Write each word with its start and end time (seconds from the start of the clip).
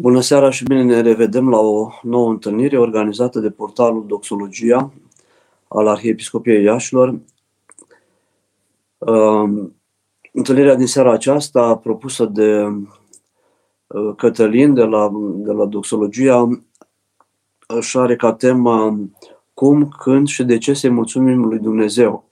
Bună 0.00 0.20
seara 0.20 0.50
și 0.50 0.64
bine 0.64 0.82
ne 0.82 1.00
revedem 1.00 1.48
la 1.48 1.58
o 1.58 1.90
nouă 2.02 2.30
întâlnire 2.30 2.78
organizată 2.78 3.40
de 3.40 3.50
portalul 3.50 4.06
Doxologia 4.06 4.92
al 5.68 5.86
Arhiepiscopiei 5.88 6.62
Iașilor. 6.62 7.18
Um, 8.98 9.76
întâlnirea 10.32 10.74
din 10.74 10.86
seara 10.86 11.12
aceasta, 11.12 11.76
propusă 11.76 12.24
de 12.24 12.62
uh, 13.86 14.14
Cătălin 14.16 14.74
de 14.74 14.82
la, 14.82 15.10
de 15.34 15.52
la 15.52 15.64
Doxologia, 15.66 16.48
își 17.66 17.98
are 17.98 18.16
ca 18.16 18.32
temă 18.32 18.98
cum, 19.54 19.88
când 19.88 20.28
și 20.28 20.44
de 20.44 20.58
ce 20.58 20.72
să-i 20.72 20.90
mulțumim 20.90 21.44
lui 21.44 21.58
Dumnezeu 21.58 22.29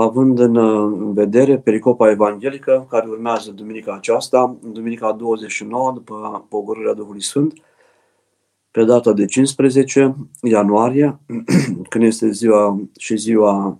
având 0.00 0.38
în, 0.38 0.56
în 0.56 1.12
vedere 1.12 1.58
pericopa 1.58 2.10
evanghelică 2.10 2.86
care 2.90 3.08
urmează 3.08 3.50
duminica 3.50 3.94
aceasta, 3.94 4.56
duminica 4.72 5.12
29 5.12 5.92
după 5.92 6.46
pogorârea 6.48 6.92
Duhului 6.92 7.22
Sfânt, 7.22 7.52
pe 8.70 8.84
data 8.84 9.12
de 9.12 9.24
15 9.24 10.16
ianuarie, 10.42 11.18
când 11.90 12.04
este 12.04 12.30
ziua 12.30 12.80
și 12.98 13.16
ziua 13.16 13.78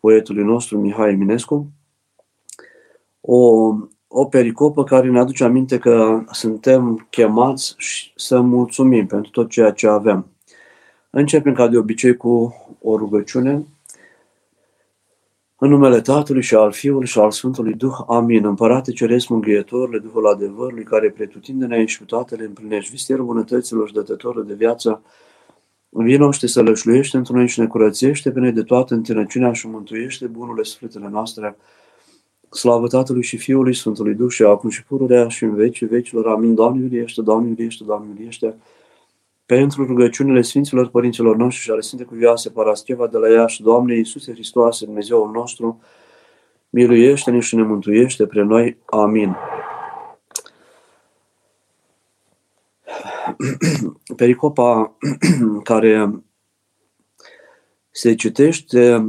poetului 0.00 0.44
nostru 0.44 0.78
Mihai 0.78 1.10
Eminescu, 1.10 1.72
o, 3.20 3.72
o 4.08 4.24
pericopă 4.24 4.84
care 4.84 5.10
ne 5.10 5.18
aduce 5.18 5.44
aminte 5.44 5.78
că 5.78 6.24
suntem 6.30 7.06
chemați 7.10 7.76
să 8.14 8.40
mulțumim 8.40 9.06
pentru 9.06 9.30
tot 9.30 9.50
ceea 9.50 9.70
ce 9.70 9.86
avem. 9.86 10.26
Începem 11.10 11.52
ca 11.52 11.68
de 11.68 11.76
obicei 11.76 12.16
cu 12.16 12.54
o 12.80 12.96
rugăciune 12.96 13.66
în 15.58 15.68
numele 15.68 16.00
Tatălui 16.00 16.42
și 16.42 16.54
al 16.54 16.72
Fiului 16.72 17.06
și 17.06 17.18
al 17.18 17.30
Sfântului 17.30 17.74
Duh. 17.74 17.96
Amin. 18.06 18.44
Împărate 18.44 18.92
Ceresc 18.92 19.28
Mângâietorule, 19.28 19.98
Duhul 19.98 20.26
adevărului, 20.26 20.84
care 20.84 21.10
pretutindene 21.10 21.84
și 21.84 22.04
toate 22.04 22.34
le 22.34 22.44
împlinești, 22.44 22.90
vistierul 22.90 23.24
bunătăților 23.24 23.86
și 23.86 23.94
dătătoră 23.94 24.42
de 24.42 24.54
viață, 24.54 25.02
Vino 25.96 26.30
și 26.30 26.40
te 26.40 26.46
sălășluiește 26.46 27.16
într 27.16 27.32
noi 27.32 27.48
și 27.48 27.60
ne 27.60 27.66
curățește 27.66 28.30
pe 28.30 28.40
noi 28.40 28.52
de 28.52 28.62
toată 28.62 28.94
întinăciunea 28.94 29.52
și 29.52 29.68
mântuiește 29.68 30.26
bunurile 30.26 30.62
sufletele 30.62 31.08
noastre. 31.08 31.56
Slavă 32.50 32.86
Tatălui 32.86 33.22
și 33.22 33.36
Fiului 33.36 33.74
Sfântului 33.74 34.14
Duh 34.14 34.30
și 34.30 34.42
acum 34.42 34.70
și 34.70 34.84
pururea 34.84 35.28
și 35.28 35.44
în 35.44 35.54
vecii 35.54 35.86
vecilor. 35.86 36.26
Amin. 36.26 36.54
Doamne 36.54 36.82
iubiește, 36.82 37.22
Doamne 37.22 37.48
iubiește, 37.48 37.84
Doamne 37.84 38.08
iubiește 38.08 38.54
pentru 39.46 39.84
rugăciunile 39.84 40.42
Sfinților 40.42 40.88
Părinților 40.88 41.36
noștri 41.36 41.62
și 41.62 41.70
ale 41.70 41.80
Sfinte 41.80 42.04
Cuvioase 42.04 42.50
Parascheva 42.50 43.06
de 43.06 43.18
la 43.18 43.28
Iași, 43.28 43.62
Doamne 43.62 43.96
Iisuse 43.96 44.32
Hristoase, 44.32 44.84
Dumnezeul 44.84 45.30
nostru, 45.30 45.80
miluiește-ne 46.70 47.40
și 47.40 47.56
ne 47.56 47.62
mântuiește 47.62 48.26
pre 48.26 48.42
noi. 48.42 48.78
Amin. 48.84 49.36
Pericopa 54.16 54.96
care 55.70 56.24
se 57.90 58.14
citește 58.14 59.06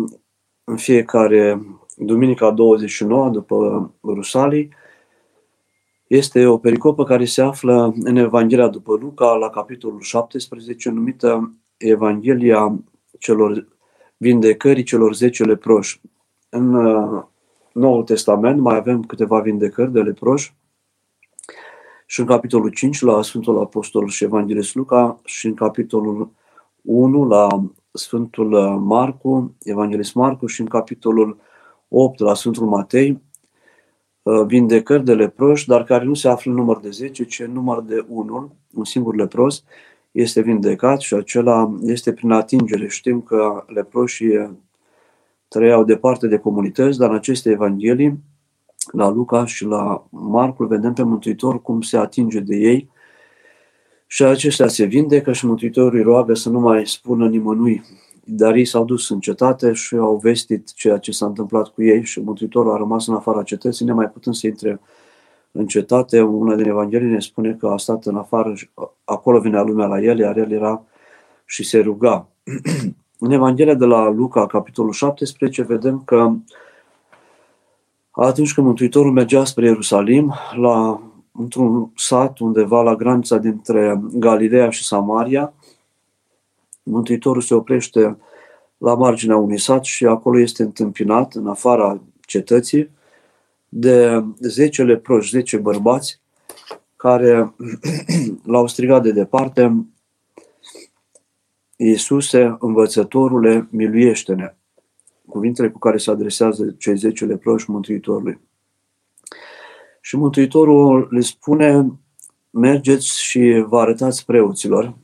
în 0.63 0.77
fiecare 0.77 1.61
duminica 1.95 2.51
29 2.51 3.29
după 3.29 3.91
Rusalii, 4.03 4.73
este 6.15 6.45
o 6.45 6.57
pericopă 6.57 7.03
care 7.03 7.25
se 7.25 7.41
află 7.41 7.93
în 8.03 8.15
Evanghelia 8.15 8.67
după 8.67 8.97
Luca, 9.01 9.33
la 9.33 9.49
capitolul 9.49 10.01
17, 10.01 10.89
numită 10.89 11.53
Evanghelia 11.77 12.79
celor 13.19 13.67
vindecării 14.17 14.83
celor 14.83 15.15
10 15.15 15.43
leproși. 15.43 16.01
În 16.49 16.73
uh, 16.73 17.23
Noul 17.73 18.03
Testament 18.03 18.59
mai 18.59 18.75
avem 18.75 19.03
câteva 19.03 19.39
vindecări 19.39 19.91
de 19.91 20.01
leproși 20.01 20.55
și 22.05 22.19
în 22.19 22.25
capitolul 22.25 22.69
5 22.69 23.01
la 23.01 23.21
Sfântul 23.21 23.59
Apostol 23.59 24.07
și 24.07 24.23
Evanghelist 24.23 24.75
Luca 24.75 25.19
și 25.23 25.45
în 25.45 25.53
capitolul 25.53 26.31
1 26.81 27.23
la 27.23 27.47
Sfântul 27.91 28.49
Marcu, 28.79 29.55
Evanghelist 29.63 30.13
Marcu 30.13 30.45
și 30.45 30.61
în 30.61 30.67
capitolul 30.67 31.37
8 31.87 32.19
la 32.19 32.33
Sfântul 32.33 32.65
Matei 32.65 33.09
Uh, 33.11 33.24
vindecări 34.47 35.05
de 35.05 35.13
leproși, 35.13 35.67
dar 35.67 35.83
care 35.83 36.03
nu 36.03 36.13
se 36.13 36.27
află 36.27 36.51
în 36.51 36.57
număr 36.57 36.79
de 36.79 36.89
10, 36.89 37.23
ci 37.23 37.39
în 37.39 37.51
număr 37.51 37.81
de 37.81 38.05
1, 38.07 38.55
un 38.73 38.83
singur 38.85 39.15
lepros, 39.15 39.63
este 40.11 40.41
vindecat 40.41 40.99
și 40.99 41.13
acela 41.13 41.77
este 41.81 42.13
prin 42.13 42.31
atingere. 42.31 42.87
Știm 42.87 43.21
că 43.21 43.63
leproșii 43.67 44.59
trăiau 45.47 45.83
departe 45.83 46.27
de 46.27 46.37
comunități, 46.37 46.97
dar 46.97 47.09
în 47.09 47.15
aceste 47.15 47.49
evanghelii, 47.49 48.19
la 48.91 49.09
Luca 49.09 49.45
și 49.45 49.65
la 49.65 50.07
Marcul, 50.09 50.67
vedem 50.67 50.93
pe 50.93 51.03
Mântuitor 51.03 51.61
cum 51.61 51.81
se 51.81 51.97
atinge 51.97 52.39
de 52.39 52.55
ei 52.55 52.89
și 54.07 54.23
aceștia 54.23 54.67
se 54.67 54.85
vindecă 54.85 55.33
și 55.33 55.45
Mântuitorul 55.45 55.97
îi 55.97 56.03
roagă 56.03 56.33
să 56.33 56.49
nu 56.49 56.59
mai 56.59 56.87
spună 56.87 57.27
nimănui 57.27 57.83
dar 58.25 58.55
ei 58.55 58.65
s-au 58.65 58.85
dus 58.85 59.09
în 59.09 59.19
cetate 59.19 59.73
și 59.73 59.95
au 59.95 60.17
vestit 60.17 60.73
ceea 60.73 60.97
ce 60.97 61.11
s-a 61.11 61.25
întâmplat 61.25 61.67
cu 61.67 61.83
ei 61.83 62.03
și 62.03 62.19
Mântuitorul 62.19 62.73
a 62.73 62.77
rămas 62.77 63.07
în 63.07 63.13
afara 63.13 63.43
cetății, 63.43 63.85
nemai 63.85 64.09
putând 64.09 64.35
să 64.35 64.47
intre 64.47 64.79
în 65.51 65.67
cetate. 65.67 66.21
Una 66.21 66.55
din 66.55 66.67
Evanghelii 66.67 67.11
ne 67.11 67.19
spune 67.19 67.53
că 67.53 67.67
a 67.67 67.77
stat 67.77 68.05
în 68.05 68.15
afară 68.15 68.53
și 68.53 68.69
acolo 69.03 69.39
venea 69.39 69.61
lumea 69.61 69.85
la 69.85 70.01
el, 70.01 70.19
iar 70.19 70.37
el 70.37 70.51
era 70.51 70.83
și 71.45 71.63
se 71.63 71.79
ruga. 71.79 72.27
în 73.19 73.31
Evanghelia 73.31 73.73
de 73.73 73.85
la 73.85 74.09
Luca, 74.09 74.45
capitolul 74.45 74.91
17, 74.91 75.63
vedem 75.63 76.01
că 76.05 76.31
atunci 78.11 78.53
când 78.53 78.65
Mântuitorul 78.67 79.11
mergea 79.11 79.45
spre 79.45 79.65
Ierusalim, 79.65 80.33
la, 80.55 81.01
într-un 81.31 81.91
sat 81.95 82.39
undeva 82.39 82.81
la 82.81 82.95
granița 82.95 83.37
dintre 83.37 84.01
Galileea 84.13 84.69
și 84.69 84.83
Samaria, 84.83 85.53
Mântuitorul 86.89 87.41
se 87.41 87.53
oprește 87.53 88.17
la 88.77 88.95
marginea 88.95 89.37
unui 89.37 89.59
sat 89.59 89.83
și 89.83 90.05
acolo 90.05 90.39
este 90.39 90.63
întâmpinat, 90.63 91.33
în 91.33 91.47
afara 91.47 92.01
cetății, 92.21 92.89
de 93.69 94.23
10 94.39 94.83
leproși, 94.83 95.29
10 95.29 95.57
bărbați, 95.57 96.21
care 96.95 97.53
l-au 98.51 98.67
strigat 98.67 99.03
de 99.03 99.11
departe, 99.11 99.85
Iisuse, 101.75 102.55
învățătorule, 102.59 103.67
miluiește-ne. 103.71 104.55
Cuvintele 105.27 105.69
cu 105.69 105.79
care 105.79 105.97
se 105.97 106.11
adresează 106.11 106.75
cei 106.77 106.95
10 106.95 107.25
leproși 107.25 107.69
Mântuitorului. 107.69 108.39
Și 110.01 110.17
Mântuitorul 110.17 111.07
le 111.11 111.19
spune, 111.19 111.91
mergeți 112.49 113.21
și 113.21 113.63
vă 113.67 113.79
arătați 113.79 114.25
preoților 114.25 114.97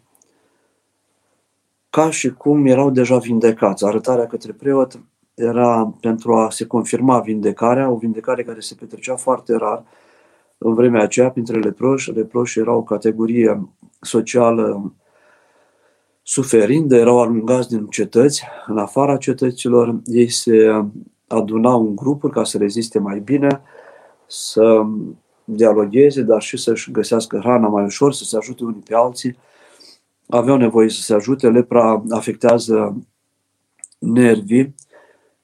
ca 1.91 2.09
și 2.09 2.33
cum 2.33 2.65
erau 2.65 2.89
deja 2.89 3.17
vindecați. 3.17 3.85
Arătarea 3.85 4.27
către 4.27 4.51
preot 4.51 4.99
era 5.33 5.93
pentru 6.01 6.33
a 6.33 6.49
se 6.49 6.65
confirma 6.65 7.19
vindecarea, 7.19 7.89
o 7.89 7.95
vindecare 7.95 8.43
care 8.43 8.59
se 8.59 8.75
petrecea 8.79 9.15
foarte 9.15 9.55
rar 9.55 9.83
în 10.57 10.73
vremea 10.73 11.01
aceea 11.01 11.29
printre 11.29 11.59
leproși. 11.59 12.11
Leproși 12.11 12.59
erau 12.59 12.77
o 12.77 12.83
categorie 12.83 13.69
socială 14.01 14.93
suferindă, 16.21 16.95
erau 16.95 17.21
alungați 17.21 17.69
din 17.69 17.85
cetăți, 17.85 18.43
în 18.67 18.77
afara 18.77 19.17
cetăților, 19.17 20.01
ei 20.05 20.29
se 20.29 20.85
adunau 21.27 21.87
în 21.87 21.95
grupuri 21.95 22.33
ca 22.33 22.43
să 22.43 22.57
reziste 22.57 22.99
mai 22.99 23.19
bine, 23.19 23.61
să 24.27 24.85
dialogueze, 25.43 26.21
dar 26.21 26.41
și 26.41 26.57
să-și 26.57 26.91
găsească 26.91 27.37
hrana 27.37 27.67
mai 27.67 27.83
ușor, 27.83 28.13
să 28.13 28.23
se 28.23 28.37
ajute 28.37 28.63
unii 28.63 28.83
pe 28.85 28.95
alții 28.95 29.37
aveau 30.31 30.57
nevoie 30.57 30.89
să 30.89 31.01
se 31.01 31.13
ajute. 31.13 31.49
Lepra 31.49 32.03
afectează 32.09 33.05
nervii 33.99 34.75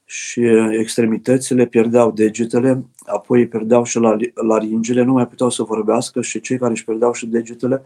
și 0.06 0.42
extremitățile, 0.80 1.66
pierdeau 1.66 2.12
degetele, 2.12 2.86
apoi 3.06 3.48
pierdeau 3.48 3.84
și 3.84 4.00
la 4.00 4.18
laringele, 4.34 5.04
nu 5.04 5.14
mai 5.14 5.28
puteau 5.28 5.50
să 5.50 5.64
vorbească 5.64 6.22
și 6.22 6.42
cei 6.42 6.58
care 6.58 6.72
își 6.72 6.86
pierdeau 6.86 7.14
și 7.14 7.26
degetele 7.26 7.84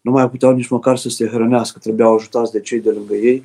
nu 0.00 0.10
mai 0.10 0.30
puteau 0.30 0.52
nici 0.52 0.68
măcar 0.68 0.96
să 0.96 1.08
se 1.08 1.26
hrănească, 1.26 1.78
trebuiau 1.78 2.14
ajutați 2.14 2.52
de 2.52 2.60
cei 2.60 2.80
de 2.80 2.90
lângă 2.90 3.14
ei 3.14 3.44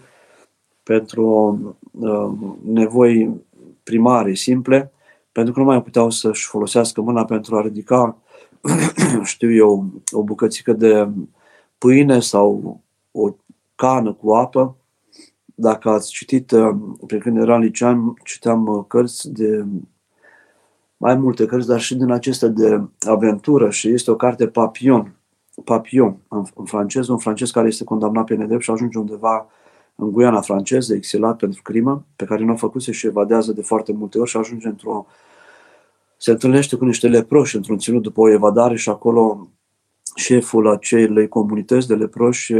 pentru 0.83 1.59
uh, 1.91 2.31
nevoi 2.63 3.41
primare, 3.83 4.33
simple, 4.33 4.91
pentru 5.31 5.53
că 5.53 5.59
nu 5.59 5.65
mai 5.65 5.83
puteau 5.83 6.09
să-și 6.09 6.47
folosească 6.47 7.01
mâna 7.01 7.25
pentru 7.25 7.55
a 7.55 7.61
ridica, 7.61 8.17
știu 9.23 9.53
eu, 9.53 9.85
o 10.11 10.23
bucățică 10.23 10.73
de 10.73 11.07
pâine 11.77 12.19
sau 12.19 12.79
o 13.15 13.35
cană 13.75 14.13
cu 14.13 14.33
apă. 14.33 14.75
Dacă 15.45 15.89
ați 15.89 16.09
citit, 16.09 16.51
uh, 16.51 16.75
pe 17.07 17.17
când 17.17 17.37
eram 17.37 17.61
licean, 17.61 18.13
citeam 18.23 18.67
uh, 18.67 18.83
cărți 18.87 19.31
de 19.31 19.65
mai 20.97 21.15
multe 21.15 21.45
cărți, 21.45 21.67
dar 21.67 21.79
și 21.79 21.95
din 21.95 22.11
acestea 22.11 22.47
de 22.47 22.81
aventură 23.07 23.69
și 23.69 23.89
este 23.89 24.11
o 24.11 24.15
carte 24.15 24.47
Papillon, 24.47 25.15
Papillon 25.63 26.17
în, 26.27 26.43
în 26.55 26.65
francez, 26.65 27.07
un 27.07 27.17
francez 27.17 27.51
care 27.51 27.67
este 27.67 27.83
condamnat 27.83 28.25
pe 28.25 28.35
nedrept 28.35 28.63
și 28.63 28.71
ajunge 28.71 28.97
undeva 28.97 29.47
în 29.95 30.11
Guiana 30.11 30.41
franceză, 30.41 30.93
exilat 30.93 31.37
pentru 31.37 31.61
crimă, 31.61 32.05
pe 32.15 32.25
care 32.25 32.43
nu 32.43 32.51
a 32.51 32.55
făcut 32.55 32.81
și 32.81 33.07
evadează 33.07 33.51
de 33.51 33.61
foarte 33.61 33.91
multe 33.93 34.19
ori 34.19 34.29
și 34.29 34.37
ajunge 34.37 34.67
într-o 34.67 35.05
se 36.17 36.31
întâlnește 36.31 36.75
cu 36.75 36.85
niște 36.85 37.07
leproși 37.07 37.55
într-un 37.55 37.77
ținut 37.77 38.01
după 38.01 38.21
o 38.21 38.31
evadare 38.31 38.75
și 38.75 38.89
acolo 38.89 39.47
șeful 40.15 40.69
acelei 40.69 41.27
comunități 41.27 41.87
de 41.87 41.95
leproși 41.95 42.53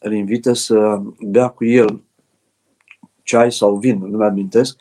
îl 0.00 0.12
invită 0.12 0.52
să 0.52 1.02
bea 1.20 1.48
cu 1.48 1.64
el 1.64 2.02
ceai 3.22 3.52
sau 3.52 3.76
vin, 3.76 3.98
nu 3.98 4.16
mi 4.16 4.24
amintesc, 4.24 4.78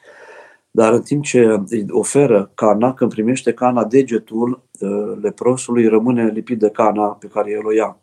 dar 0.72 0.94
în 0.94 1.02
timp 1.02 1.24
ce 1.24 1.62
îi 1.70 1.86
oferă 1.90 2.52
cana, 2.54 2.94
când 2.94 3.12
primește 3.12 3.54
cana, 3.54 3.86
degetul 3.86 4.62
uh, 4.80 5.18
leprosului 5.22 5.88
rămâne 5.88 6.28
lipit 6.28 6.60
de 6.60 6.70
cana 6.70 7.08
pe 7.08 7.28
care 7.28 7.52
el 7.52 7.66
o 7.66 7.72
ia, 7.72 7.98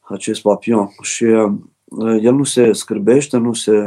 acest 0.00 0.42
papion. 0.42 0.88
Și 1.02 1.24
uh, 1.24 1.52
el 2.22 2.34
nu 2.34 2.44
se 2.44 2.72
scârbește, 2.72 3.36
nu 3.36 3.52
se 3.52 3.86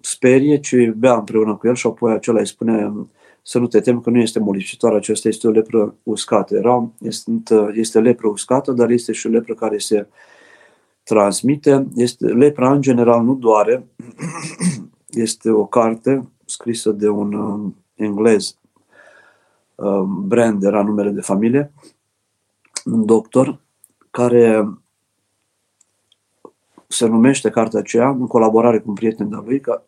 sperie, 0.00 0.58
ci 0.58 0.90
bea 0.96 1.14
împreună 1.14 1.54
cu 1.54 1.66
el 1.66 1.74
și 1.74 1.86
apoi 1.86 2.12
acela 2.12 2.38
îi 2.38 2.46
spune 2.46 2.92
să 3.42 3.58
nu 3.58 3.66
te 3.66 3.80
temi 3.80 4.02
că 4.02 4.10
nu 4.10 4.18
este 4.18 4.38
molipsitoare, 4.38 4.96
aceasta 4.96 5.28
este 5.28 5.46
o 5.46 5.50
lepră 5.50 5.94
uscată. 6.02 6.56
Era, 6.56 6.90
este, 7.00 7.30
este 7.74 8.00
lepră 8.00 8.28
uscată, 8.28 8.72
dar 8.72 8.90
este 8.90 9.12
și 9.12 9.26
o 9.26 9.30
lepră 9.30 9.54
care 9.54 9.78
se 9.78 10.06
transmite. 11.02 11.86
Este, 11.94 12.26
lepra 12.26 12.72
în 12.72 12.80
general 12.80 13.22
nu 13.22 13.34
doare, 13.34 13.86
este 15.26 15.50
o 15.50 15.66
carte 15.66 16.28
scrisă 16.44 16.90
de 16.90 17.08
un 17.08 17.32
uh, 17.32 17.72
englez, 17.94 18.56
uh, 19.74 20.02
Brand 20.02 20.62
era 20.62 20.82
numele 20.82 21.10
de 21.10 21.20
familie, 21.20 21.72
un 22.84 23.06
doctor 23.06 23.60
care 24.10 24.68
se 26.86 27.06
numește 27.06 27.50
cartea 27.50 27.78
aceea, 27.78 28.08
în 28.08 28.26
colaborare 28.26 28.78
cu 28.78 28.88
un 28.88 28.94
prieten 28.94 29.28
de 29.28 29.36
lui, 29.44 29.60
ca 29.60 29.82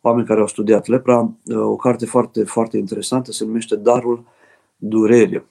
oameni 0.00 0.26
care 0.26 0.40
au 0.40 0.46
studiat 0.46 0.86
lepra, 0.86 1.20
uh, 1.44 1.56
o 1.56 1.76
carte 1.76 2.06
foarte, 2.06 2.44
foarte 2.44 2.76
interesantă, 2.76 3.32
se 3.32 3.44
numește 3.44 3.76
Darul 3.76 4.24
Durerii. 4.76 5.44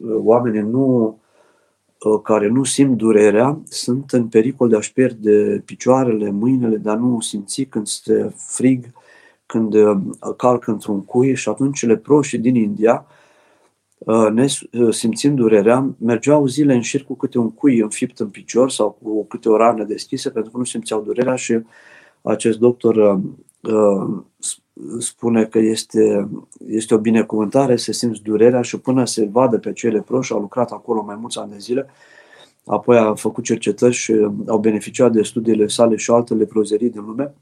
Oamenii 0.00 0.60
nu, 0.60 1.18
care 2.22 2.48
nu 2.48 2.64
simt 2.64 2.96
durerea 2.96 3.60
sunt 3.64 4.10
în 4.10 4.28
pericol 4.28 4.68
de 4.68 4.76
a-și 4.76 4.92
pierde 4.92 5.62
picioarele, 5.64 6.30
mâinile, 6.30 6.76
de 6.76 6.90
a 6.90 6.94
nu 6.94 7.20
simți 7.20 7.62
când 7.62 7.86
se 7.86 8.32
frig, 8.36 8.86
când 9.46 9.74
uh, 9.74 9.96
calcă 10.36 10.70
într-un 10.70 11.04
cui 11.04 11.34
și 11.34 11.48
atunci 11.48 11.82
leproșii 11.82 12.38
din 12.38 12.54
India, 12.54 13.06
uh, 13.98 14.28
ne 14.32 14.46
uh, 14.72 14.94
simțind 14.94 15.36
durerea, 15.36 15.94
mergeau 15.98 16.46
zile 16.46 16.74
în 16.74 16.80
șir 16.80 17.04
cu 17.04 17.16
câte 17.16 17.38
un 17.38 17.50
cui 17.50 17.78
înfipt 17.78 18.20
în 18.20 18.28
picior 18.28 18.70
sau 18.70 18.98
cu 19.02 19.24
câte 19.24 19.48
o 19.48 19.56
rană 19.56 19.84
deschisă 19.84 20.30
pentru 20.30 20.50
că 20.50 20.58
nu 20.58 20.64
simțeau 20.64 21.02
durerea 21.02 21.34
și 21.34 21.60
acest 22.22 22.58
doctor 22.58 23.20
spune 24.98 25.44
că 25.44 25.58
este, 25.58 26.28
este 26.66 26.94
o 26.94 26.98
binecuvântare 26.98 27.76
să 27.76 27.92
simți 27.92 28.22
durerea 28.22 28.62
și 28.62 28.80
până 28.80 29.06
se 29.06 29.28
vadă 29.32 29.58
pe 29.58 29.72
cele 29.72 30.00
proști, 30.00 30.32
au 30.32 30.40
lucrat 30.40 30.70
acolo 30.70 31.02
mai 31.02 31.16
mulți 31.20 31.38
ani 31.38 31.50
de 31.50 31.58
zile, 31.58 31.86
apoi 32.66 32.98
a 32.98 33.14
făcut 33.14 33.44
cercetări 33.44 33.94
și 33.94 34.12
au 34.46 34.58
beneficiat 34.58 35.12
de 35.12 35.22
studiile 35.22 35.66
sale 35.66 35.96
și 35.96 36.10
altele 36.10 36.44
prozerii 36.44 36.90
din 36.90 37.04
lume 37.04 37.34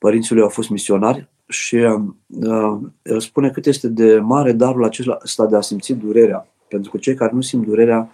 părinții 0.00 0.34
lui 0.34 0.42
au 0.42 0.48
fost 0.48 0.70
misionari 0.70 1.28
și 1.48 1.74
uh, 1.74 2.78
el 3.02 3.20
spune 3.20 3.50
cât 3.50 3.66
este 3.66 3.88
de 3.88 4.18
mare 4.18 4.52
darul 4.52 4.84
acesta 4.84 5.46
de 5.46 5.56
a 5.56 5.60
simți 5.60 5.92
durerea. 5.92 6.48
Pentru 6.68 6.90
că 6.90 6.98
cei 6.98 7.14
care 7.14 7.30
nu 7.34 7.40
simt 7.40 7.66
durerea, 7.66 8.10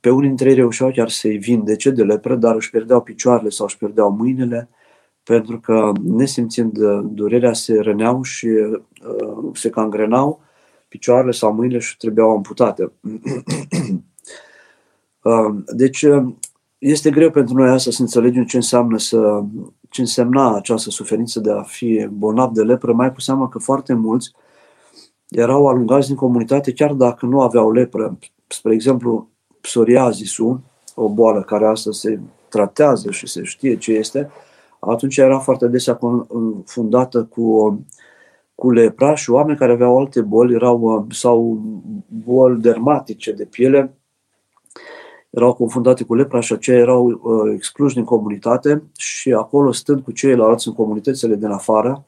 pe 0.00 0.10
unii 0.10 0.28
dintre 0.28 0.48
ei 0.48 0.54
reușeau 0.54 0.90
chiar 0.90 1.08
să-i 1.08 1.36
vindece 1.36 1.90
de 1.90 2.02
lepră, 2.02 2.34
dar 2.34 2.54
își 2.54 2.70
pierdeau 2.70 3.00
picioarele 3.00 3.48
sau 3.48 3.66
își 3.66 3.76
pierdeau 3.76 4.10
mâinile, 4.10 4.68
pentru 5.30 5.60
că 5.60 5.92
nesimțind 6.02 6.78
durerea 7.02 7.52
se 7.52 7.80
răneau 7.80 8.22
și 8.22 8.46
uh, 8.46 8.80
se 9.52 9.70
cangrenau 9.70 10.40
picioarele 10.88 11.30
sau 11.30 11.54
mâinile 11.54 11.78
și 11.78 11.96
trebuiau 11.96 12.30
amputate. 12.30 12.92
uh, 15.22 15.54
deci 15.66 16.04
este 16.78 17.10
greu 17.10 17.30
pentru 17.30 17.54
noi 17.54 17.68
asta 17.68 17.90
să 17.90 18.02
înțelegem 18.02 18.44
ce 18.44 18.56
înseamnă 18.56 18.98
să, 18.98 19.42
ce 19.88 20.00
însemna 20.00 20.56
această 20.56 20.90
suferință 20.90 21.40
de 21.40 21.52
a 21.52 21.62
fi 21.62 22.06
bolnav 22.10 22.52
de 22.52 22.62
lepră, 22.62 22.92
mai 22.92 23.12
cu 23.12 23.20
seama 23.20 23.48
că 23.48 23.58
foarte 23.58 23.94
mulți 23.94 24.32
erau 25.28 25.66
alungați 25.66 26.06
din 26.06 26.16
comunitate 26.16 26.72
chiar 26.72 26.92
dacă 26.92 27.26
nu 27.26 27.40
aveau 27.40 27.72
lepră. 27.72 28.18
Spre 28.46 28.74
exemplu, 28.74 29.28
psoriazisul, 29.60 30.60
o 30.94 31.08
boală 31.08 31.42
care 31.42 31.66
astăzi 31.66 32.00
se 32.00 32.20
tratează 32.48 33.10
și 33.10 33.26
se 33.26 33.42
știe 33.42 33.76
ce 33.76 33.92
este, 33.92 34.30
atunci 34.80 35.16
era 35.16 35.38
foarte 35.38 35.66
desea 35.66 35.98
fundată 36.64 37.24
cu, 37.24 37.78
cu 38.54 38.70
lepra 38.70 39.14
și 39.14 39.30
oameni 39.30 39.58
care 39.58 39.72
aveau 39.72 39.98
alte 39.98 40.20
boli 40.20 40.54
erau, 40.54 41.06
sau 41.10 41.60
boli 42.24 42.60
dermatice 42.60 43.32
de 43.32 43.44
piele, 43.44 43.94
erau 45.30 45.54
confundate 45.54 46.04
cu 46.04 46.14
lepra 46.14 46.40
și 46.40 46.52
aceia 46.52 46.78
erau 46.78 47.06
uh, 47.06 47.52
excluși 47.54 47.94
din 47.94 48.04
comunitate 48.04 48.82
și 48.96 49.32
acolo 49.32 49.72
stând 49.72 50.00
cu 50.02 50.12
ceilalți 50.12 50.68
în 50.68 50.74
comunitățile 50.74 51.34
din 51.34 51.48
afară, 51.48 52.04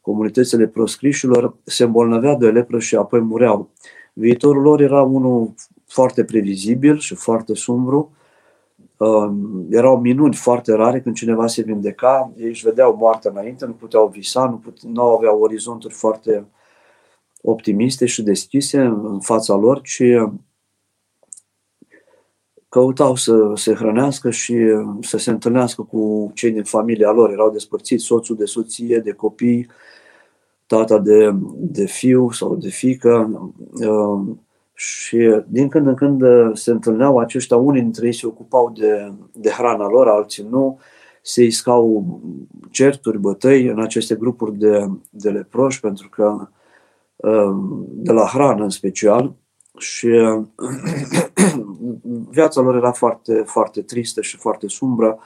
comunitățile 0.00 0.66
proscrișilor, 0.66 1.54
se 1.64 1.84
îmbolnăvea 1.84 2.34
de 2.34 2.50
lepră 2.50 2.78
și 2.78 2.96
apoi 2.96 3.20
mureau. 3.20 3.68
Viitorul 4.12 4.62
lor 4.62 4.80
era 4.80 5.02
unul 5.02 5.54
foarte 5.86 6.24
previzibil 6.24 6.98
și 6.98 7.14
foarte 7.14 7.54
sumbru. 7.54 8.12
Uh, 9.00 9.30
erau 9.70 10.00
minuni 10.00 10.34
foarte 10.34 10.72
rare 10.72 11.00
când 11.00 11.14
cineva 11.14 11.46
se 11.46 11.62
vindeca, 11.62 12.32
ei 12.36 12.48
își 12.48 12.64
vedeau 12.64 12.96
moartea 12.96 13.30
înainte, 13.30 13.66
nu 13.66 13.72
puteau 13.72 14.08
visa, 14.08 14.48
nu, 14.48 14.56
pute, 14.56 14.80
nu 14.86 15.02
aveau 15.02 15.40
orizonturi 15.40 15.94
foarte 15.94 16.46
optimiste 17.42 18.06
și 18.06 18.22
deschise 18.22 18.80
în 18.80 19.20
fața 19.20 19.54
lor, 19.54 19.80
ci 19.80 20.02
căutau 22.68 23.14
să 23.14 23.52
se 23.54 23.74
hrănească 23.74 24.30
și 24.30 24.52
uh, 24.52 24.96
să 25.00 25.18
se 25.18 25.30
întâlnească 25.30 25.82
cu 25.82 26.30
cei 26.34 26.50
din 26.50 26.64
familia 26.64 27.10
lor. 27.10 27.30
Erau 27.30 27.50
despărțiți 27.50 28.04
soțul 28.04 28.36
de 28.36 28.44
soție, 28.44 28.98
de 28.98 29.12
copii, 29.12 29.68
tata 30.66 30.98
de, 30.98 31.34
de 31.54 31.86
fiu 31.86 32.30
sau 32.30 32.56
de 32.56 32.68
fică. 32.68 33.30
Uh, 33.72 34.20
și 34.80 35.42
din 35.46 35.68
când 35.68 35.86
în 35.86 35.94
când 35.94 36.22
uh, 36.22 36.50
se 36.52 36.70
întâlneau 36.70 37.18
aceștia, 37.18 37.56
unii 37.56 37.82
dintre 37.82 38.06
ei 38.06 38.12
se 38.12 38.26
ocupau 38.26 38.72
de, 38.76 39.12
de 39.32 39.50
hrana 39.50 39.88
lor, 39.88 40.08
alții 40.08 40.46
nu, 40.50 40.78
se 41.22 41.42
iscau 41.42 42.20
certuri, 42.70 43.18
bătăi 43.18 43.66
în 43.66 43.80
aceste 43.80 44.14
grupuri 44.14 44.58
de, 44.58 44.90
de 45.10 45.30
leproși, 45.30 45.80
pentru 45.80 46.08
că 46.08 46.48
de 47.88 48.12
la 48.12 48.26
hrană 48.26 48.62
în 48.62 48.70
special, 48.70 49.34
și 49.78 50.08
viața 52.30 52.60
lor 52.60 52.74
era 52.74 52.92
foarte, 52.92 53.42
foarte 53.46 53.82
tristă 53.82 54.20
și 54.20 54.36
foarte 54.36 54.68
sumbră. 54.68 55.18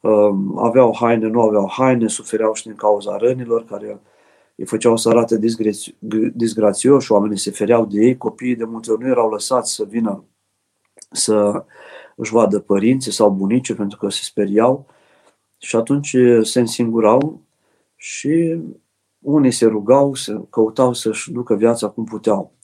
Um, 0.00 0.58
aveau 0.58 0.96
haine, 1.00 1.26
nu 1.26 1.40
aveau 1.40 1.70
haine, 1.70 2.08
sufereau 2.08 2.54
și 2.54 2.62
din 2.62 2.74
cauza 2.74 3.16
rănilor 3.16 3.64
care 3.64 4.00
îi 4.58 4.66
făceau 4.66 4.96
să 4.96 5.08
arate 5.08 5.38
disgrațioși, 6.34 7.12
oamenii 7.12 7.38
se 7.38 7.50
fereau 7.50 7.86
de 7.86 8.00
ei, 8.00 8.16
copiii 8.16 8.56
de 8.56 8.64
multe 8.64 8.90
ori 8.90 9.02
nu 9.02 9.08
erau 9.08 9.30
lăsați 9.30 9.74
să 9.74 9.84
vină 9.84 10.24
să 11.10 11.64
își 12.16 12.32
vadă 12.32 12.58
părinții 12.60 13.12
sau 13.12 13.30
bunici 13.30 13.74
pentru 13.74 13.98
că 13.98 14.08
se 14.08 14.22
speriau 14.22 14.86
și 15.58 15.76
atunci 15.76 16.16
se 16.42 16.60
însingurau 16.60 17.40
și 17.96 18.60
unii 19.18 19.50
se 19.50 19.66
rugau, 19.66 20.14
se 20.14 20.40
căutau 20.50 20.92
să-și 20.92 21.32
ducă 21.32 21.54
viața 21.54 21.88
cum 21.88 22.04
puteau 22.04 22.58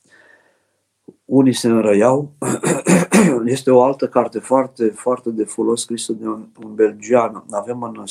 unii 1.24 1.52
se 1.52 1.68
înrăiau. 1.68 2.32
este 3.44 3.70
o 3.70 3.82
altă 3.82 4.08
carte 4.08 4.38
foarte, 4.38 4.88
foarte 4.88 5.30
de 5.30 5.44
folos 5.44 5.80
scrisă 5.80 6.12
de 6.12 6.26
un, 6.26 6.48
un 6.64 6.74
belgian. 6.74 7.44
Avem 7.50 7.82
în 7.82 8.04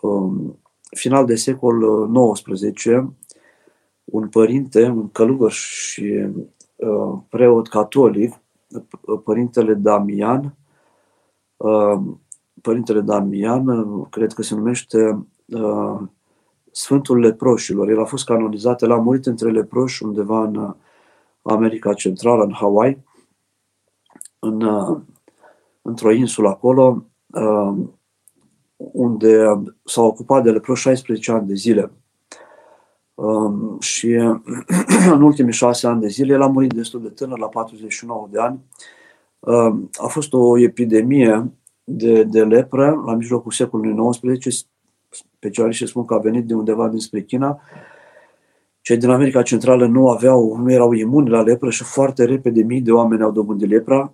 um, 0.00 0.58
final 0.96 1.26
de 1.26 1.34
secol 1.34 2.08
XIX 2.42 2.86
un 4.04 4.28
părinte, 4.28 4.88
un 4.88 5.10
călugăr 5.10 5.50
și 5.50 6.26
uh, 6.76 7.18
preot 7.28 7.68
catolic, 7.68 8.40
părintele 9.24 9.74
Damian, 9.74 10.54
uh, 11.56 12.00
părintele 12.62 13.00
Damian, 13.00 13.64
cred 14.04 14.32
că 14.32 14.42
se 14.42 14.54
numește 14.54 15.26
uh, 15.46 16.00
Sfântul 16.70 17.18
Leproșilor. 17.18 17.88
El 17.88 18.00
a 18.00 18.04
fost 18.04 18.24
canonizat, 18.24 18.82
el 18.82 18.90
a 18.90 18.96
murit 18.96 19.26
între 19.26 19.50
leproși 19.50 20.02
undeva 20.02 20.42
în 20.42 20.74
America 21.42 21.94
Centrală, 21.94 22.42
în 22.42 22.52
Hawaii, 22.52 23.04
în, 24.38 24.62
uh, 24.62 24.98
într-o 25.82 26.12
insulă 26.12 26.48
acolo, 26.48 27.04
uh, 27.26 27.74
unde 28.92 29.62
s-a 29.84 30.02
ocupat 30.02 30.42
de 30.42 30.50
lepro 30.50 30.74
16 30.74 31.32
ani 31.32 31.46
de 31.46 31.54
zile. 31.54 31.90
Um, 33.14 33.80
și 33.80 34.06
în 35.14 35.22
ultimii 35.22 35.52
șase 35.52 35.86
ani 35.86 36.00
de 36.00 36.08
zile, 36.08 36.32
el 36.32 36.42
a 36.42 36.46
murit 36.46 36.72
destul 36.72 37.02
de 37.02 37.08
tânăr, 37.08 37.38
la 37.38 37.46
49 37.46 38.28
de 38.30 38.38
ani. 38.40 38.60
Um, 39.38 39.90
a 39.98 40.06
fost 40.06 40.32
o 40.32 40.58
epidemie 40.58 41.52
de, 41.84 42.22
de 42.22 42.44
lepră 42.44 43.02
la 43.06 43.14
mijlocul 43.14 43.52
secolului 43.52 44.10
XIX, 44.10 44.66
specialiștii 45.10 45.88
spun 45.88 46.04
că 46.04 46.14
a 46.14 46.18
venit 46.18 46.46
de 46.46 46.54
undeva 46.54 46.88
dinspre 46.88 47.22
China 47.22 47.60
cei 48.80 48.96
din 48.96 49.10
America 49.10 49.42
Centrală 49.42 49.86
nu 49.86 50.08
aveau, 50.08 50.56
nu 50.56 50.72
erau 50.72 50.92
imuni 50.92 51.28
la 51.28 51.42
lepră 51.42 51.70
și 51.70 51.84
foarte 51.84 52.24
repede 52.24 52.62
mii 52.62 52.80
de 52.80 52.92
oameni 52.92 53.22
au 53.22 53.30
dobândit 53.30 53.68
lepra. 53.68 54.12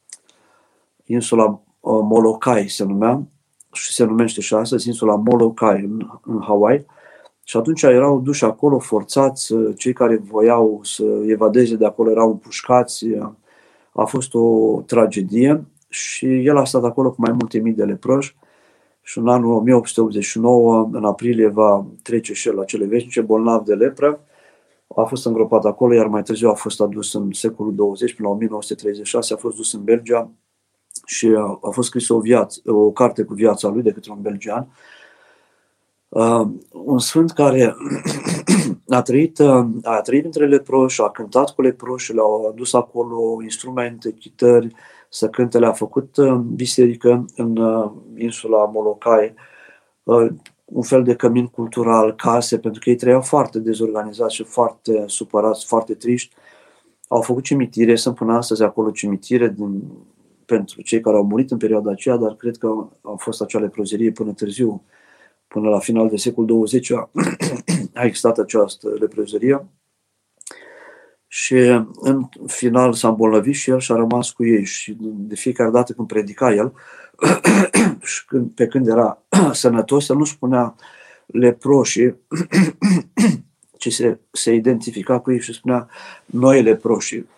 Insula 1.04 1.44
uh, 1.44 1.60
Molokai 1.80 2.68
se 2.68 2.84
numea 2.84 3.26
și 3.76 3.92
se 3.92 4.04
numește 4.04 4.40
și 4.40 4.54
astăzi 4.54 4.88
insula 4.88 5.14
Molokai 5.14 5.80
în, 5.80 6.08
în 6.22 6.40
Hawaii. 6.42 6.86
Și 7.44 7.56
atunci 7.56 7.82
erau 7.82 8.20
duși 8.20 8.44
acolo 8.44 8.78
forțați, 8.78 9.52
uh, 9.52 9.74
cei 9.76 9.92
care 9.92 10.16
voiau 10.16 10.80
să 10.82 11.04
evadeze 11.26 11.76
de 11.76 11.86
acolo 11.86 12.10
erau 12.10 12.30
împușcați. 12.30 13.06
A 13.92 14.04
fost 14.04 14.34
o 14.34 14.80
tragedie 14.86 15.64
și 15.88 16.26
el 16.46 16.56
a 16.56 16.64
stat 16.64 16.84
acolo 16.84 17.10
cu 17.10 17.16
mai 17.18 17.32
multe 17.32 17.58
mii 17.58 17.72
de 17.72 17.84
leproși 17.84 18.36
și 19.06 19.18
în 19.18 19.28
anul 19.28 19.52
1889, 19.52 20.88
în 20.92 21.04
aprilie, 21.04 21.48
va 21.48 21.86
trece 22.02 22.32
și 22.32 22.48
el 22.48 22.54
la 22.54 22.64
cele 22.64 22.86
veșnice, 22.86 23.20
bolnav 23.20 23.64
de 23.64 23.74
lepră. 23.74 24.20
A 24.96 25.02
fost 25.02 25.26
îngropat 25.26 25.64
acolo, 25.64 25.94
iar 25.94 26.06
mai 26.06 26.22
târziu 26.22 26.48
a 26.48 26.54
fost 26.54 26.80
adus 26.80 27.12
în 27.14 27.32
secolul 27.32 27.74
20, 27.74 28.14
până 28.14 28.28
la 28.28 28.34
1936, 28.34 29.34
a 29.34 29.36
fost 29.36 29.56
dus 29.56 29.72
în 29.72 29.84
Belgia 29.84 30.30
și 31.06 31.26
a, 31.36 31.58
a 31.62 31.70
fost 31.70 31.88
scris 31.88 32.08
o, 32.08 32.20
viață, 32.20 32.60
o 32.64 32.90
carte 32.90 33.22
cu 33.22 33.34
viața 33.34 33.68
lui 33.68 33.82
de 33.82 33.92
către 33.92 34.12
un 34.12 34.20
belgian. 34.20 34.68
Uh, 36.08 36.48
un 36.70 36.98
sfânt 36.98 37.30
care 37.30 37.76
a 38.88 39.02
trăit, 39.02 39.38
uh, 39.38 39.66
a 39.82 40.00
trăit 40.00 40.24
între 40.24 40.46
leproși, 40.46 41.02
a 41.02 41.10
cântat 41.10 41.54
cu 41.54 41.62
leproși, 41.62 42.12
le-au 42.12 42.48
adus 42.48 42.72
acolo 42.72 43.42
instrumente, 43.42 44.12
chitări, 44.12 44.74
să 45.08 45.28
cânte, 45.28 45.58
le-a 45.58 45.72
făcut 45.72 46.16
uh, 46.16 46.34
biserică 46.34 47.24
în 47.36 47.56
uh, 47.56 47.90
insula 48.16 48.64
Molokai, 48.64 49.34
uh, 50.02 50.28
un 50.64 50.82
fel 50.82 51.02
de 51.02 51.14
cămin 51.14 51.46
cultural, 51.46 52.14
case, 52.14 52.58
pentru 52.58 52.80
că 52.80 52.90
ei 52.90 52.96
trăiau 52.96 53.20
foarte 53.20 53.58
dezorganizați 53.58 54.34
și 54.34 54.42
foarte 54.42 55.04
supărați, 55.06 55.66
foarte 55.66 55.94
triști. 55.94 56.34
Au 57.08 57.20
făcut 57.20 57.42
cimitire, 57.42 57.96
sunt 57.96 58.14
până 58.14 58.36
astăzi 58.36 58.62
acolo 58.62 58.90
cimitire 58.90 59.48
din, 59.48 59.82
pentru 60.46 60.82
cei 60.82 61.00
care 61.00 61.16
au 61.16 61.24
murit 61.24 61.50
în 61.50 61.58
perioada 61.58 61.90
aceea, 61.90 62.16
dar 62.16 62.34
cred 62.34 62.56
că 62.56 62.66
au 63.02 63.16
fost 63.16 63.40
acea 63.40 63.58
leprozerie 63.58 64.10
până 64.10 64.32
târziu, 64.32 64.82
până 65.48 65.68
la 65.68 65.78
final 65.78 66.08
de 66.08 66.16
secol 66.16 66.44
20 66.44 66.90
a, 66.90 67.10
a 67.94 68.04
existat 68.04 68.38
această 68.38 68.96
leprozerie 68.98 69.66
și 71.26 71.54
în 72.00 72.28
final 72.46 72.92
s-a 72.92 73.08
îmbolnăvit 73.08 73.54
și 73.54 73.70
el 73.70 73.80
și 73.80 73.92
a 73.92 73.96
rămas 73.96 74.30
cu 74.30 74.44
ei 74.44 74.64
și 74.64 74.96
de 75.00 75.34
fiecare 75.34 75.70
dată 75.70 75.92
când 75.92 76.08
predica 76.08 76.54
el 76.54 76.72
și 78.12 78.24
când, 78.24 78.50
pe 78.50 78.66
când 78.66 78.86
era 78.86 79.22
sănătos, 79.52 80.08
el 80.08 80.16
nu 80.16 80.24
spunea 80.24 80.74
leproșii, 81.26 82.16
ci 83.78 83.92
se, 83.92 84.18
se 84.30 84.52
identifica 84.54 85.20
cu 85.20 85.32
ei 85.32 85.40
și 85.40 85.52
spunea 85.52 85.88
noi 86.24 86.62
leproșii. 86.62 87.28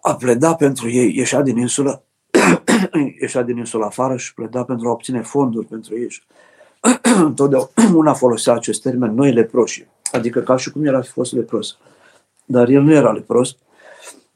A 0.00 0.14
pleda 0.14 0.54
pentru 0.54 0.90
ei, 0.90 1.16
ieșea 1.16 1.42
din 1.42 1.56
insulă, 1.56 2.02
ieșea 3.20 3.42
din 3.42 3.56
insulă 3.56 3.84
afară 3.84 4.16
și 4.16 4.34
pleda 4.34 4.64
pentru 4.64 4.88
a 4.88 4.90
obține 4.90 5.22
fonduri 5.22 5.66
pentru 5.66 5.94
ei. 5.98 6.08
Întotdeauna 7.24 8.14
folosea 8.14 8.54
acest 8.54 8.82
termen, 8.82 9.14
noi 9.14 9.32
leproșii. 9.32 9.86
Adică 10.12 10.40
ca 10.40 10.56
și 10.56 10.70
cum 10.70 10.84
el 10.84 10.94
ar 10.94 11.04
fi 11.04 11.10
fost 11.10 11.32
lepros. 11.32 11.76
Dar 12.44 12.68
el 12.68 12.82
nu 12.82 12.92
era 12.92 13.12
lepros, 13.12 13.56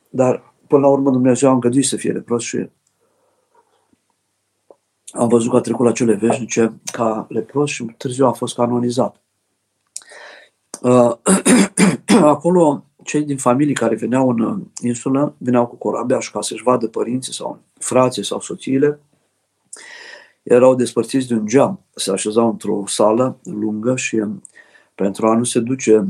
dar 0.08 0.52
până 0.66 0.80
la 0.80 0.88
urmă 0.88 1.10
Dumnezeu 1.10 1.50
a 1.50 1.52
îngăduit 1.52 1.84
să 1.84 1.96
fie 1.96 2.12
lepros 2.12 2.42
și 2.42 2.68
am 5.12 5.28
văzut 5.28 5.50
că 5.50 5.56
a 5.56 5.60
trecut 5.60 5.86
la 5.86 5.92
cele 5.92 6.14
veșnice 6.14 6.80
ca 6.92 7.26
lepros 7.28 7.70
și 7.70 7.84
târziu 7.84 8.26
a 8.26 8.32
fost 8.32 8.54
canonizat. 8.54 9.22
Uh, 10.82 11.12
acolo, 12.22 12.84
cei 13.04 13.22
din 13.22 13.36
familii 13.36 13.74
care 13.74 13.94
veneau 13.94 14.28
în 14.28 14.62
insulă, 14.82 15.34
veneau 15.38 15.66
cu 15.66 15.76
corabia 15.76 16.20
și 16.20 16.30
ca 16.30 16.40
să-și 16.40 16.62
vadă 16.62 16.88
părinții 16.88 17.32
sau 17.32 17.60
frații 17.78 18.24
sau 18.24 18.40
soțiile, 18.40 19.00
erau 20.42 20.74
despărțiți 20.74 21.28
de 21.28 21.34
un 21.34 21.46
geam, 21.46 21.80
se 21.94 22.10
așezau 22.10 22.48
într-o 22.50 22.82
sală 22.86 23.38
lungă 23.42 23.96
și 23.96 24.22
pentru 24.94 25.26
a 25.26 25.36
nu 25.36 25.44
se 25.44 25.60
duce 25.60 26.06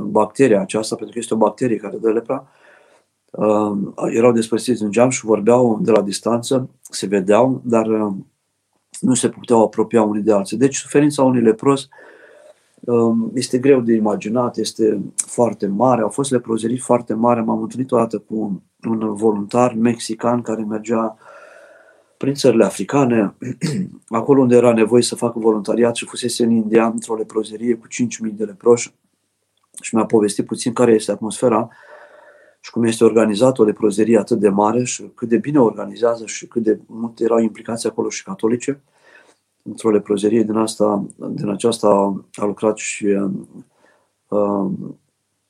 bacteria 0.00 0.60
aceasta, 0.60 0.94
pentru 0.94 1.12
că 1.12 1.18
este 1.18 1.34
o 1.34 1.36
bacterie 1.36 1.76
care 1.76 1.96
dă 1.96 2.10
lepra, 2.10 2.48
erau 4.12 4.32
despărțiți 4.32 4.82
în 4.82 4.90
geam 4.90 5.10
și 5.10 5.24
vorbeau 5.24 5.78
de 5.82 5.90
la 5.90 6.02
distanță, 6.02 6.68
se 6.80 7.06
vedeau, 7.06 7.60
dar 7.64 7.86
nu 9.00 9.14
se 9.14 9.28
puteau 9.28 9.62
apropia 9.62 10.02
unii 10.02 10.22
de 10.22 10.32
alții. 10.32 10.56
Deci 10.56 10.76
suferința 10.76 11.22
unui 11.22 11.42
lepros 11.42 11.88
este 13.34 13.58
greu 13.58 13.80
de 13.80 13.94
imaginat, 13.94 14.56
este 14.56 15.00
foarte 15.16 15.66
mare. 15.66 16.02
Au 16.02 16.08
fost 16.08 16.30
leprozerii 16.30 16.78
foarte 16.78 17.14
mari. 17.14 17.44
M-am 17.44 17.62
întâlnit 17.62 17.92
o 17.92 17.96
dată 17.96 18.18
cu 18.18 18.62
un 18.88 19.14
voluntar 19.14 19.74
mexican 19.74 20.42
care 20.42 20.62
mergea 20.62 21.16
prin 22.16 22.34
țările 22.34 22.64
africane, 22.64 23.34
acolo 24.08 24.40
unde 24.40 24.56
era 24.56 24.72
nevoie 24.72 25.02
să 25.02 25.14
facă 25.14 25.38
voluntariat 25.38 25.96
și 25.96 26.06
fusese 26.06 26.44
în 26.44 26.50
India 26.50 26.86
într-o 26.86 27.14
leprozerie 27.14 27.74
cu 27.74 27.86
5.000 28.28 28.34
de 28.34 28.44
leproși 28.44 28.94
și 29.80 29.94
mi-a 29.94 30.04
povestit 30.04 30.46
puțin 30.46 30.72
care 30.72 30.92
este 30.92 31.10
atmosfera 31.10 31.68
și 32.60 32.70
cum 32.70 32.84
este 32.84 33.04
organizată 33.04 33.62
o 33.62 33.64
leprozerie 33.64 34.18
atât 34.18 34.38
de 34.38 34.48
mare 34.48 34.84
și 34.84 35.10
cât 35.14 35.28
de 35.28 35.36
bine 35.36 35.58
organizează 35.58 36.26
și 36.26 36.46
cât 36.46 36.62
de 36.62 36.78
multe 36.86 37.24
erau 37.24 37.38
implicați 37.38 37.86
acolo 37.86 38.08
și 38.08 38.24
catolice. 38.24 38.80
Într-o 39.68 39.90
leprozerie 39.90 40.42
din, 40.42 40.56
asta, 40.56 41.06
din 41.30 41.48
aceasta 41.48 41.88
a 42.32 42.44
lucrat 42.44 42.76
și 42.76 43.06
uh, 44.28 44.70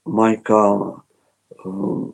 Maica 0.02 1.04
uh, 1.64 2.08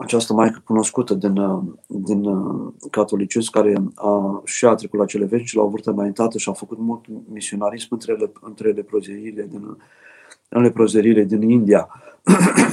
această 0.00 0.32
maică 0.32 0.62
cunoscută 0.64 1.14
din, 1.14 1.36
uh, 1.36 1.62
din 1.86 2.24
uh, 2.24 2.72
catolicism, 2.90 3.50
care 3.50 3.74
a, 3.94 4.42
și 4.44 4.66
a 4.66 4.74
trecut 4.74 4.98
la 4.98 5.04
cele 5.04 5.24
vechi 5.24 5.52
la 5.52 5.62
o 5.62 5.68
vârstă 5.68 5.90
înaintată 5.90 6.38
și 6.38 6.48
a 6.48 6.52
făcut 6.52 6.78
mult 6.78 7.04
misionarism 7.32 7.88
între, 7.90 8.12
le, 8.12 8.32
între 8.40 8.70
leprozeriile 8.70 9.46
din, 9.50 9.76
în 10.48 10.62
leprozeriile 10.62 11.24
din 11.24 11.42
India. 11.42 11.88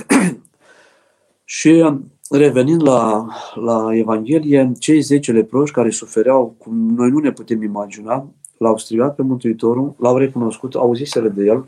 și 1.58 1.68
uh, 1.68 2.00
revenind 2.30 2.82
la, 2.82 3.28
la 3.56 3.96
Evanghelie, 3.96 4.72
cei 4.80 5.02
zece 5.02 5.32
leproși 5.32 5.74
care 5.74 5.90
sufereau, 5.90 6.56
cum 6.58 6.96
noi 6.96 7.10
nu 7.10 7.20
ne 7.20 7.32
putem 7.32 7.62
imagina, 7.62 8.28
l-au 8.58 8.78
strigat 8.78 9.16
pe 9.16 9.22
Mântuitorul, 9.22 9.96
l-au 9.98 10.18
recunoscut, 10.18 10.76
auziseră 10.76 11.28
de 11.28 11.44
el, 11.44 11.66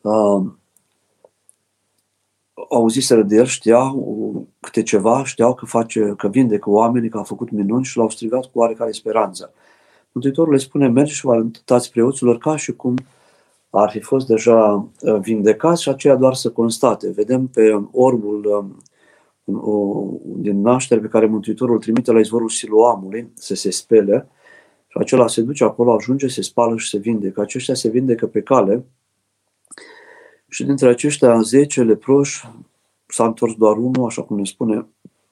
uh, 0.00 0.46
auziseră 2.70 3.22
de 3.22 3.36
el, 3.36 3.44
știau 3.44 4.46
câte 4.60 4.82
ceva, 4.82 5.24
știau 5.24 5.54
că 5.54 5.66
face, 5.66 6.14
că 6.16 6.28
vindecă 6.28 6.70
oamenii, 6.70 7.08
că 7.08 7.18
a 7.18 7.22
făcut 7.22 7.50
minuni 7.50 7.84
și 7.84 7.96
l-au 7.96 8.10
strigat 8.10 8.44
cu 8.44 8.58
oarecare 8.58 8.90
speranță. 8.90 9.52
Mântuitorul 10.12 10.52
le 10.52 10.58
spune, 10.58 10.88
mergi 10.88 11.14
și 11.14 11.24
vă 11.24 11.32
arătați 11.32 11.90
preoților 11.90 12.38
ca 12.38 12.56
și 12.56 12.72
cum 12.72 12.96
ar 13.78 13.90
fi 13.90 14.00
fost 14.00 14.26
deja 14.26 14.88
uh, 15.00 15.18
vindecați 15.20 15.82
și 15.82 15.88
aceea 15.88 16.16
doar 16.16 16.34
să 16.34 16.50
constate. 16.50 17.10
Vedem 17.10 17.46
pe 17.46 17.86
orbul 17.92 18.44
um, 19.44 20.20
din 20.36 20.60
naștere 20.60 21.00
pe 21.00 21.06
care 21.06 21.26
Mântuitorul 21.26 21.74
îl 21.74 21.80
trimite 21.80 22.12
la 22.12 22.18
izvorul 22.18 22.48
Siloamului 22.48 23.30
să 23.34 23.54
se 23.54 23.70
spele 23.70 24.28
și 24.86 24.98
acela 24.98 25.28
se 25.28 25.40
duce 25.40 25.64
acolo, 25.64 25.94
ajunge, 25.94 26.26
se 26.26 26.42
spală 26.42 26.76
și 26.76 26.88
se 26.88 26.98
vindecă. 26.98 27.40
Aceștia 27.40 27.74
se 27.74 27.88
vindecă 27.88 28.26
pe 28.26 28.40
cale 28.40 28.84
și 30.48 30.64
dintre 30.64 30.88
aceștia 30.88 31.40
10 31.40 31.82
leproși 31.82 32.50
s-a 33.06 33.24
întors 33.24 33.54
doar 33.54 33.76
unul, 33.76 34.06
așa 34.06 34.22
cum 34.22 34.36
ne 34.36 34.44
spune 34.44 34.86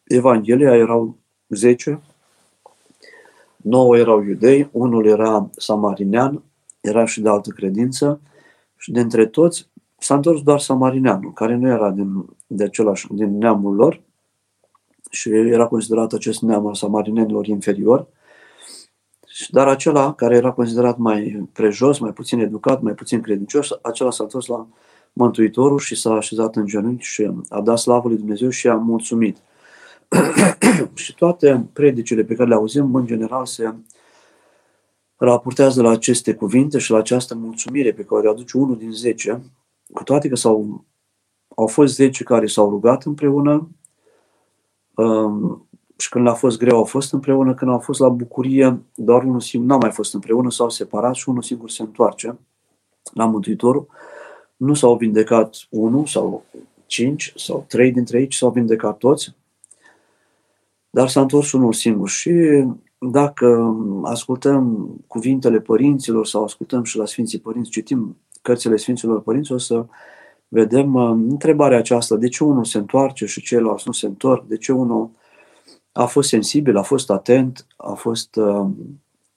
Evanghelia, 0.05 0.77
erau 0.77 1.19
10, 1.49 2.03
9 3.57 3.97
erau 3.99 4.23
iudei, 4.23 4.69
unul 4.73 5.07
era 5.07 5.51
samarinean, 5.57 6.43
era 6.81 7.05
și 7.05 7.21
de 7.21 7.29
altă 7.29 7.51
credință 7.51 8.21
și 8.85 8.91
dintre 8.91 9.27
toți 9.27 9.69
s-a 9.99 10.15
întors 10.15 10.43
doar 10.43 10.61
samarineanul, 10.61 11.33
care 11.33 11.55
nu 11.55 11.69
era 11.69 11.91
din, 11.91 12.25
de 12.47 12.65
același, 12.65 13.07
din 13.11 13.39
neamul 13.39 13.75
lor 13.75 14.01
și 15.11 15.29
era 15.29 15.67
considerat 15.67 16.13
acest 16.13 16.43
neam 16.43 16.67
al 16.67 16.75
samarinenilor 16.75 17.47
inferior, 17.47 18.07
dar 19.51 19.69
acela 19.69 20.15
care 20.15 20.37
era 20.37 20.53
considerat 20.53 20.97
mai 20.97 21.49
prejos, 21.53 21.99
mai 21.99 22.13
puțin 22.13 22.41
educat, 22.41 22.83
mai 22.83 22.93
puțin 22.93 23.21
credincios, 23.21 23.69
acela 23.83 24.11
s-a 24.11 24.23
întors 24.23 24.47
la 24.47 24.67
Mântuitorul 25.13 25.79
și 25.79 25.95
s-a 25.95 26.13
așezat 26.13 26.57
în 26.57 26.67
genunchi 26.67 27.05
și 27.05 27.31
a 27.49 27.61
dat 27.61 27.79
slavă 27.79 28.09
lui 28.09 28.17
Dumnezeu 28.17 28.49
și 28.49 28.69
a 28.69 28.75
mulțumit. 28.75 29.37
și 30.95 31.15
toate 31.15 31.67
predicile 31.73 32.23
pe 32.25 32.35
care 32.35 32.49
le 32.49 32.55
auzim, 32.55 32.95
în 32.95 33.07
general, 33.07 33.47
se 33.47 33.75
raportează 35.17 35.83
la 35.83 35.91
aceste 35.91 36.35
cuvinte 36.35 36.79
și 36.79 36.91
la 36.91 36.99
această 36.99 37.35
mulțumire 37.35 37.93
pe 37.93 38.05
care 38.05 38.27
o 38.27 38.31
aduce 38.31 38.57
unul 38.57 38.77
din 38.77 38.93
zece, 38.93 39.43
cu 39.93 40.03
toate 40.03 40.29
că 40.29 40.37
s-au, 40.37 40.85
au 41.57 41.67
fost 41.67 41.95
zece 41.95 42.25
care 42.25 42.47
s-au 42.47 42.71
rugat 42.71 43.05
împreună 43.05 43.69
um, 44.95 45.69
și 45.97 46.09
când 46.09 46.27
a 46.27 46.35
fost 46.35 46.59
greu 46.59 46.77
au 46.77 46.85
fost 46.85 47.13
împreună, 47.13 47.55
când 47.55 47.71
au 47.71 47.79
fost 47.79 48.01
la 48.01 48.09
bucurie, 48.09 48.81
doar 48.95 49.25
unul 49.25 49.41
singur 49.41 49.69
n-a 49.69 49.77
mai 49.77 49.91
fost 49.91 50.15
împreună, 50.15 50.51
s-au 50.51 50.71
separat 50.71 51.15
și 51.15 51.29
unul 51.29 51.43
singur 51.43 51.71
se 51.71 51.83
întoarce 51.83 52.39
la 53.13 53.27
Mântuitorul. 53.27 53.87
Nu 54.57 54.75
s-au 54.75 54.97
vindecat 54.97 55.57
unul 55.71 56.07
sau 56.07 56.45
cinci 56.87 57.33
sau 57.37 57.65
trei 57.69 57.93
dintre 57.93 58.19
ei, 58.21 58.27
ci 58.27 58.35
s-au 58.35 58.51
vindecat 58.51 58.99
toți, 58.99 59.35
dar 60.91 61.09
s-a 61.09 61.21
întors 61.21 61.53
unul 61.53 61.73
singur. 61.73 62.09
Și 62.09 62.31
dacă 63.11 63.77
ascultăm 64.03 64.89
cuvintele 65.07 65.61
părinților 65.61 66.27
sau 66.27 66.45
ascultăm 66.45 66.83
și 66.85 66.97
la 66.97 67.07
Sfinții 67.07 67.39
Părinți, 67.39 67.71
citim 67.71 68.17
cărțile 68.43 68.77
Sfinților 68.77 69.23
Părinți, 69.23 69.53
o 69.53 69.59
să 69.59 69.87
vedem 70.49 70.95
uh, 70.95 71.11
întrebarea 71.11 71.79
aceasta, 71.79 72.17
de 72.17 72.29
ce 72.29 72.45
unul 72.45 72.65
se 72.65 72.79
întoarce 72.79 73.27
și 73.27 73.43
ceilalți 73.43 73.83
nu 73.87 73.93
se 73.93 74.07
întorc, 74.07 74.47
de 74.47 74.57
ce 74.57 74.73
unul 74.73 75.11
a 75.93 76.05
fost 76.05 76.29
sensibil, 76.29 76.77
a 76.77 76.83
fost 76.83 77.11
atent, 77.11 77.67
a 77.77 77.93
fost 77.93 78.37
uh, 78.37 78.67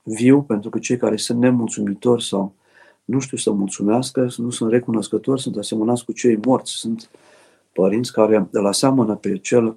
viu, 0.04 0.42
pentru 0.42 0.70
că 0.70 0.80
cei 0.80 0.98
care 0.98 1.18
sunt 1.18 1.40
nemulțumitori 1.40 2.24
sau 2.24 2.54
nu 3.06 3.20
știu 3.20 3.38
să 3.38 3.52
mulțumească, 3.52 4.28
nu 4.38 4.50
sunt 4.50 4.72
recunoscători, 4.72 5.42
sunt 5.42 5.58
asemănați 5.58 6.06
cu 6.06 6.12
cei 6.12 6.40
morți, 6.46 6.72
sunt 6.72 7.10
părinți 7.74 8.12
care 8.12 8.48
îl 8.52 8.66
aseamănă 8.66 9.16
pe 9.16 9.38
cel 9.38 9.66
uh, 9.66 9.76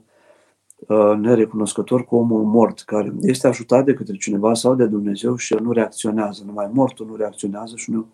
nerecunoscător 1.18 2.04
cu 2.04 2.16
omul 2.16 2.42
mort, 2.44 2.80
care 2.80 3.12
este 3.20 3.47
ajutat 3.47 3.85
de 3.85 3.94
către 3.94 4.16
cineva 4.16 4.54
sau 4.54 4.75
de 4.75 4.87
Dumnezeu 4.87 5.37
și 5.37 5.54
el 5.54 5.61
nu 5.61 5.73
reacționează. 5.73 6.42
Numai 6.47 6.70
mortul 6.73 7.06
nu 7.06 7.16
reacționează 7.16 7.76
și 7.76 7.90
nu, 7.90 8.06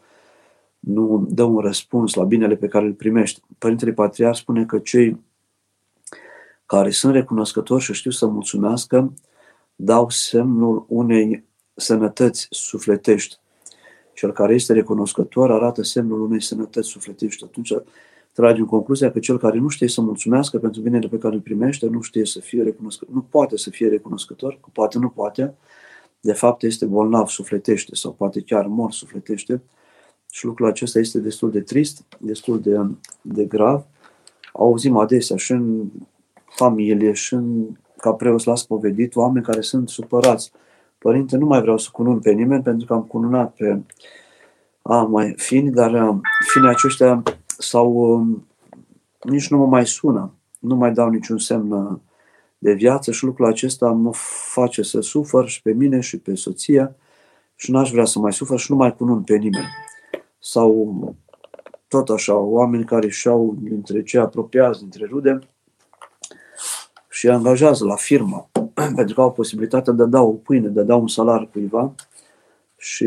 nu 0.78 1.26
dă 1.28 1.42
un 1.42 1.58
răspuns 1.58 2.14
la 2.14 2.24
binele 2.24 2.56
pe 2.56 2.68
care 2.68 2.86
îl 2.86 2.92
primește. 2.92 3.40
Părintele 3.58 3.92
Patriar 3.92 4.34
spune 4.34 4.64
că 4.64 4.78
cei 4.78 5.24
care 6.66 6.90
sunt 6.90 7.12
recunoscători 7.12 7.82
și 7.82 7.92
știu 7.92 8.10
să 8.10 8.26
mulțumească, 8.26 9.12
dau 9.74 10.10
semnul 10.10 10.84
unei 10.88 11.44
sănătăți 11.74 12.46
sufletești. 12.50 13.36
Cel 14.12 14.32
care 14.32 14.54
este 14.54 14.72
recunoscător 14.72 15.52
arată 15.52 15.82
semnul 15.82 16.20
unei 16.20 16.42
sănătăți 16.42 16.88
sufletești. 16.88 17.44
Atunci 17.44 17.72
tragem 18.36 18.64
concluzia 18.64 19.10
că 19.10 19.18
cel 19.18 19.38
care 19.38 19.58
nu 19.58 19.68
știe 19.68 19.88
să 19.88 20.00
mulțumească 20.00 20.58
pentru 20.58 20.80
binele 20.80 21.08
pe 21.08 21.18
care 21.18 21.34
îl 21.34 21.40
primește, 21.40 21.86
nu 21.86 22.00
știe 22.00 22.24
să 22.24 22.40
fie 22.40 22.62
recunoscător, 22.62 23.14
nu 23.14 23.20
poate 23.20 23.56
să 23.56 23.70
fie 23.70 23.88
recunoscător, 23.88 24.58
că 24.60 24.68
poate 24.72 24.98
nu 24.98 25.08
poate, 25.08 25.54
de 26.20 26.32
fapt 26.32 26.62
este 26.62 26.86
bolnav 26.86 27.26
sufletește 27.26 27.94
sau 27.94 28.12
poate 28.12 28.40
chiar 28.40 28.66
mor 28.66 28.92
sufletește 28.92 29.62
și 30.30 30.44
lucrul 30.44 30.66
acesta 30.66 30.98
este 30.98 31.18
destul 31.18 31.50
de 31.50 31.60
trist, 31.60 32.02
destul 32.18 32.60
de, 32.60 32.76
de 33.20 33.44
grav. 33.44 33.84
Auzim 34.52 34.96
adesea 34.96 35.36
și 35.36 35.52
în 35.52 35.84
familie 36.44 37.12
și 37.12 37.34
în, 37.34 37.66
ca 37.96 38.12
preot 38.12 38.44
la 38.44 38.54
spovedit 38.54 39.16
oameni 39.16 39.44
care 39.44 39.60
sunt 39.60 39.88
supărați. 39.88 40.52
Părinte, 40.98 41.36
nu 41.36 41.46
mai 41.46 41.60
vreau 41.60 41.78
să 41.78 41.88
cunun 41.92 42.18
pe 42.18 42.32
nimeni 42.32 42.62
pentru 42.62 42.86
că 42.86 42.92
am 42.92 43.02
cununat 43.02 43.54
pe 43.54 43.80
a, 44.82 45.02
mai 45.02 45.34
fini, 45.36 45.70
dar 45.70 45.92
uh, 45.92 46.16
finii 46.52 46.68
aceștia 46.68 47.22
sau 47.58 47.92
um, 47.92 48.46
nici 49.22 49.48
nu 49.48 49.58
mă 49.58 49.66
mai 49.66 49.86
sună, 49.86 50.34
nu 50.58 50.74
mai 50.74 50.92
dau 50.92 51.08
niciun 51.08 51.38
semn 51.38 51.70
uh, 51.70 51.98
de 52.58 52.72
viață 52.72 53.12
și 53.12 53.24
lucrul 53.24 53.46
acesta 53.46 53.90
mă 53.90 54.10
face 54.52 54.82
să 54.82 55.00
sufăr 55.00 55.48
și 55.48 55.62
pe 55.62 55.72
mine 55.72 56.00
și 56.00 56.18
pe 56.18 56.34
soția 56.34 56.96
și 57.54 57.70
n-aș 57.70 57.90
vrea 57.90 58.04
să 58.04 58.18
mai 58.18 58.32
sufăr 58.32 58.58
și 58.58 58.70
nu 58.70 58.76
mai 58.76 58.96
cunun 58.96 59.22
pe 59.22 59.36
nimeni. 59.36 59.68
Sau 60.38 61.14
tot 61.88 62.08
așa, 62.08 62.34
oameni 62.34 62.84
care 62.84 63.08
și-au 63.08 63.56
dintre 63.60 64.02
cei 64.02 64.20
apropiați, 64.20 64.80
dintre 64.80 65.06
rude, 65.06 65.38
și 67.08 67.28
angajează 67.28 67.84
la 67.84 67.94
firmă 67.94 68.50
pentru 68.96 69.14
că 69.14 69.20
au 69.20 69.32
posibilitatea 69.32 69.92
de 69.92 70.02
a 70.02 70.06
da 70.06 70.22
o 70.22 70.32
pâine, 70.32 70.68
de 70.68 70.80
a 70.80 70.84
da 70.84 70.96
un 70.96 71.08
salar 71.08 71.48
cuiva 71.52 71.94
și 72.76 73.04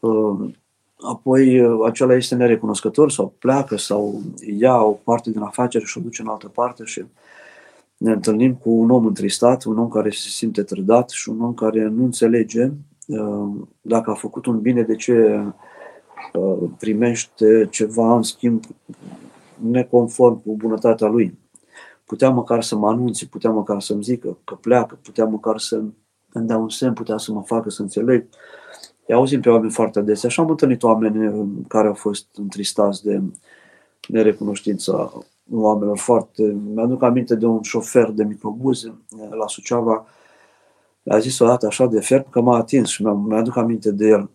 uh, 0.00 0.54
apoi 0.98 1.60
uh, 1.60 1.86
acela 1.86 2.14
este 2.14 2.34
nerecunoscător 2.34 3.10
sau 3.10 3.34
pleacă 3.38 3.76
sau 3.76 4.20
ia 4.58 4.76
o 4.76 4.90
parte 4.90 5.30
din 5.30 5.40
afacere 5.40 5.84
și 5.84 5.98
o 5.98 6.00
duce 6.00 6.22
în 6.22 6.28
altă 6.28 6.48
parte 6.48 6.84
și 6.84 7.04
ne 7.96 8.12
întâlnim 8.12 8.54
cu 8.54 8.70
un 8.70 8.90
om 8.90 9.06
întristat, 9.06 9.64
un 9.64 9.78
om 9.78 9.88
care 9.88 10.10
se 10.10 10.28
simte 10.28 10.62
trădat 10.62 11.10
și 11.10 11.28
un 11.28 11.40
om 11.40 11.54
care 11.54 11.84
nu 11.84 12.04
înțelege 12.04 12.70
uh, 13.06 13.48
dacă 13.80 14.10
a 14.10 14.14
făcut 14.14 14.46
un 14.46 14.60
bine, 14.60 14.82
de 14.82 14.94
ce 14.94 15.44
uh, 16.32 16.70
primește 16.78 17.66
ceva 17.70 18.14
în 18.14 18.22
schimb 18.22 18.64
neconform 19.70 20.42
cu 20.42 20.56
bunătatea 20.56 21.08
lui 21.08 21.38
putea 22.08 22.30
măcar 22.30 22.62
să 22.62 22.76
mă 22.76 22.88
anunțe, 22.88 23.26
putea 23.26 23.50
măcar 23.50 23.80
să-mi 23.80 24.02
zică 24.02 24.38
că 24.44 24.54
pleacă, 24.54 24.98
putea 25.02 25.24
măcar 25.24 25.58
să 25.58 25.76
îmi 26.32 26.46
dea 26.46 26.56
un 26.56 26.68
semn, 26.68 26.92
putea 26.92 27.16
să 27.16 27.32
mă 27.32 27.42
facă 27.42 27.70
să 27.70 27.82
înțeleg. 27.82 28.26
I 29.08 29.12
auzim 29.12 29.40
pe 29.40 29.48
oameni 29.48 29.72
foarte 29.72 29.98
adesea 29.98 30.28
și 30.28 30.40
am 30.40 30.48
întâlnit 30.48 30.82
oameni 30.82 31.26
uh, 31.26 31.46
care 31.68 31.86
au 31.86 31.94
fost 31.94 32.26
întristați 32.36 33.04
de 33.04 33.22
nerecunoștința 34.08 35.12
oamenilor. 35.50 35.98
Foarte... 35.98 36.56
Mi-aduc 36.74 37.02
aminte 37.02 37.34
de 37.34 37.46
un 37.46 37.62
șofer 37.62 38.10
de 38.10 38.24
microbuze 38.24 38.88
uh, 39.10 39.28
la 39.30 39.46
Suceava, 39.46 40.06
a 41.06 41.18
zis 41.18 41.38
o 41.38 41.46
dată 41.46 41.66
așa 41.66 41.86
de 41.86 42.00
ferm 42.00 42.30
că 42.30 42.40
m-a 42.40 42.56
atins 42.56 42.88
și 42.88 43.02
mi-aduc 43.02 43.56
aminte 43.56 43.90
de 43.90 44.06
el. 44.06 44.30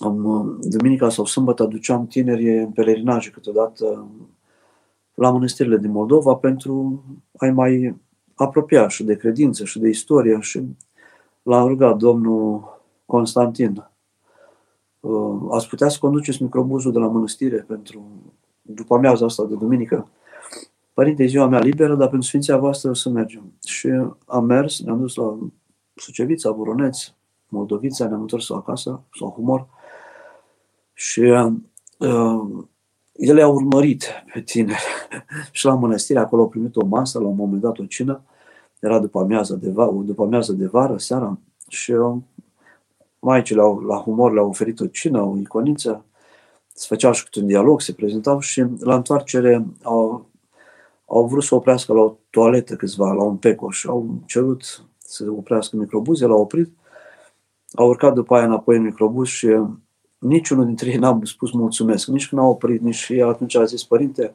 Am, 0.00 0.24
uh, 0.24 0.56
duminica 0.60 1.08
sau 1.08 1.24
sâmbătă 1.24 1.62
aduceam 1.62 2.06
tineri 2.06 2.58
în 2.58 2.70
pelerinaje 2.70 3.30
câteodată 3.30 4.06
la 5.14 5.30
mănăstirile 5.30 5.76
din 5.76 5.90
Moldova 5.90 6.34
pentru 6.34 7.04
a-i 7.36 7.50
mai 7.50 7.96
apropia 8.34 8.88
și 8.88 9.04
de 9.04 9.16
credință 9.16 9.64
și 9.64 9.78
de 9.78 9.88
istorie 9.88 10.38
și 10.40 10.62
l-a 11.42 11.66
rugat 11.66 11.96
domnul 11.96 12.70
Constantin. 13.12 13.90
Uh, 15.00 15.40
ați 15.50 15.68
putea 15.68 15.88
să 15.88 15.98
conduceți 16.00 16.42
microbuzul 16.42 16.92
de 16.92 16.98
la 16.98 17.06
mănăstire 17.06 17.56
pentru 17.56 18.04
după 18.62 18.94
amiaza 18.94 19.24
asta 19.24 19.44
de 19.44 19.54
duminică. 19.54 20.08
Părinte, 20.92 21.26
ziua 21.26 21.46
mea 21.46 21.58
liberă, 21.58 21.94
dar 21.94 22.08
pentru 22.08 22.28
Sfinția 22.28 22.56
voastră 22.56 22.90
o 22.90 22.94
să 22.94 23.08
mergem. 23.08 23.52
Și 23.64 23.88
am 24.26 24.44
mers, 24.44 24.82
ne-am 24.82 24.98
dus 24.98 25.14
la 25.14 25.38
Sucevița, 25.94 26.50
Voroneț, 26.50 27.12
Moldovița, 27.48 28.06
ne-am 28.08 28.20
întors 28.20 28.50
acasă, 28.50 29.02
sau 29.18 29.30
Humor. 29.30 29.66
Și 30.92 31.20
uh, 31.98 32.64
el 33.12 33.36
i-a 33.36 33.48
urmărit 33.48 34.04
pe 34.32 34.40
tine 34.40 34.76
și 35.50 35.64
la 35.64 35.74
mănăstire, 35.74 36.18
acolo 36.18 36.42
au 36.42 36.48
primit 36.48 36.76
o 36.76 36.86
masă, 36.86 37.18
la 37.18 37.26
un 37.26 37.36
moment 37.36 37.60
dat 37.62 37.78
o 37.78 37.84
cină, 37.84 38.22
era 38.80 38.98
după 38.98 39.20
amiază 39.20 39.54
de 39.54 39.70
vară, 39.70 39.90
după 39.90 40.22
amiază 40.22 40.52
de 40.52 40.66
vară, 40.66 40.96
seara, 40.98 41.38
și 41.68 41.92
maicile 41.92 42.31
au, 43.58 43.78
la 43.78 43.96
humor 43.96 44.32
le-au 44.32 44.48
oferit 44.48 44.80
o 44.80 44.86
cină, 44.86 45.20
o 45.22 45.36
iconiță, 45.38 46.04
se 46.74 46.86
făceau 46.88 47.12
și 47.12 47.24
câte 47.24 47.40
un 47.40 47.46
dialog, 47.46 47.80
se 47.80 47.92
prezentau 47.92 48.40
și 48.40 48.64
la 48.80 48.94
întoarcere 48.94 49.66
au, 49.82 50.30
au 51.06 51.26
vrut 51.26 51.42
să 51.42 51.54
oprească 51.54 51.92
la 51.92 52.00
o 52.00 52.16
toaletă 52.30 52.76
câțiva, 52.76 53.12
la 53.12 53.22
un 53.22 53.36
peco 53.36 53.70
și 53.70 53.86
au 53.86 54.22
cerut 54.26 54.84
să 54.98 55.30
oprească 55.30 55.76
microbuze, 55.76 56.26
l-au 56.26 56.40
oprit, 56.40 56.70
au 57.72 57.88
urcat 57.88 58.14
după 58.14 58.34
aia 58.34 58.44
înapoi 58.44 58.76
în 58.76 58.82
microbuz 58.82 59.28
și 59.28 59.48
niciunul 60.18 60.66
dintre 60.66 60.90
ei 60.90 60.96
n-am 60.96 61.24
spus 61.24 61.52
mulțumesc, 61.52 62.06
nici 62.06 62.28
când 62.28 62.40
au 62.40 62.50
oprit, 62.50 62.80
nici 62.80 63.08
el 63.08 63.28
atunci 63.28 63.54
a 63.54 63.64
zis, 63.64 63.84
părinte, 63.84 64.34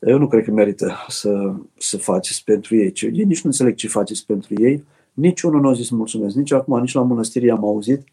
eu 0.00 0.18
nu 0.18 0.28
cred 0.28 0.44
că 0.44 0.50
merită 0.50 0.96
să, 1.08 1.54
să 1.78 1.96
faceți 1.96 2.44
pentru 2.44 2.76
ei. 2.76 2.92
Ce, 2.92 3.06
ei 3.06 3.24
nici 3.24 3.40
nu 3.42 3.50
înțeleg 3.50 3.74
ce 3.74 3.88
faceți 3.88 4.26
pentru 4.26 4.54
ei. 4.56 4.84
Niciunul 5.18 5.60
nu 5.60 5.68
a 5.68 5.72
zis 5.72 5.90
mulțumesc. 5.90 6.34
Nici 6.34 6.52
acum, 6.52 6.80
nici 6.80 6.92
la 6.92 7.02
mănăstire 7.02 7.50
am 7.50 7.64
auzit. 7.64 8.04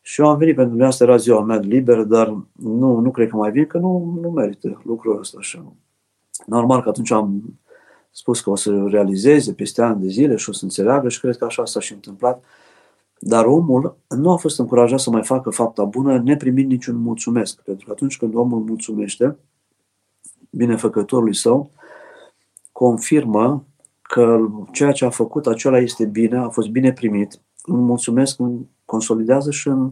Și 0.00 0.20
eu 0.20 0.28
am 0.28 0.36
venit 0.36 0.54
pentru 0.54 0.70
dumneavoastră, 0.70 1.06
era 1.06 1.16
ziua 1.16 1.42
mea 1.42 1.56
liberă, 1.56 2.04
dar 2.04 2.36
nu, 2.52 2.98
nu 2.98 3.10
cred 3.10 3.28
că 3.28 3.36
mai 3.36 3.50
vin, 3.50 3.66
că 3.66 3.78
nu, 3.78 4.18
nu 4.20 4.30
merită 4.30 4.82
lucrul 4.84 5.18
ăsta 5.18 5.36
așa. 5.40 5.72
Normal 6.46 6.82
că 6.82 6.88
atunci 6.88 7.10
am 7.10 7.58
spus 8.10 8.40
că 8.40 8.50
o 8.50 8.56
să 8.56 8.84
realizeze 8.86 9.52
peste 9.52 9.82
ani 9.82 10.00
de 10.00 10.08
zile 10.08 10.36
și 10.36 10.48
o 10.48 10.52
să 10.52 10.64
înțeleagă 10.64 11.08
și 11.08 11.20
cred 11.20 11.36
că 11.36 11.44
așa 11.44 11.64
s-a 11.64 11.80
și 11.80 11.92
întâmplat. 11.92 12.44
Dar 13.18 13.44
omul 13.44 13.96
nu 14.08 14.30
a 14.30 14.36
fost 14.36 14.58
încurajat 14.58 15.00
să 15.00 15.10
mai 15.10 15.24
facă 15.24 15.50
fapta 15.50 15.84
bună 15.84 16.18
neprimind 16.18 16.70
niciun 16.70 16.96
mulțumesc. 16.96 17.62
Pentru 17.62 17.86
că 17.86 17.92
atunci 17.92 18.16
când 18.16 18.34
omul 18.34 18.60
mulțumește 18.60 19.36
binefăcătorului 20.50 21.34
său, 21.34 21.70
confirmă 22.72 23.64
că 24.12 24.48
ceea 24.72 24.92
ce 24.92 25.04
a 25.04 25.10
făcut 25.10 25.46
acela 25.46 25.78
este 25.78 26.04
bine, 26.04 26.36
a 26.36 26.48
fost 26.48 26.68
bine 26.68 26.92
primit. 26.92 27.40
Îmi 27.62 27.82
mulțumesc, 27.82 28.38
îmi 28.38 28.68
consolidează 28.84 29.50
și 29.50 29.68
în 29.68 29.90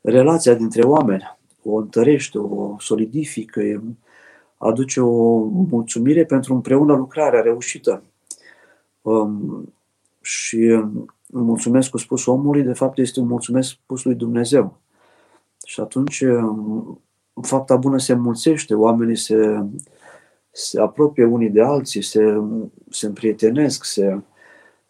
relația 0.00 0.54
dintre 0.54 0.82
oameni. 0.82 1.36
O 1.62 1.76
întărește, 1.76 2.38
o 2.38 2.76
solidifică, 2.78 3.82
aduce 4.56 5.00
o 5.00 5.38
mulțumire 5.46 6.24
pentru 6.24 6.54
împreună 6.54 6.94
lucrarea 6.94 7.40
reușită. 7.40 8.02
Um, 9.02 9.72
și 10.20 10.84
mulțumesc 11.26 11.90
cu 11.90 11.98
spus 11.98 12.26
omului, 12.26 12.62
de 12.62 12.72
fapt 12.72 12.98
este 12.98 13.20
un 13.20 13.26
mulțumesc 13.26 13.68
spus 13.68 14.04
lui 14.04 14.14
Dumnezeu. 14.14 14.76
Și 15.66 15.80
atunci 15.80 16.24
fapta 17.42 17.76
bună 17.76 17.98
se 17.98 18.14
mulțește, 18.14 18.74
oamenii 18.74 19.16
se, 19.16 19.64
se 20.56 20.80
apropie 20.80 21.24
unii 21.24 21.50
de 21.50 21.62
alții, 21.62 22.02
se, 22.02 22.42
se 22.90 23.06
împrietenesc, 23.06 23.84
se, 23.84 24.20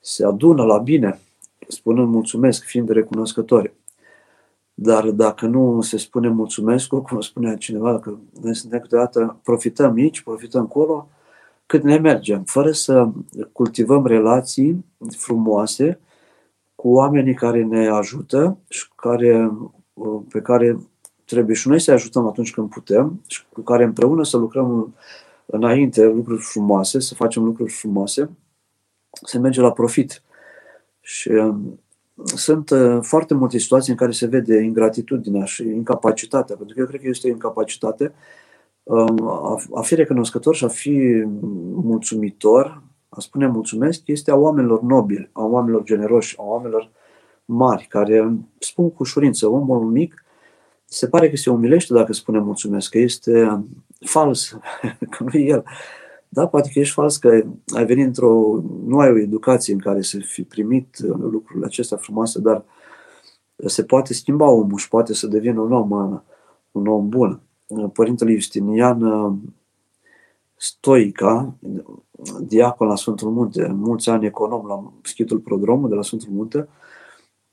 se 0.00 0.24
adună 0.24 0.64
la 0.64 0.78
bine, 0.78 1.20
spunând 1.68 2.08
mulțumesc, 2.08 2.64
fiind 2.64 2.88
recunoscători. 2.88 3.74
Dar 4.74 5.10
dacă 5.10 5.46
nu 5.46 5.80
se 5.80 5.96
spune 5.96 6.28
mulțumesc, 6.28 6.88
cum 7.08 7.20
spunea 7.20 7.56
cineva, 7.56 7.98
că 7.98 8.14
noi 8.42 8.54
suntem 8.54 8.80
câteodată, 8.80 9.40
profităm 9.42 9.94
aici, 9.96 10.22
profităm 10.22 10.62
acolo, 10.62 11.08
cât 11.66 11.82
ne 11.82 11.98
mergem, 11.98 12.42
fără 12.42 12.70
să 12.70 13.08
cultivăm 13.52 14.06
relații 14.06 14.84
frumoase 15.16 16.00
cu 16.74 16.88
oamenii 16.88 17.34
care 17.34 17.62
ne 17.62 17.88
ajută 17.88 18.58
și 18.68 18.88
care, 18.94 19.52
pe 20.28 20.40
care 20.40 20.78
trebuie 21.24 21.56
și 21.56 21.68
noi 21.68 21.80
să 21.80 21.92
ajutăm 21.92 22.26
atunci 22.26 22.52
când 22.52 22.68
putem 22.68 23.20
și 23.26 23.42
cu 23.52 23.60
care 23.60 23.84
împreună 23.84 24.24
să 24.24 24.36
lucrăm 24.36 24.94
înainte 25.46 26.04
lucruri 26.04 26.42
frumoase, 26.42 27.00
să 27.00 27.14
facem 27.14 27.44
lucruri 27.44 27.72
frumoase, 27.72 28.30
să 29.22 29.38
merge 29.38 29.60
la 29.60 29.72
profit. 29.72 30.22
Și 31.00 31.28
um, 31.28 31.80
sunt 32.24 32.70
uh, 32.70 32.98
foarte 33.00 33.34
multe 33.34 33.58
situații 33.58 33.92
în 33.92 33.98
care 33.98 34.10
se 34.10 34.26
vede 34.26 34.60
ingratitudinea 34.60 35.44
și 35.44 35.62
incapacitatea, 35.62 36.56
pentru 36.56 36.74
că 36.74 36.80
eu 36.80 36.86
cred 36.86 37.00
că 37.00 37.08
este 37.08 37.28
o 37.28 37.30
incapacitate 37.30 38.12
um, 38.82 39.28
a 39.74 39.80
fi 39.82 39.94
recunoscător 39.94 40.54
și 40.54 40.64
a 40.64 40.68
fi 40.68 41.24
mulțumitor, 41.74 42.82
a 43.08 43.20
spune 43.20 43.46
mulțumesc, 43.46 44.02
este 44.04 44.30
a 44.30 44.34
oamenilor 44.34 44.82
nobili, 44.82 45.30
a 45.32 45.44
oamenilor 45.44 45.82
generoși, 45.82 46.34
a 46.38 46.42
oamenilor 46.42 46.90
mari, 47.44 47.86
care 47.88 48.32
spun 48.58 48.90
cu 48.90 48.96
ușurință, 48.98 49.48
omul 49.48 49.80
mic 49.80 50.23
se 50.84 51.08
pare 51.08 51.30
că 51.30 51.36
se 51.36 51.50
umilește 51.50 51.94
dacă 51.94 52.12
spune 52.12 52.38
mulțumesc, 52.38 52.90
că 52.90 52.98
este 52.98 53.64
fals, 54.00 54.58
că 55.10 55.24
nu 55.24 55.38
e 55.38 55.44
el. 55.44 55.64
Da, 56.28 56.46
poate 56.46 56.70
că 56.72 56.78
ești 56.78 56.94
fals, 56.94 57.16
că 57.16 57.42
ai 57.74 57.84
venit 57.84 58.06
într-o, 58.06 58.62
nu 58.86 58.98
ai 58.98 59.10
o 59.10 59.18
educație 59.18 59.72
în 59.72 59.78
care 59.78 60.02
să 60.02 60.18
fi 60.18 60.42
primit 60.42 60.98
lucrurile 60.98 61.66
acestea 61.66 61.96
frumoase, 61.96 62.40
dar 62.40 62.64
se 63.66 63.84
poate 63.84 64.14
schimba 64.14 64.48
omul 64.48 64.78
și 64.78 64.88
poate 64.88 65.14
să 65.14 65.26
devină 65.26 65.60
un 65.60 65.72
om, 65.72 66.22
un 66.70 66.86
om 66.86 67.08
bun. 67.08 67.40
Părintele 67.92 68.32
Justinian 68.32 69.00
Stoica, 70.56 71.54
diacon 72.40 72.86
la 72.86 72.96
Sfântul 72.96 73.30
Munte, 73.30 73.66
mulți 73.66 74.08
ani 74.08 74.26
econom 74.26 74.66
la 74.66 74.92
schitul 75.02 75.38
prodromul 75.38 75.88
de 75.88 75.94
la 75.94 76.02
Sfântul 76.02 76.32
Munte, 76.32 76.68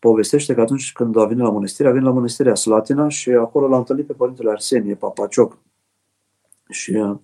povestește 0.02 0.54
că 0.54 0.62
atunci 0.62 0.92
când 0.92 1.18
a 1.18 1.26
venit 1.26 1.44
la 1.44 1.50
mănăstire, 1.50 1.88
a 1.88 1.92
venit 1.92 2.08
la 2.08 2.14
mănăstirea 2.14 2.56
Slatina 2.56 3.10
și 3.10 3.30
acolo 3.30 3.68
l-a 3.68 3.78
întâlnit 3.78 4.06
pe 4.06 4.14
Părintele 4.14 4.50
Arsenie 4.50 4.96
Papacioc. 4.96 5.58
Și 6.70 6.92
uh, 6.92 7.16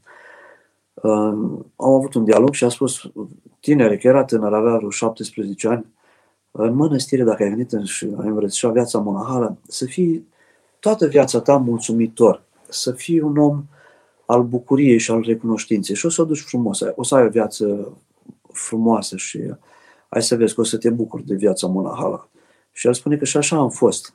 uh, 0.93 1.61
au 1.75 1.95
avut 1.95 2.13
un 2.13 2.23
dialog 2.23 2.53
și 2.53 2.63
a 2.63 2.69
spus, 2.69 3.11
tinere, 3.59 3.97
că 3.97 4.07
era 4.07 4.23
tânăr, 4.23 4.53
avea 4.53 4.75
vreo 4.75 4.89
17 4.89 5.67
ani, 5.67 5.85
în 6.51 6.73
mănăstire, 6.73 7.23
dacă 7.23 7.43
ai 7.43 7.49
venit 7.49 7.71
și 7.83 8.05
ai 8.17 8.27
învățat 8.27 8.71
viața 8.71 8.99
monahală, 8.99 9.57
să 9.67 9.85
fii 9.85 10.27
toată 10.79 11.07
viața 11.07 11.39
ta 11.39 11.57
mulțumitor, 11.57 12.43
să 12.69 12.91
fii 12.91 13.19
un 13.19 13.37
om 13.37 13.63
al 14.25 14.43
bucuriei 14.43 14.97
și 14.97 15.11
al 15.11 15.21
recunoștinței 15.21 15.95
și 15.95 16.05
o 16.05 16.09
să 16.09 16.21
o 16.21 16.25
duci 16.25 16.41
frumos, 16.41 16.79
o 16.95 17.03
să 17.03 17.15
ai 17.15 17.25
o 17.25 17.29
viață 17.29 17.93
frumoasă 18.51 19.15
și 19.15 19.39
ai 20.09 20.21
să 20.23 20.35
vezi 20.35 20.53
că 20.53 20.61
o 20.61 20.63
să 20.63 20.77
te 20.77 20.89
bucuri 20.89 21.25
de 21.25 21.35
viața 21.35 21.67
monahală. 21.67 22.29
Și 22.77 22.87
el 22.87 22.93
spune 22.93 23.17
că 23.17 23.25
și 23.25 23.37
așa 23.37 23.57
am 23.57 23.69
fost. 23.69 24.13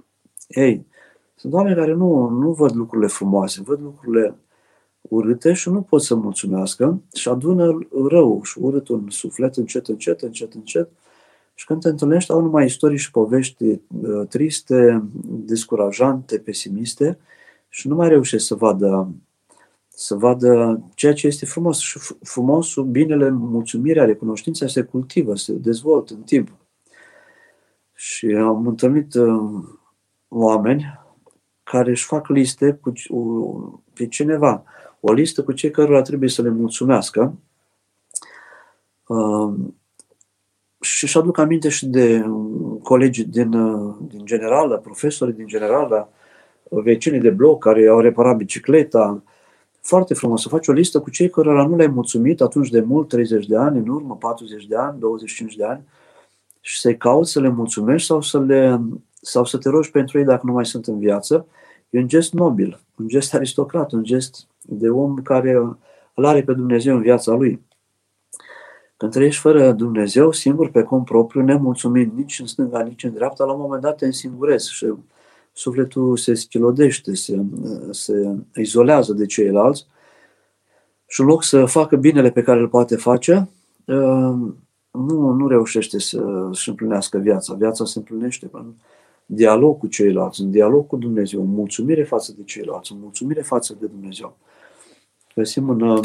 Ei, 0.48 0.86
sunt 1.34 1.52
oameni 1.52 1.76
care 1.76 1.92
nu, 1.92 2.28
nu 2.28 2.52
văd 2.52 2.74
lucrurile 2.74 3.08
frumoase, 3.08 3.62
văd 3.64 3.80
lucrurile 3.80 4.36
urâte 5.00 5.52
și 5.52 5.68
nu 5.68 5.82
pot 5.82 6.02
să 6.02 6.14
mulțumească 6.14 7.02
și 7.14 7.28
adună 7.28 7.78
rău 8.08 8.42
și 8.42 8.58
urât 8.58 8.88
în 8.88 9.06
suflet 9.08 9.56
încet, 9.56 9.86
încet, 9.86 10.20
încet, 10.20 10.54
încet. 10.54 10.88
Și 11.54 11.66
când 11.66 11.80
te 11.80 11.88
întâlnești, 11.88 12.32
au 12.32 12.40
numai 12.40 12.64
istorii 12.64 12.98
și 12.98 13.10
povești 13.10 13.64
uh, 13.64 13.80
triste, 14.28 15.02
descurajante, 15.24 16.38
pesimiste 16.38 17.18
și 17.68 17.88
nu 17.88 17.94
mai 17.94 18.08
reușești 18.08 18.46
să 18.46 18.54
vadă, 18.54 19.08
să 19.88 20.14
vadă 20.14 20.82
ceea 20.94 21.12
ce 21.12 21.26
este 21.26 21.46
frumos. 21.46 21.78
Și 21.78 21.98
frumosul, 22.22 22.84
binele, 22.84 23.30
mulțumirea, 23.30 24.04
recunoștința 24.04 24.66
se 24.66 24.82
cultivă, 24.82 25.34
se 25.34 25.52
dezvoltă 25.52 26.14
în 26.14 26.22
timp. 26.22 26.60
Și 28.02 28.26
am 28.26 28.66
întâlnit 28.66 29.14
uh, 29.14 29.64
oameni 30.28 31.00
care 31.62 31.90
își 31.90 32.04
fac 32.04 32.28
liste 32.28 32.80
cu 32.80 32.92
pe 33.92 34.06
cineva, 34.06 34.64
o 35.00 35.12
listă 35.12 35.42
cu 35.42 35.52
cei 35.52 35.70
cărora 35.70 36.02
trebuie 36.02 36.28
să 36.28 36.42
le 36.42 36.48
mulțumească. 36.48 37.34
Uh, 39.06 39.54
și 40.80 41.04
își 41.04 41.18
aduc 41.18 41.38
aminte 41.38 41.68
și 41.68 41.86
de 41.86 42.24
colegii 42.82 43.24
din, 43.24 43.52
uh, 43.52 43.94
din 44.08 44.24
generală, 44.24 44.78
profesori 44.78 45.36
din 45.36 45.46
generală, 45.46 46.08
vecinii 46.70 47.20
de 47.20 47.30
bloc 47.30 47.62
care 47.62 47.88
au 47.88 48.00
reparat 48.00 48.36
bicicleta. 48.36 49.22
Foarte 49.80 50.14
frumos 50.14 50.42
să 50.42 50.48
faci 50.48 50.68
o 50.68 50.72
listă 50.72 51.00
cu 51.00 51.10
cei 51.10 51.30
cărora 51.30 51.66
nu 51.66 51.76
le-ai 51.76 51.88
mulțumit 51.94 52.40
atunci 52.40 52.70
de 52.70 52.80
mult, 52.80 53.08
30 53.08 53.46
de 53.46 53.56
ani, 53.56 53.78
în 53.78 53.88
urmă, 53.88 54.16
40 54.16 54.66
de 54.66 54.76
ani, 54.76 54.98
25 54.98 55.56
de 55.56 55.64
ani, 55.64 55.84
și 56.64 56.80
să-i 56.80 56.96
cauți, 56.96 57.32
să 57.32 57.40
le 57.40 57.48
mulțumești 57.48 58.06
sau 58.06 58.20
să, 58.20 58.40
le, 58.40 58.80
sau 59.20 59.44
să 59.44 59.58
te 59.58 59.68
rogi 59.68 59.90
pentru 59.90 60.18
ei 60.18 60.24
dacă 60.24 60.42
nu 60.44 60.52
mai 60.52 60.66
sunt 60.66 60.86
în 60.86 60.98
viață, 60.98 61.46
e 61.90 61.98
un 61.98 62.08
gest 62.08 62.32
nobil, 62.32 62.80
un 62.96 63.08
gest 63.08 63.34
aristocrat, 63.34 63.92
un 63.92 64.02
gest 64.02 64.46
de 64.60 64.88
om 64.88 65.16
care 65.22 65.52
îl 66.14 66.24
are 66.24 66.42
pe 66.42 66.52
Dumnezeu 66.52 66.94
în 66.96 67.02
viața 67.02 67.32
lui. 67.32 67.60
Când 68.96 69.12
trăiești 69.12 69.40
fără 69.40 69.72
Dumnezeu, 69.72 70.32
singur 70.32 70.70
pe 70.70 70.82
cont 70.82 71.04
propriu, 71.04 71.40
nemulțumit 71.40 72.16
nici 72.16 72.38
în 72.40 72.46
stânga, 72.46 72.82
nici 72.82 73.04
în 73.04 73.12
dreapta, 73.12 73.44
la 73.44 73.52
un 73.52 73.60
moment 73.60 73.82
dat 73.82 73.96
te 73.96 74.06
însingurezi 74.06 74.72
și 74.72 74.92
sufletul 75.52 76.16
se 76.16 76.34
schilodește, 76.34 77.14
se, 77.14 77.42
se 77.90 78.36
izolează 78.54 79.12
de 79.12 79.26
ceilalți 79.26 79.86
și 81.06 81.20
în 81.20 81.26
loc 81.26 81.42
să 81.42 81.64
facă 81.64 81.96
binele 81.96 82.30
pe 82.30 82.42
care 82.42 82.60
îl 82.60 82.68
poate 82.68 82.96
face, 82.96 83.48
nu, 84.92 85.30
nu 85.30 85.48
reușește 85.48 85.98
să 85.98 86.48
își 86.50 86.68
împlinească 86.68 87.18
viața. 87.18 87.54
Viața 87.54 87.84
se 87.84 87.98
împlinește 87.98 88.48
în 88.52 88.72
dialog 89.26 89.78
cu 89.78 89.86
ceilalți, 89.86 90.40
în 90.40 90.50
dialog 90.50 90.86
cu 90.86 90.96
Dumnezeu, 90.96 91.40
în 91.40 91.48
mulțumire 91.48 92.04
față 92.04 92.34
de 92.36 92.42
ceilalți, 92.44 92.92
în 92.92 92.98
mulțumire 93.00 93.42
față 93.42 93.76
de 93.80 93.86
Dumnezeu. 93.86 94.36
Găsim 95.34 95.68
în, 95.68 95.80
uh, 95.80 96.04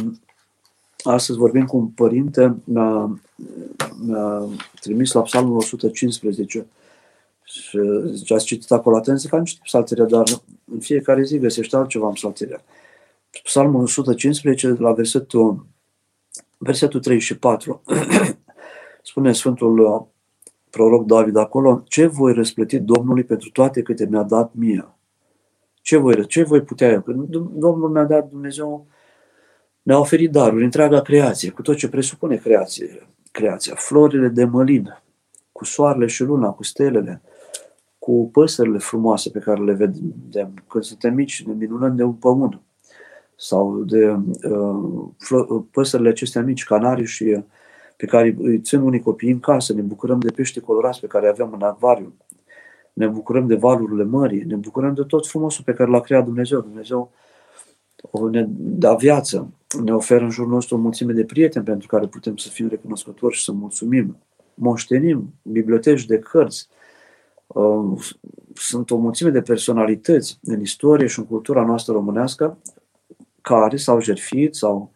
astăzi 1.03 1.37
vorbim 1.37 1.65
cu 1.65 1.77
un 1.77 1.87
părinte, 1.87 2.55
mi-a, 2.63 3.19
mi-a 4.05 4.45
trimis 4.79 5.11
la 5.11 5.21
Psalmul 5.21 5.57
115 5.57 6.67
și 7.43 7.79
zice, 8.11 8.33
ați 8.33 8.45
citit 8.45 8.71
acolo 8.71 8.95
atent, 8.95 9.19
zic, 9.19 9.33
am 9.33 9.43
citit 9.43 9.63
psalteria, 9.63 10.05
dar 10.05 10.23
în 10.71 10.79
fiecare 10.79 11.23
zi 11.23 11.39
găsește 11.39 11.75
altceva 11.75 12.07
în 12.07 12.13
psalteria. 12.13 12.61
Psalmul 13.43 13.81
115, 13.81 14.75
la 14.79 14.91
versetul, 14.91 15.65
versetul 16.57 16.99
3 16.99 17.19
și 17.19 17.37
4. 17.37 17.81
Spune 19.07 19.33
Sfântul 19.33 19.79
uh, 19.79 20.01
proroc 20.69 21.05
David 21.05 21.35
acolo, 21.35 21.83
ce 21.85 22.05
voi 22.05 22.33
răsplăti 22.33 22.79
Domnului 22.79 23.23
pentru 23.23 23.49
toate 23.49 23.81
câte 23.81 24.05
mi-a 24.05 24.23
dat 24.23 24.51
mie? 24.53 24.87
Ce 25.81 25.97
voi, 25.97 26.25
ce 26.25 26.43
voi 26.43 26.61
putea 26.61 26.89
eu? 26.89 27.01
Că 27.01 27.11
Domnul 27.53 27.89
mi-a 27.89 28.03
dat 28.03 28.29
Dumnezeu, 28.29 28.87
mi-a 29.83 29.99
oferit 29.99 30.31
daruri, 30.31 30.63
întreaga 30.63 31.01
creație, 31.01 31.49
cu 31.49 31.61
tot 31.61 31.75
ce 31.75 31.89
presupune 31.89 32.35
creație, 32.35 33.07
creația, 33.31 33.75
florile 33.75 34.27
de 34.27 34.43
mălin, 34.43 35.01
cu 35.51 35.65
soarele 35.65 36.05
și 36.05 36.23
luna, 36.23 36.49
cu 36.49 36.63
stelele, 36.63 37.21
cu 37.99 38.29
păsările 38.31 38.77
frumoase 38.77 39.29
pe 39.29 39.39
care 39.39 39.63
le 39.63 39.73
vedem. 39.73 40.53
Când 40.67 40.83
suntem 40.83 41.13
mici, 41.13 41.43
ne 41.43 41.53
minunăm 41.53 41.95
de 41.95 42.03
un 42.03 42.13
pământ 42.13 42.61
sau 43.35 43.83
de 43.83 44.17
uh, 44.49 45.63
păsările 45.71 46.09
acestea 46.09 46.41
mici, 46.41 46.63
canarii 46.63 47.05
și 47.05 47.43
pe 47.97 48.05
care 48.05 48.35
îi 48.39 48.59
țin 48.59 48.79
unii 48.79 48.99
copii 48.99 49.31
în 49.31 49.39
casă, 49.39 49.73
ne 49.73 49.81
bucurăm 49.81 50.19
de 50.19 50.31
pește 50.31 50.59
colorați 50.59 50.99
pe 50.99 51.07
care 51.07 51.27
avem 51.27 51.51
în 51.53 51.61
acvariu, 51.61 52.13
ne 52.93 53.07
bucurăm 53.07 53.47
de 53.47 53.55
valurile 53.55 54.03
mării, 54.03 54.43
ne 54.43 54.55
bucurăm 54.55 54.93
de 54.93 55.03
tot 55.03 55.27
frumosul 55.27 55.63
pe 55.63 55.73
care 55.73 55.89
l-a 55.89 56.01
creat 56.01 56.23
Dumnezeu. 56.23 56.61
Dumnezeu 56.61 57.11
ne 58.31 58.45
dă 58.57 58.95
viață, 58.99 59.51
ne 59.83 59.93
oferă 59.93 60.23
în 60.23 60.29
jurul 60.29 60.51
nostru 60.51 60.75
o 60.75 60.79
mulțime 60.79 61.13
de 61.13 61.25
prieteni 61.25 61.65
pentru 61.65 61.87
care 61.87 62.07
putem 62.07 62.37
să 62.37 62.49
fim 62.49 62.67
recunoscători 62.67 63.35
și 63.35 63.43
să 63.43 63.51
mulțumim. 63.51 64.17
Moștenim 64.53 65.33
biblioteci 65.41 66.05
de 66.05 66.19
cărți, 66.19 66.67
uh, 67.47 68.01
sunt 68.53 68.91
o 68.91 68.97
mulțime 68.97 69.29
de 69.29 69.41
personalități 69.41 70.39
în 70.43 70.61
istorie 70.61 71.07
și 71.07 71.19
în 71.19 71.25
cultura 71.25 71.65
noastră 71.65 71.93
românească 71.93 72.57
care 73.41 73.77
s-au 73.77 74.01
jertfit 74.01 74.55
sau 74.55 74.91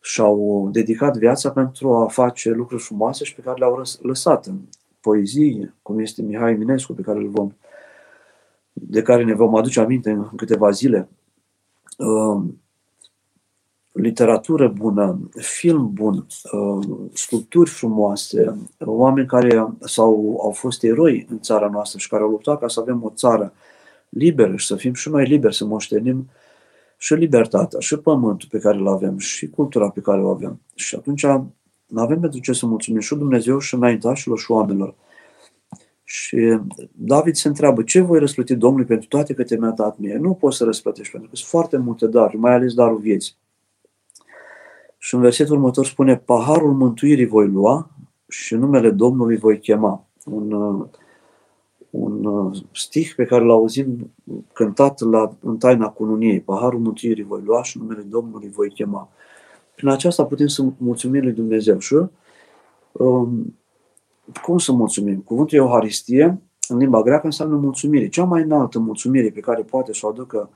și-au 0.00 0.68
dedicat 0.72 1.16
viața 1.16 1.50
pentru 1.50 1.94
a 1.94 2.06
face 2.06 2.50
lucruri 2.50 2.82
frumoase 2.82 3.24
și 3.24 3.34
pe 3.34 3.40
care 3.40 3.58
le-au 3.58 3.82
lăsat 4.02 4.46
în 4.46 4.58
poezie, 5.00 5.74
cum 5.82 5.98
este 5.98 6.22
Mihai 6.22 6.52
Eminescu, 6.52 6.92
pe 6.92 7.02
care 7.02 7.18
îl 7.18 7.28
vom, 7.28 7.52
de 8.72 9.02
care 9.02 9.24
ne 9.24 9.34
vom 9.34 9.54
aduce 9.54 9.80
aminte 9.80 10.10
în 10.10 10.28
câteva 10.36 10.70
zile. 10.70 11.08
Um, 11.96 12.60
literatură 13.92 14.68
bună, 14.68 15.30
film 15.40 15.92
bun, 15.92 16.26
uh, 16.52 16.86
sculpturi 17.12 17.70
frumoase, 17.70 18.56
oameni 18.78 19.26
care 19.26 19.66
sau 19.80 20.38
au 20.42 20.50
fost 20.50 20.82
eroi 20.82 21.26
în 21.30 21.40
țara 21.40 21.68
noastră 21.68 21.98
și 21.98 22.08
care 22.08 22.22
au 22.22 22.30
luptat 22.30 22.60
ca 22.60 22.68
să 22.68 22.80
avem 22.80 23.02
o 23.02 23.12
țară 23.14 23.52
liberă 24.08 24.56
și 24.56 24.66
să 24.66 24.76
fim 24.76 24.94
și 24.94 25.08
noi 25.08 25.26
liberi 25.26 25.54
să 25.54 25.64
moștenim 25.64 26.28
și 26.98 27.14
libertatea, 27.14 27.80
și 27.80 27.96
pământul 27.96 28.48
pe 28.50 28.58
care 28.58 28.78
îl 28.78 28.88
avem, 28.88 29.18
și 29.18 29.48
cultura 29.50 29.90
pe 29.90 30.00
care 30.00 30.20
o 30.22 30.28
avem. 30.28 30.60
Și 30.74 30.94
atunci 30.94 31.26
nu 31.86 32.00
avem 32.00 32.20
pentru 32.20 32.40
ce 32.40 32.52
să 32.52 32.66
mulțumim 32.66 33.00
și 33.00 33.14
Dumnezeu 33.14 33.58
și 33.58 33.74
înaintașilor 33.74 34.38
și 34.38 34.50
oamenilor. 34.50 34.94
Și 36.04 36.58
David 36.92 37.34
se 37.34 37.48
întreabă, 37.48 37.82
ce 37.82 38.00
voi 38.00 38.18
răsplăti 38.18 38.54
Domnului 38.54 38.86
pentru 38.86 39.08
toate 39.08 39.34
câte 39.34 39.56
mi-a 39.56 39.70
dat 39.70 39.98
mie? 39.98 40.16
Nu 40.16 40.34
poți 40.34 40.56
să 40.56 40.64
răsplătești, 40.64 41.12
pentru 41.12 41.30
că 41.30 41.36
sunt 41.36 41.48
foarte 41.48 41.76
multe 41.76 42.06
daruri, 42.06 42.36
mai 42.36 42.52
ales 42.52 42.74
darul 42.74 42.98
vieții. 42.98 43.34
Și 44.98 45.14
în 45.14 45.20
versetul 45.20 45.54
următor 45.54 45.86
spune, 45.86 46.16
paharul 46.16 46.72
mântuirii 46.72 47.26
voi 47.26 47.48
lua 47.48 47.90
și 48.28 48.54
numele 48.54 48.90
Domnului 48.90 49.36
voi 49.36 49.58
chema. 49.58 50.06
Un, 50.24 50.50
un 51.90 52.52
stih 52.72 53.14
pe 53.16 53.24
care 53.24 53.44
l 53.44 53.50
auzim 53.50 54.10
cântat 54.52 55.00
la, 55.00 55.36
în 55.40 55.56
taina 55.56 55.88
cununiei. 55.88 56.40
Paharul 56.40 56.80
mântuirii 56.80 57.24
voi 57.24 57.40
lua 57.44 57.62
și 57.62 57.78
numele 57.78 58.02
Domnului 58.02 58.48
voi 58.48 58.68
chema. 58.68 59.08
Prin 59.74 59.88
aceasta 59.88 60.24
putem 60.24 60.46
să 60.46 60.64
mulțumim 60.76 61.22
lui 61.22 61.32
Dumnezeu. 61.32 61.78
Și 61.78 61.94
um, 62.92 63.56
cum 64.42 64.58
să 64.58 64.72
mulțumim? 64.72 65.20
Cuvântul 65.20 65.58
Euharistie, 65.58 66.40
în 66.68 66.78
limba 66.78 67.02
greacă, 67.02 67.26
înseamnă 67.26 67.56
mulțumire. 67.56 68.08
Cea 68.08 68.24
mai 68.24 68.42
înaltă 68.42 68.78
mulțumire 68.78 69.30
pe 69.30 69.40
care 69.40 69.62
poate 69.62 69.92
să 69.92 70.06
o 70.06 70.08
aducă 70.08 70.50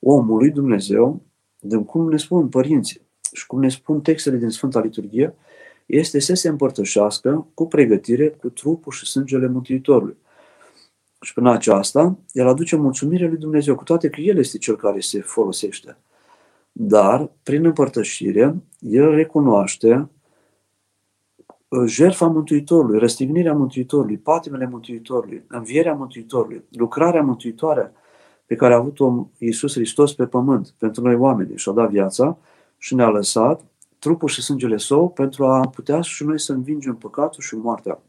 omul 0.00 0.38
lui 0.38 0.50
Dumnezeu, 0.50 1.22
de 1.60 1.76
cum 1.76 2.08
ne 2.08 2.16
spun 2.16 2.48
părinții 2.48 3.00
și 3.32 3.46
cum 3.46 3.60
ne 3.60 3.68
spun 3.68 4.00
textele 4.00 4.36
din 4.36 4.48
Sfânta 4.48 4.80
Liturghie, 4.80 5.34
este 5.86 6.18
să 6.18 6.34
se 6.34 6.48
împărtășească 6.48 7.46
cu 7.54 7.66
pregătire 7.66 8.28
cu 8.28 8.48
trupul 8.48 8.92
și 8.92 9.06
sângele 9.06 9.48
Mântuitorului. 9.48 10.16
Și 11.24 11.32
prin 11.32 11.46
aceasta, 11.46 12.18
el 12.32 12.48
aduce 12.48 12.76
mulțumire 12.76 13.26
lui 13.28 13.36
Dumnezeu, 13.36 13.74
cu 13.74 13.84
toate 13.84 14.08
că 14.08 14.20
el 14.20 14.38
este 14.38 14.58
cel 14.58 14.76
care 14.76 15.00
se 15.00 15.20
folosește. 15.20 15.96
Dar, 16.72 17.30
prin 17.42 17.64
împărtășire, 17.64 18.56
el 18.78 19.10
recunoaște 19.10 20.08
uh, 21.68 21.84
jertfa 21.86 22.26
Mântuitorului, 22.26 22.98
răstignirea 22.98 23.54
Mântuitorului, 23.54 24.16
patimele 24.16 24.66
Mântuitorului, 24.66 25.44
învierea 25.48 25.94
Mântuitorului, 25.94 26.64
lucrarea 26.70 27.22
mântuitoare 27.22 27.92
pe 28.46 28.54
care 28.54 28.74
a 28.74 28.76
avut-o 28.76 29.28
Iisus 29.38 29.72
Hristos 29.72 30.14
pe 30.14 30.26
pământ 30.26 30.74
pentru 30.78 31.02
noi 31.02 31.14
oameni 31.14 31.56
și-a 31.56 31.72
dat 31.72 31.90
viața 31.90 32.38
și 32.78 32.94
ne-a 32.94 33.08
lăsat 33.08 33.60
trupul 33.98 34.28
și 34.28 34.42
sângele 34.42 34.76
său 34.76 35.08
pentru 35.08 35.46
a 35.46 35.68
putea 35.68 36.00
și 36.00 36.24
noi 36.24 36.40
să 36.40 36.52
învingem 36.52 36.96
păcatul 36.96 37.42
și 37.42 37.56
moartea. 37.56 38.02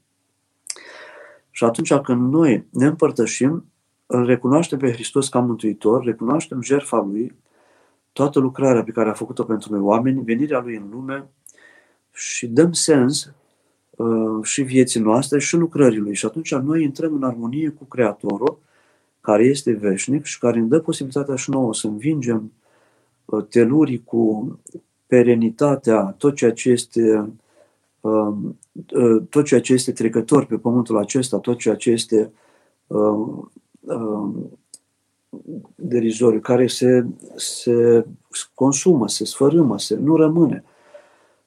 Și 1.55 1.63
atunci 1.63 1.93
când 1.93 2.31
noi 2.33 2.65
ne 2.69 2.85
împărtășim, 2.85 3.65
îl 4.05 4.25
recunoaștem 4.25 4.77
pe 4.77 4.91
Hristos 4.91 5.29
ca 5.29 5.39
Mântuitor, 5.39 6.03
recunoaștem 6.03 6.61
jertfa 6.61 6.97
Lui, 6.97 7.35
toată 8.11 8.39
lucrarea 8.39 8.83
pe 8.83 8.91
care 8.91 9.09
a 9.09 9.13
făcut-o 9.13 9.43
pentru 9.43 9.73
noi 9.73 9.81
oameni, 9.81 10.23
venirea 10.23 10.59
Lui 10.59 10.75
în 10.75 10.89
lume 10.91 11.29
și 12.13 12.47
dăm 12.47 12.71
sens 12.71 13.33
uh, 13.89 14.43
și 14.43 14.61
vieții 14.61 14.99
noastre 14.99 15.39
și 15.39 15.55
lucrării 15.55 15.99
Lui. 15.99 16.15
Și 16.15 16.25
atunci 16.25 16.55
noi 16.55 16.83
intrăm 16.83 17.13
în 17.13 17.23
armonie 17.23 17.69
cu 17.69 17.83
Creatorul, 17.83 18.59
care 19.21 19.43
este 19.43 19.71
veșnic 19.71 20.23
și 20.23 20.39
care 20.39 20.59
ne 20.59 20.65
dă 20.65 20.79
posibilitatea 20.79 21.35
și 21.35 21.49
nouă 21.49 21.73
să 21.73 21.87
învingem 21.87 22.51
uh, 23.25 23.45
telurii 23.49 24.03
cu 24.03 24.59
perenitatea, 25.07 26.15
tot 26.17 26.35
ceea 26.35 26.51
ce 26.51 26.69
este 26.69 27.01
uh, 27.01 27.19
uh, 27.19 27.33
tot 29.29 29.45
ceea 29.45 29.61
ce 29.61 29.73
este 29.73 29.91
trecător 29.91 30.45
pe 30.45 30.57
pământul 30.57 30.97
acesta, 30.97 31.37
tot 31.37 31.57
ceea 31.57 31.75
ce 31.75 31.89
este 31.89 32.31
uh, 32.87 33.43
uh, 33.79 34.29
derizoriu, 35.75 36.39
care 36.39 36.67
se, 36.67 37.05
se 37.35 38.05
consumă, 38.53 39.07
se 39.07 39.25
sfărâmă, 39.25 39.79
se, 39.79 39.95
nu 39.95 40.15
rămâne 40.15 40.63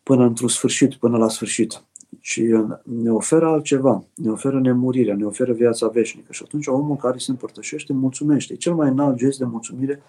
până 0.03 0.25
într-un 0.25 0.49
sfârșit, 0.49 0.94
până 0.94 1.16
la 1.16 1.29
sfârșit, 1.29 1.83
ci 2.21 2.40
ne 2.83 3.11
oferă 3.11 3.47
altceva, 3.47 4.05
ne 4.14 4.31
oferă 4.31 4.61
nemurirea, 4.61 5.14
ne 5.14 5.25
oferă 5.25 5.53
viața 5.53 5.88
veșnică. 5.88 6.33
Și 6.33 6.42
atunci 6.44 6.66
omul 6.66 6.97
care 6.97 7.18
se 7.18 7.31
împărtășește 7.31 7.92
mulțumește. 7.92 8.53
E 8.53 8.57
cel 8.57 8.75
mai 8.75 8.88
înalt 8.88 9.16
gest 9.16 9.38
de 9.38 9.44
mulțumire 9.44 10.03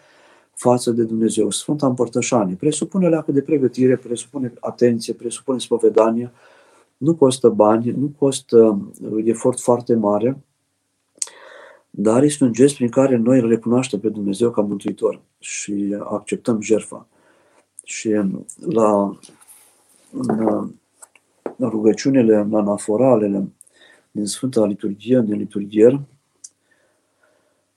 față 0.60 0.92
de 0.92 1.04
Dumnezeu. 1.04 1.50
Sfânta 1.50 1.88
Împărtășanie 1.88 2.56
presupune 2.56 3.10
leacă 3.10 3.32
de 3.32 3.42
pregătire, 3.42 3.96
presupune 3.96 4.54
atenție, 4.60 5.14
presupune 5.14 5.60
spovedanie, 5.60 6.32
nu 6.98 7.16
costă 7.16 7.50
bani, 7.50 7.92
nu 7.92 8.12
costă 8.18 8.90
uh, 9.02 9.24
efort 9.26 9.60
foarte 9.60 9.96
mare, 9.96 10.44
dar 11.90 12.24
este 12.24 12.44
un 12.44 12.54
gest 12.54 12.76
prin 12.76 12.90
care 12.90 13.16
noi 13.16 13.40
îl 13.40 13.48
recunoaștem 13.48 14.00
pe 14.00 14.10
Dumnezeu 14.10 14.52
ca 14.52 14.62
Mântuitor 14.62 15.22
și 15.40 15.96
acceptăm 16.04 16.62
jertfa. 16.62 17.08
Și 17.84 18.10
la, 18.66 19.18
în, 20.12 20.70
în 21.58 21.70
rugăciunile, 21.70 22.36
în 22.36 22.54
anaforalele 22.54 23.52
din 24.12 24.26
Sfânta 24.26 24.66
Liturghie, 24.66 25.22
din 25.26 25.38
liturghier, 25.38 26.00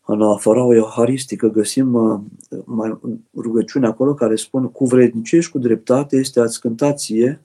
în 0.07 0.23
afara 0.23 0.61
euharistică 0.61 1.49
găsim 1.49 1.95
uh, 1.95 2.21
mai, 2.65 2.99
rugăciune 3.37 3.87
acolo 3.87 4.15
care 4.15 4.37
spun 4.37 4.71
cu 4.71 4.85
vrednicești 4.85 5.51
cu 5.51 5.59
dreptate 5.59 6.17
este 6.17 6.41
a-ți 6.41 6.61
cânta 6.61 6.93
ție, 6.93 7.41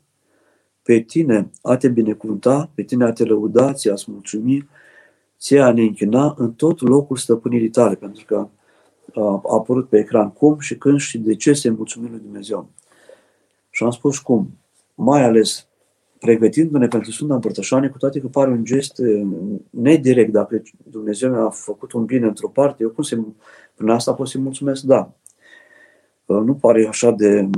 pe 0.81 0.99
tine 0.99 1.49
a 1.61 1.77
te 1.77 1.87
binecuvânta, 1.87 2.69
pe 2.75 2.83
tine 2.83 3.03
a 3.03 3.11
te 3.11 3.23
lăuda, 3.23 3.73
ți 3.73 3.89
a-ți 3.89 4.11
mulțumi, 4.11 4.67
ție 5.39 5.61
a 5.61 5.71
ne 5.71 5.81
închina 5.81 6.35
în 6.37 6.53
tot 6.53 6.81
locul 6.81 7.17
stăpânirii 7.17 7.69
tale, 7.69 7.95
pentru 7.95 8.25
că 8.25 8.47
a 9.13 9.41
apărut 9.51 9.89
pe 9.89 9.97
ecran 9.97 10.31
cum 10.31 10.59
și 10.59 10.77
când 10.77 10.99
și 10.99 11.17
de 11.17 11.35
ce 11.35 11.53
se 11.53 11.69
mulțumim 11.69 12.09
lui 12.09 12.19
Dumnezeu. 12.19 12.69
Și 13.69 13.83
am 13.83 13.91
spus 13.91 14.19
cum, 14.19 14.57
mai 14.95 15.23
ales 15.23 15.66
pregătindu-ne 16.19 16.87
pentru 16.87 17.11
Sfânta 17.11 17.33
Împărtășanie, 17.33 17.89
cu 17.89 17.97
toate 17.97 18.19
că 18.19 18.27
pare 18.27 18.51
un 18.51 18.63
gest 18.63 19.01
nedirect, 19.69 20.31
dacă 20.31 20.61
Dumnezeu 20.89 21.31
mi-a 21.31 21.49
făcut 21.49 21.91
un 21.91 22.05
bine 22.05 22.25
într-o 22.25 22.47
parte, 22.49 22.83
eu 22.83 22.89
cum 22.89 23.03
se, 23.03 23.19
prin 23.75 23.89
asta 23.89 24.13
pot 24.13 24.27
să-i 24.27 24.41
mulțumesc? 24.41 24.81
Da. 24.81 25.11
Nu 26.25 26.53
pare 26.53 26.87
așa 26.87 27.11
de 27.11 27.49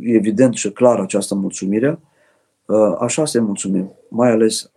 evident 0.00 0.54
și 0.54 0.70
clar 0.70 1.00
această 1.00 1.34
mulțumire, 1.34 1.98
așa 2.98 3.24
se 3.24 3.40
mulțumim, 3.40 3.92
mai 4.08 4.30
ales 4.30 4.70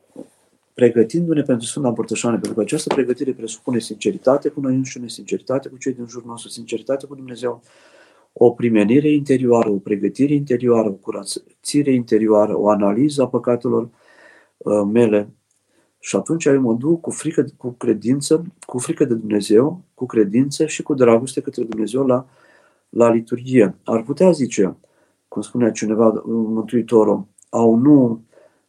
pregătindu-ne 0.73 1.41
pentru 1.41 1.67
Sfânta 1.67 1.87
Împărtășanie, 1.87 2.37
pentru 2.37 2.55
că 2.55 2.61
această 2.61 2.93
pregătire 2.93 3.31
presupune 3.31 3.79
sinceritate 3.79 4.49
cu 4.49 4.59
noi 4.59 4.75
înșine, 4.75 5.07
sinceritate 5.07 5.69
cu 5.69 5.77
cei 5.77 5.93
din 5.93 6.05
jurul 6.07 6.29
nostru, 6.29 6.49
sinceritate 6.49 7.05
cu 7.05 7.15
Dumnezeu, 7.15 7.61
o 8.37 8.51
primenire 8.51 9.09
interioară, 9.09 9.69
o 9.69 9.77
pregătire 9.77 10.33
interioară, 10.33 10.89
o 10.89 10.91
curățire 10.91 11.91
interioară, 11.93 12.57
o 12.57 12.69
analiză 12.69 13.21
a 13.21 13.27
păcatelor 13.27 13.89
uh, 14.57 14.81
mele. 14.91 15.33
Și 15.99 16.15
atunci 16.15 16.45
eu 16.45 16.61
mă 16.61 16.73
duc 16.73 17.01
cu 17.01 17.09
frică, 17.09 17.45
cu 17.57 17.69
credință, 17.69 18.43
cu 18.65 18.77
frică 18.77 19.05
de 19.05 19.13
Dumnezeu, 19.13 19.81
cu 19.93 20.05
credință 20.05 20.65
și 20.65 20.83
cu 20.83 20.93
dragoste 20.93 21.41
către 21.41 21.63
Dumnezeu 21.63 22.05
la, 22.05 22.25
la 22.89 23.09
liturghie. 23.09 23.75
Ar 23.83 24.03
putea 24.03 24.31
zice, 24.31 24.75
cum 25.27 25.41
spunea 25.41 25.71
cineva, 25.71 26.21
Mântuitorul, 26.25 27.27
au 27.49 27.75
nu 27.75 28.23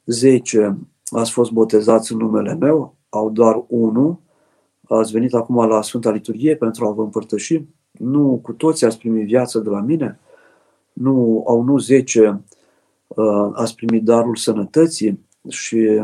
zece 0.04 0.78
ați 1.06 1.30
fost 1.30 1.50
botezați 1.50 2.12
în 2.12 2.18
numele 2.18 2.54
meu, 2.54 2.96
au 3.08 3.30
doar 3.30 3.64
unul, 3.68 4.18
ați 4.88 5.12
venit 5.12 5.34
acum 5.34 5.68
la 5.68 5.82
Sfânta 5.82 6.10
Liturghie 6.10 6.56
pentru 6.56 6.86
a 6.86 6.90
vă 6.90 7.02
împărtăși, 7.02 7.64
nu 7.98 8.40
cu 8.42 8.52
toți 8.52 8.84
ați 8.84 8.98
primit 8.98 9.26
viață 9.26 9.58
de 9.58 9.68
la 9.68 9.80
mine, 9.80 10.18
nu 10.92 11.44
au 11.46 11.62
nu 11.62 11.78
zece 11.78 12.40
uh, 13.06 13.50
ați 13.52 13.74
primit 13.74 14.04
darul 14.04 14.36
sănătății 14.36 15.26
și 15.48 16.02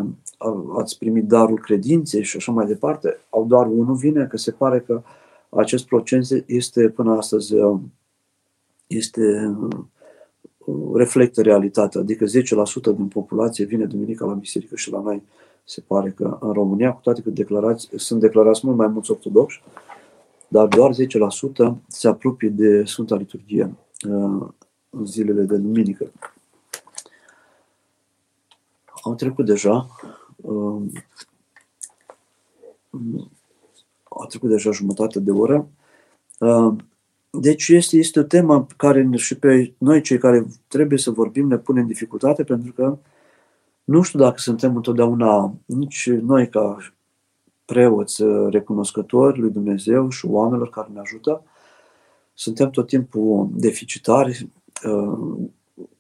ați 0.79 0.99
primit 0.99 1.25
darul 1.25 1.59
credinței 1.59 2.23
și 2.23 2.37
așa 2.37 2.53
mai 2.53 2.67
departe, 2.67 3.19
au 3.31 3.45
doar 3.45 3.67
unul 3.67 3.95
vine, 3.95 4.27
că 4.27 4.37
se 4.37 4.51
pare 4.51 4.81
că 4.81 5.03
acest 5.49 5.87
procent 5.87 6.27
este 6.47 6.89
până 6.89 7.13
astăzi 7.13 7.55
uh, 7.55 7.81
este 8.87 9.57
reflectă 10.95 11.43
realitatea, 11.43 12.01
adică 12.01 12.25
10% 12.25 12.29
din 12.97 13.09
populație 13.09 13.65
vine 13.65 13.85
duminica 13.85 14.27
la 14.27 14.33
biserică 14.33 14.77
și 14.77 14.91
la 14.91 15.01
noi 15.01 15.23
se 15.65 15.83
pare 15.87 16.11
că 16.11 16.39
în 16.41 16.53
România, 16.53 16.93
cu 16.93 17.01
toate 17.03 17.21
că 17.23 17.31
declarați, 17.31 17.89
sunt 17.97 18.21
declarați 18.21 18.61
mult 18.65 18.77
mai 18.77 18.87
mulți 18.87 19.11
ortodoxi, 19.11 19.63
dar 20.53 20.67
doar 20.67 20.91
10% 20.95 20.97
se 21.87 22.09
apropie 22.09 22.49
de 22.49 22.85
Sfânta 22.85 23.17
Liturghie 23.17 23.75
uh, 24.09 24.49
în 24.91 25.07
zilele 25.07 25.43
de 25.43 25.57
duminică. 25.57 26.13
Am 29.03 29.15
trecut 29.15 29.47
deja 29.47 29.89
uh, 30.37 30.83
a 34.03 34.27
trecut 34.29 34.49
deja 34.49 34.71
jumătate 34.71 35.21
de 35.21 35.31
oră. 35.31 35.69
Uh, 36.39 36.75
deci 37.31 37.69
este, 37.69 37.97
este 37.97 38.21
o 38.21 38.23
temă 38.23 38.67
care 38.77 39.11
și 39.17 39.39
pe 39.39 39.75
noi 39.79 40.01
cei 40.01 40.19
care 40.19 40.47
trebuie 40.69 40.99
să 40.99 41.11
vorbim 41.11 41.49
ne 41.49 41.59
pune 41.59 41.81
în 41.81 41.87
dificultate 41.87 42.45
pentru 42.45 42.73
că 42.73 42.99
nu 43.85 44.03
știu 44.03 44.19
dacă 44.19 44.39
suntem 44.39 44.77
întotdeauna 44.77 45.55
nici 45.65 46.11
noi 46.11 46.49
ca 46.49 46.79
preoți 47.65 48.23
recunoscători 48.51 49.39
lui 49.39 49.51
Dumnezeu 49.51 50.09
și 50.09 50.27
oamenilor 50.27 50.71
care 50.71 50.89
ne 50.93 51.01
ajută. 51.01 51.43
Suntem 52.35 52.71
tot 52.71 52.87
timpul 52.87 53.49
deficitari, 53.53 54.49
uh, 54.85 55.39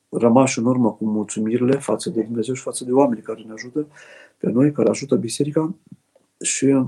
rămași 0.09 0.59
în 0.59 0.65
urmă 0.65 0.93
cu 0.93 1.05
mulțumirile 1.05 1.77
față 1.77 2.11
de 2.11 2.23
Dumnezeu 2.23 2.55
și 2.55 2.63
față 2.63 2.85
de 2.85 2.93
oamenii 2.93 3.23
care 3.23 3.43
ne 3.47 3.53
ajută, 3.53 3.87
pe 4.39 4.51
noi, 4.51 4.73
care 4.73 4.89
ajută 4.89 5.17
biserica. 5.17 5.75
Și 6.41 6.85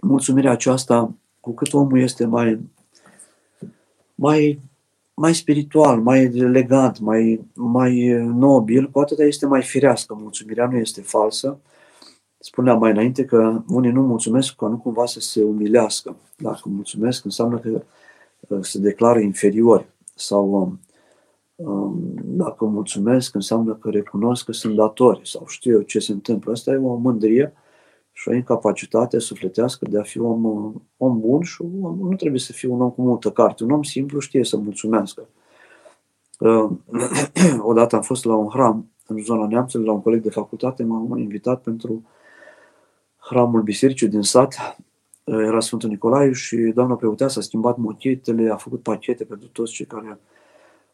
mulțumirea 0.00 0.50
aceasta, 0.50 1.14
cu 1.40 1.52
cât 1.52 1.72
omul 1.72 2.00
este 2.00 2.26
mai, 2.26 2.60
mai, 4.14 4.60
mai 5.14 5.34
spiritual, 5.34 6.00
mai 6.00 6.22
elegant, 6.22 6.98
mai, 6.98 7.40
mai 7.54 8.06
nobil, 8.24 8.90
cu 8.90 9.00
atât 9.00 9.18
este 9.18 9.46
mai 9.46 9.62
firească. 9.62 10.14
Mulțumirea 10.14 10.66
nu 10.66 10.76
este 10.76 11.00
falsă. 11.00 11.58
Spuneam 12.44 12.78
mai 12.78 12.90
înainte 12.90 13.24
că 13.24 13.62
unii 13.68 13.90
nu 13.90 14.02
mulțumesc 14.02 14.54
ca 14.54 14.66
nu 14.66 14.76
cumva 14.76 15.06
să 15.06 15.20
se 15.20 15.42
umilească. 15.42 16.16
Dacă 16.36 16.62
mulțumesc, 16.64 17.24
înseamnă 17.24 17.58
că 17.58 17.82
uh, 18.48 18.58
se 18.60 18.78
declară 18.78 19.18
inferiori 19.18 19.86
sau 20.14 20.50
um, 20.50 20.80
um, 21.54 22.14
dacă 22.24 22.64
mulțumesc, 22.64 23.34
înseamnă 23.34 23.74
că 23.74 23.90
recunosc 23.90 24.44
că 24.44 24.52
sunt 24.52 24.74
datori 24.74 25.20
sau 25.28 25.44
știu 25.46 25.72
eu 25.72 25.80
ce 25.80 25.98
se 25.98 26.12
întâmplă. 26.12 26.52
Asta 26.52 26.70
e 26.70 26.76
o 26.76 26.94
mândrie 26.94 27.52
și 28.12 28.28
o 28.28 28.34
incapacitate 28.34 29.18
sufletească 29.18 29.86
de 29.90 29.98
a 29.98 30.02
fi 30.02 30.20
om, 30.20 30.44
om 30.96 31.20
bun 31.20 31.42
și 31.42 31.62
om, 31.62 31.98
nu 31.98 32.16
trebuie 32.16 32.40
să 32.40 32.52
fie 32.52 32.68
un 32.68 32.80
om 32.80 32.90
cu 32.90 33.02
multă 33.02 33.30
carte. 33.30 33.64
Un 33.64 33.70
om 33.70 33.82
simplu 33.82 34.18
știe 34.18 34.44
să 34.44 34.56
mulțumească. 34.56 35.28
Uh, 36.38 36.70
odată 37.70 37.96
am 37.96 38.02
fost 38.02 38.24
la 38.24 38.34
un 38.34 38.48
hram 38.48 38.88
în 39.06 39.22
zona 39.22 39.46
Neamțului, 39.46 39.86
la 39.86 39.92
un 39.92 40.02
coleg 40.02 40.22
de 40.22 40.30
facultate, 40.30 40.82
m-am 40.82 41.18
invitat 41.18 41.62
pentru 41.62 42.02
hramul 43.28 43.62
bisericii 43.62 44.08
din 44.08 44.22
sat. 44.22 44.76
Uh, 45.24 45.38
era 45.38 45.60
Sfântul 45.60 45.88
Nicolae 45.88 46.32
și 46.32 46.56
doamna 46.56 46.94
preoteasă 46.94 47.38
a 47.38 47.42
schimbat 47.42 47.76
mochetele, 47.76 48.50
a 48.50 48.56
făcut 48.56 48.82
pachete 48.82 49.24
pentru 49.24 49.48
toți 49.48 49.72
cei 49.72 49.86
care 49.86 50.18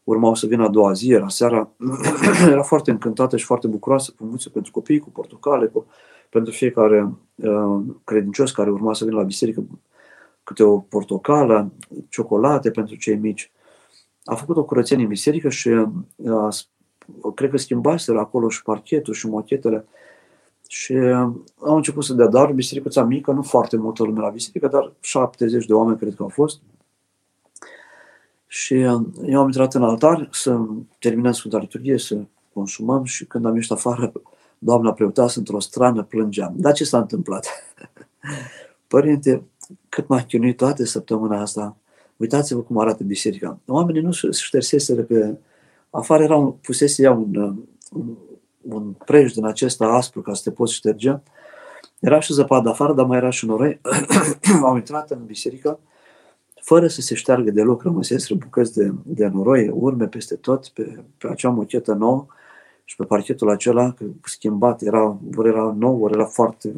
urmau 0.05 0.35
să 0.35 0.47
vină 0.47 0.65
a 0.65 0.69
doua 0.69 0.93
zi, 0.93 1.11
era 1.11 1.29
seara. 1.29 1.71
era 2.51 2.63
foarte 2.63 2.91
încântată 2.91 3.37
și 3.37 3.45
foarte 3.45 3.67
bucuroasă 3.67 4.15
cu 4.19 4.25
multe 4.25 4.49
pentru 4.49 4.73
copii, 4.73 4.99
cu 4.99 5.11
portocale, 5.11 5.67
cu 5.67 5.87
pentru 6.31 6.53
fiecare 6.53 7.13
uh, 7.35 7.81
credincios 8.05 8.51
care 8.53 8.71
urma 8.71 8.95
să 8.95 9.05
vină 9.05 9.17
la 9.17 9.23
biserică 9.23 9.65
câte 10.45 10.63
o 10.63 10.79
portocală, 10.79 11.73
ciocolate 12.09 12.71
pentru 12.71 12.97
cei 12.97 13.17
mici. 13.17 13.51
A 14.25 14.35
făcut 14.35 14.57
o 14.57 14.65
curățenie 14.65 15.03
în 15.03 15.09
biserică 15.09 15.49
și 15.49 15.69
uh, 15.69 16.59
cred 17.35 17.51
că 17.51 17.57
schimbaseră 17.57 18.19
acolo 18.19 18.49
și 18.49 18.63
parchetul 18.63 19.15
și 19.15 19.27
mochetele 19.27 19.87
și 20.73 20.93
uh, 20.93 21.33
au 21.59 21.77
început 21.77 22.05
să 22.05 22.13
dea 22.13 22.27
dar 22.27 22.53
bisericuța 22.53 23.05
mică, 23.05 23.33
nu 23.33 23.43
foarte 23.43 23.77
multă 23.77 24.03
lume 24.03 24.21
la 24.21 24.29
biserică, 24.29 24.69
dar 24.69 24.93
70 25.01 25.67
de 25.67 25.73
oameni 25.73 25.99
cred 25.99 26.15
că 26.15 26.23
au 26.23 26.29
fost. 26.29 26.61
Și 28.47 28.81
eu 28.81 29.41
am 29.41 29.47
intrat 29.47 29.75
în 29.75 29.83
altar 29.83 30.29
să 30.33 30.59
terminăm 30.99 31.33
Sfânta 31.33 31.59
Liturghie, 31.59 31.99
să 31.99 32.19
consumăm 32.53 33.05
și 33.05 33.25
când 33.25 33.47
am 33.47 33.55
ieșit 33.55 33.71
afară, 33.71 34.13
doamna 34.59 34.93
preoteasă 34.93 35.39
într-o 35.39 35.61
strană 35.61 36.03
plângeam. 36.03 36.55
Dar 36.57 36.73
ce 36.73 36.85
s-a 36.85 36.99
întâmplat? 36.99 37.47
Părinte, 38.87 39.43
cât 39.89 40.09
m-a 40.09 40.23
chinuit 40.23 40.57
toată 40.57 40.85
săptămâna 40.85 41.41
asta, 41.41 41.77
uitați-vă 42.17 42.61
cum 42.61 42.79
arată 42.79 43.05
biserica. 43.05 43.59
Oamenii 43.67 44.03
nu 44.03 44.13
șterseseră 44.33 45.03
că 45.03 45.37
afară 45.91 46.23
era 46.23 46.37
un, 46.37 46.51
pusese 46.51 47.03
ea 47.03 47.13
un, 47.13 47.35
un, 47.93 48.17
un 48.63 48.93
preș 49.05 49.33
din 49.33 49.45
acesta 49.45 49.87
aspru 49.87 50.21
ca 50.21 50.35
să 50.35 50.41
te 50.45 50.51
poți 50.51 50.75
șterge. 50.75 51.19
Era 51.99 52.21
și 52.21 52.33
zăpadă 52.33 52.69
afară, 52.69 52.93
dar 52.93 53.07
mai 53.07 53.17
era 53.17 53.31
și 53.31 53.47
noroi. 53.47 53.81
Au 54.63 54.77
intrat 54.83 55.11
în 55.11 55.25
biserică 55.25 55.79
fără 56.61 56.87
să 56.87 57.01
se 57.01 57.15
șteargă 57.15 57.51
deloc, 57.51 57.83
rămăseseră 57.83 58.35
bucăți 58.35 58.75
de, 58.75 58.93
de 59.03 59.27
noroi, 59.27 59.69
urme 59.69 60.07
peste 60.07 60.35
tot, 60.35 60.69
pe, 60.69 61.03
pe 61.19 61.29
acea 61.29 61.51
mochetă 61.51 61.93
nouă 61.93 62.27
și 62.85 62.97
pe 62.97 63.05
parchetul 63.05 63.51
acela, 63.51 63.93
că 63.93 64.05
schimbat, 64.25 64.83
era, 64.83 65.17
ori 65.37 65.49
era 65.49 65.75
nou, 65.79 66.03
ori 66.03 66.13
era 66.13 66.25
foarte 66.25 66.75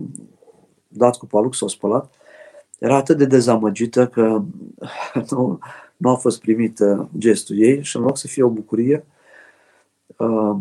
dat 0.88 1.16
cu 1.16 1.26
paluc 1.26 1.54
sau 1.54 1.68
spălat, 1.68 2.14
era 2.78 2.96
atât 2.96 3.18
de 3.18 3.24
dezamăgită 3.24 4.06
că 4.06 4.42
nu, 5.30 5.58
nu 5.96 6.10
a 6.10 6.14
fost 6.14 6.40
primit 6.40 6.78
uh, 6.78 7.06
gestul 7.18 7.58
ei 7.58 7.82
și 7.82 7.96
în 7.96 8.02
loc 8.02 8.18
să 8.18 8.26
fie 8.26 8.42
o 8.42 8.48
bucurie, 8.48 9.06
uh, 10.16 10.56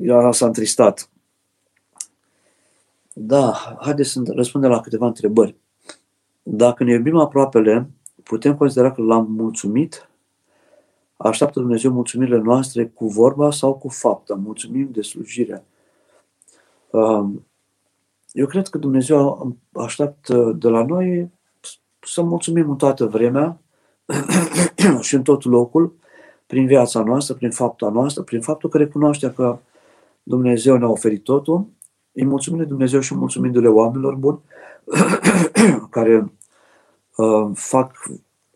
ea 0.00 0.30
s-a 0.32 0.46
întristat. 0.46 1.10
Da, 3.12 3.76
haideți 3.80 4.10
să 4.10 4.22
răspundem 4.26 4.70
la 4.70 4.80
câteva 4.80 5.06
întrebări. 5.06 5.56
Dacă 6.42 6.84
ne 6.84 6.92
iubim 6.92 7.16
aproapele, 7.16 7.90
putem 8.22 8.56
considera 8.56 8.92
că 8.92 9.02
l-am 9.02 9.26
mulțumit 9.30 10.10
Așteaptă 11.22 11.60
Dumnezeu 11.60 11.92
mulțumirile 11.92 12.38
noastre 12.38 12.86
cu 12.86 13.06
vorba 13.06 13.50
sau 13.50 13.74
cu 13.74 13.88
fapta. 13.88 14.34
Mulțumim 14.34 14.88
de 14.92 15.02
slujire. 15.02 15.64
Um, 16.90 17.46
eu 18.32 18.46
cred 18.46 18.68
că 18.68 18.78
Dumnezeu 18.78 19.56
așteaptă 19.72 20.56
de 20.58 20.68
la 20.68 20.84
noi 20.84 21.30
să 22.00 22.22
mulțumim 22.22 22.70
în 22.70 22.76
toată 22.76 23.06
vremea 23.06 23.60
și 25.00 25.14
în 25.14 25.22
tot 25.22 25.44
locul, 25.44 25.94
prin 26.50 26.66
viața 26.66 27.02
noastră, 27.02 27.34
prin 27.34 27.50
fapta 27.50 27.88
noastră, 27.88 28.22
prin 28.22 28.40
faptul 28.40 28.70
că 28.70 28.78
recunoaște 28.78 29.32
că 29.36 29.58
Dumnezeu 30.22 30.76
ne-a 30.76 30.88
oferit 30.88 31.22
totul. 31.22 31.66
Îi 32.12 32.24
mulțumim 32.24 32.58
de 32.58 32.64
Dumnezeu 32.64 33.00
și 33.00 33.14
mulțumindu-le 33.14 33.68
oamenilor 33.68 34.14
buni 34.14 34.40
care 35.96 36.32
uh, 37.16 37.50
fac 37.54 37.96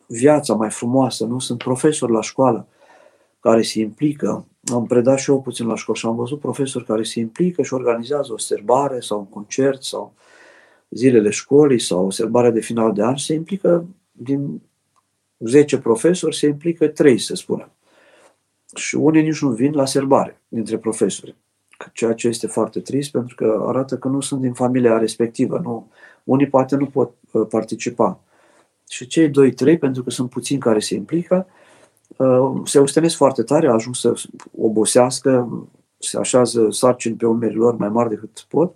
viața 0.07 0.54
mai 0.54 0.70
frumoasă, 0.70 1.24
nu? 1.24 1.38
Sunt 1.38 1.59
profesori 1.59 2.12
la 2.12 2.20
școală 2.20 2.66
care 3.40 3.62
se 3.62 3.80
implică. 3.80 4.46
Am 4.72 4.87
predat 4.87 5.18
și 5.18 5.30
eu 5.30 5.42
puțin 5.42 5.66
la 5.66 5.76
școală 5.76 5.98
și 6.00 6.07
am 6.07 6.16
văzut 6.16 6.40
profesori 6.40 6.85
care 6.85 7.02
se 7.02 7.20
implică 7.20 7.62
și 7.62 7.74
organizează 7.74 8.33
o 8.33 8.38
serbare 8.38 9.00
sau 9.00 9.18
un 9.18 9.28
concert 9.28 9.83
sau 9.83 10.12
zilele 10.90 11.30
școlii 11.30 11.80
sau 11.80 12.07
o 12.07 12.11
serbare 12.11 12.50
de 12.50 12.61
final 12.61 12.92
de 12.92 13.02
an. 13.02 13.16
Se 13.16 13.35
implică 13.35 13.87
din 14.12 14.62
10 15.38 15.78
profesori, 15.78 16.37
se 16.37 16.46
implică 16.46 16.88
3, 16.88 17.18
să 17.18 17.35
spunem. 17.35 17.68
Și 18.74 18.96
unii 18.96 19.22
nici 19.22 19.40
nu 19.40 19.50
vin 19.50 19.72
la 19.72 19.87
serbare 19.87 20.40
dintre 20.48 20.79
profesori. 20.79 21.35
Ceea 21.92 22.12
ce 22.12 22.29
este 22.29 22.46
foarte 22.46 22.81
trist 22.81 23.11
pentru 23.11 23.35
că 23.35 23.64
arată 23.66 23.96
că 23.96 24.09
nu 24.09 24.20
sunt 24.20 24.40
din 24.40 24.53
familia 24.53 24.98
respectivă. 24.98 25.61
Nu, 25.62 25.90
unii 26.24 26.48
poate 26.48 26.77
nu 26.77 26.87
pot 26.87 27.14
uh, 27.31 27.46
participa 27.48 28.20
și 28.88 29.07
cei 29.07 29.29
doi, 29.29 29.53
trei, 29.53 29.79
pentru 29.79 30.03
că 30.03 30.11
sunt 30.11 30.31
puțini 30.31 30.61
care 30.61 30.79
se 30.79 30.94
implică, 30.94 31.46
uh, 32.16 32.61
se 32.64 32.79
ostenesc 32.79 33.16
foarte 33.16 33.42
tare, 33.42 33.68
ajung 33.68 33.94
să 33.94 34.22
obosească, 34.59 35.48
se 35.98 36.18
așează 36.18 36.70
sarcini 36.70 37.16
pe 37.16 37.27
umerii 37.27 37.57
lor 37.57 37.77
mai 37.77 37.88
mari 37.88 38.09
decât 38.09 38.46
pot. 38.48 38.74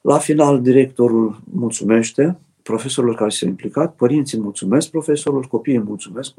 La 0.00 0.18
final, 0.18 0.62
directorul 0.62 1.40
mulțumește 1.52 2.38
profesorilor 2.62 3.14
care 3.14 3.30
s-au 3.30 3.48
implicat, 3.48 3.94
părinții 3.94 4.40
mulțumesc 4.40 4.90
profesorilor, 4.90 5.46
copiii 5.46 5.78
mulțumesc 5.78 6.32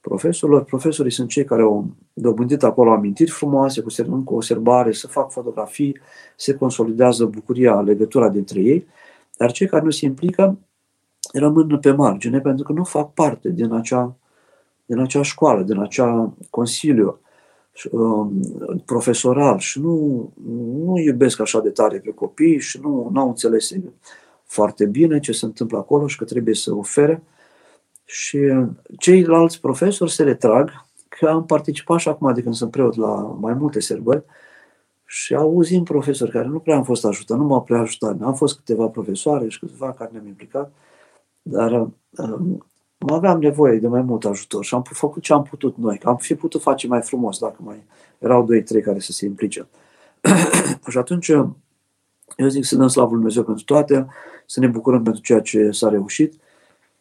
profesorilor. 0.00 0.64
Profesorii 0.64 1.12
sunt 1.12 1.28
cei 1.28 1.44
care 1.44 1.62
au 1.62 1.86
dobândit 2.12 2.62
acolo 2.62 2.90
amintiri 2.90 3.30
frumoase, 3.30 3.80
cu, 3.80 4.22
cu 4.24 4.34
o 4.34 4.40
serbare, 4.40 4.92
să 4.92 5.06
fac 5.06 5.30
fotografii, 5.30 5.98
se 6.36 6.54
consolidează 6.54 7.24
bucuria, 7.24 7.80
legătura 7.80 8.28
dintre 8.28 8.60
ei. 8.60 8.86
Dar 9.36 9.52
cei 9.52 9.66
care 9.66 9.84
nu 9.84 9.90
se 9.90 10.04
implică 10.04 10.58
rămân 11.32 11.78
pe 11.78 11.92
margine 11.92 12.40
pentru 12.40 12.64
că 12.64 12.72
nu 12.72 12.84
fac 12.84 13.12
parte 13.12 13.48
din 13.48 13.72
acea, 13.72 14.16
din 14.86 14.98
acea 14.98 15.22
școală, 15.22 15.62
din 15.62 15.78
acea 15.78 16.32
consiliu 16.50 17.20
um, 17.90 18.40
profesoral 18.84 19.58
și 19.58 19.80
nu, 19.80 20.28
nu 20.84 20.98
iubesc 20.98 21.40
așa 21.40 21.60
de 21.60 21.70
tare 21.70 21.98
pe 21.98 22.10
copii 22.10 22.58
și 22.58 22.80
nu 22.82 23.12
au 23.14 23.28
înțeles 23.28 23.70
foarte 24.44 24.86
bine 24.86 25.18
ce 25.18 25.32
se 25.32 25.44
întâmplă 25.44 25.78
acolo 25.78 26.06
și 26.06 26.16
că 26.16 26.24
trebuie 26.24 26.54
să 26.54 26.74
ofere. 26.74 27.22
Și 28.10 28.38
ceilalți 28.98 29.60
profesori 29.60 30.10
se 30.10 30.22
retrag, 30.22 30.86
că 31.08 31.28
am 31.28 31.46
participat 31.46 31.98
și 31.98 32.08
acum 32.08 32.34
de 32.34 32.42
când 32.42 32.54
sunt 32.54 32.70
preot 32.70 32.96
la 32.96 33.36
mai 33.40 33.54
multe 33.54 33.80
serbări, 33.80 34.24
și 35.04 35.34
auzim 35.34 35.82
profesori 35.82 36.30
care 36.30 36.46
nu 36.46 36.58
prea 36.58 36.76
am 36.76 36.84
fost 36.84 37.04
ajutat, 37.04 37.38
nu 37.38 37.44
m-au 37.44 37.62
prea 37.62 37.80
ajutat. 37.80 38.22
Am 38.22 38.34
fost 38.34 38.56
câteva 38.56 38.86
profesoare 38.86 39.48
și 39.48 39.58
câteva 39.58 39.92
care 39.92 40.10
ne-am 40.12 40.26
implicat 40.26 40.72
dar 41.42 41.88
um, 42.10 42.66
aveam 42.98 43.40
nevoie 43.40 43.78
de 43.78 43.86
mai 43.86 44.02
mult 44.02 44.24
ajutor 44.24 44.64
și 44.64 44.74
am 44.74 44.82
făcut 44.82 45.22
ce 45.22 45.32
am 45.32 45.42
putut 45.42 45.76
noi. 45.76 46.00
Am 46.04 46.16
fi 46.16 46.34
putut 46.34 46.62
face 46.62 46.86
mai 46.86 47.02
frumos 47.02 47.38
dacă 47.38 47.56
mai 47.58 47.84
erau 48.18 48.44
doi, 48.44 48.62
trei 48.62 48.82
care 48.82 48.98
să 48.98 49.12
se 49.12 49.24
implice. 49.24 49.68
și 50.90 50.98
atunci 50.98 51.28
eu 52.36 52.48
zic 52.48 52.64
să 52.64 52.76
dăm 52.76 52.88
slavul 52.88 53.16
Dumnezeu 53.16 53.42
pentru 53.42 53.64
toate, 53.64 54.06
să 54.46 54.60
ne 54.60 54.66
bucurăm 54.66 55.02
pentru 55.02 55.22
ceea 55.22 55.40
ce 55.40 55.70
s-a 55.70 55.88
reușit 55.88 56.34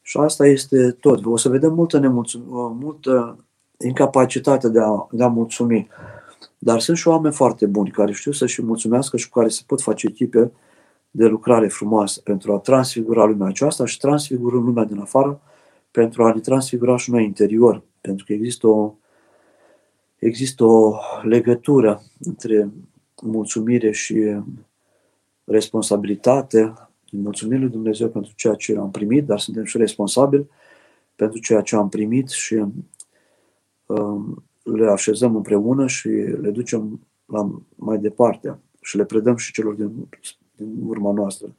Și 0.10 0.18
asta 0.18 0.45
este 0.45 0.91
tot. 0.91 1.26
O 1.26 1.38
să 1.38 1.49
vedem 1.49 1.74
multă, 1.74 1.99
nemulțum- 1.99 2.78
multă 2.80 3.45
incapacitate 3.78 4.70
de 4.70 4.80
a, 4.80 5.07
de 5.12 5.24
a 5.24 5.28
mulțumi. 5.28 5.88
Dar 6.57 6.80
sunt 6.80 6.97
și 6.97 7.07
oameni 7.07 7.34
foarte 7.34 7.66
buni 7.66 7.91
care 7.91 8.12
știu 8.12 8.32
să 8.32 8.45
și 8.45 8.62
mulțumească 8.62 9.18
și 9.18 9.30
cu 9.30 9.39
care 9.39 9.49
se 9.49 9.62
pot 9.66 9.82
face 9.82 10.07
echipe 10.07 10.51
de 11.12 11.26
lucrare 11.26 11.68
frumoasă 11.68 12.22
pentru 12.24 12.53
a 12.53 12.57
transfigura 12.57 13.26
lumea 13.26 13.47
aceasta 13.47 13.86
și 13.86 13.97
transfigurând 13.97 14.64
lumea 14.64 14.84
din 14.84 14.99
afară 14.99 15.41
pentru 15.91 16.24
a 16.24 16.34
ne 16.34 16.39
transfigura 16.39 16.97
și 16.97 17.12
noi 17.12 17.24
interior. 17.24 17.84
Pentru 18.01 18.26
că 18.26 18.34
există 18.34 18.68
o, 18.68 18.93
există 20.16 20.64
o 20.64 20.97
legătură 21.24 22.01
între 22.20 22.70
mulțumire 23.22 23.91
și 23.91 24.41
responsabilitate. 25.43 26.89
Mulțumim 27.12 27.60
lui 27.60 27.70
Dumnezeu 27.70 28.10
pentru 28.10 28.32
ceea 28.36 28.53
ce 28.53 28.78
am 28.78 28.91
primit, 28.91 29.26
dar 29.26 29.39
suntem 29.39 29.64
și 29.64 29.78
responsabili 29.78 30.47
pentru 31.16 31.39
ceea 31.39 31.62
ce 31.62 31.76
am 31.76 31.89
primit 31.89 32.30
și 32.30 32.66
um, 33.86 34.43
le 34.64 34.88
așezăm 34.91 35.36
împreună 35.36 35.88
și 35.88 36.07
le 36.41 36.49
ducem 36.49 37.07
la 37.26 37.62
mai 37.76 37.97
departe 37.97 38.60
și 38.82 38.97
le 38.97 39.05
predăm 39.05 39.36
și 39.36 39.51
celor 39.51 39.74
din, 39.74 40.10
din 40.55 40.76
urma 40.86 41.12
noastră. 41.12 41.55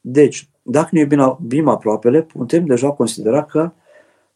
Deci, 0.00 0.48
dacă 0.62 0.88
ne 0.92 1.00
iubim, 1.00 1.18
iubim 1.18 1.68
aproapele, 1.68 2.22
putem 2.22 2.66
deja 2.66 2.92
considera 2.92 3.44
că 3.44 3.72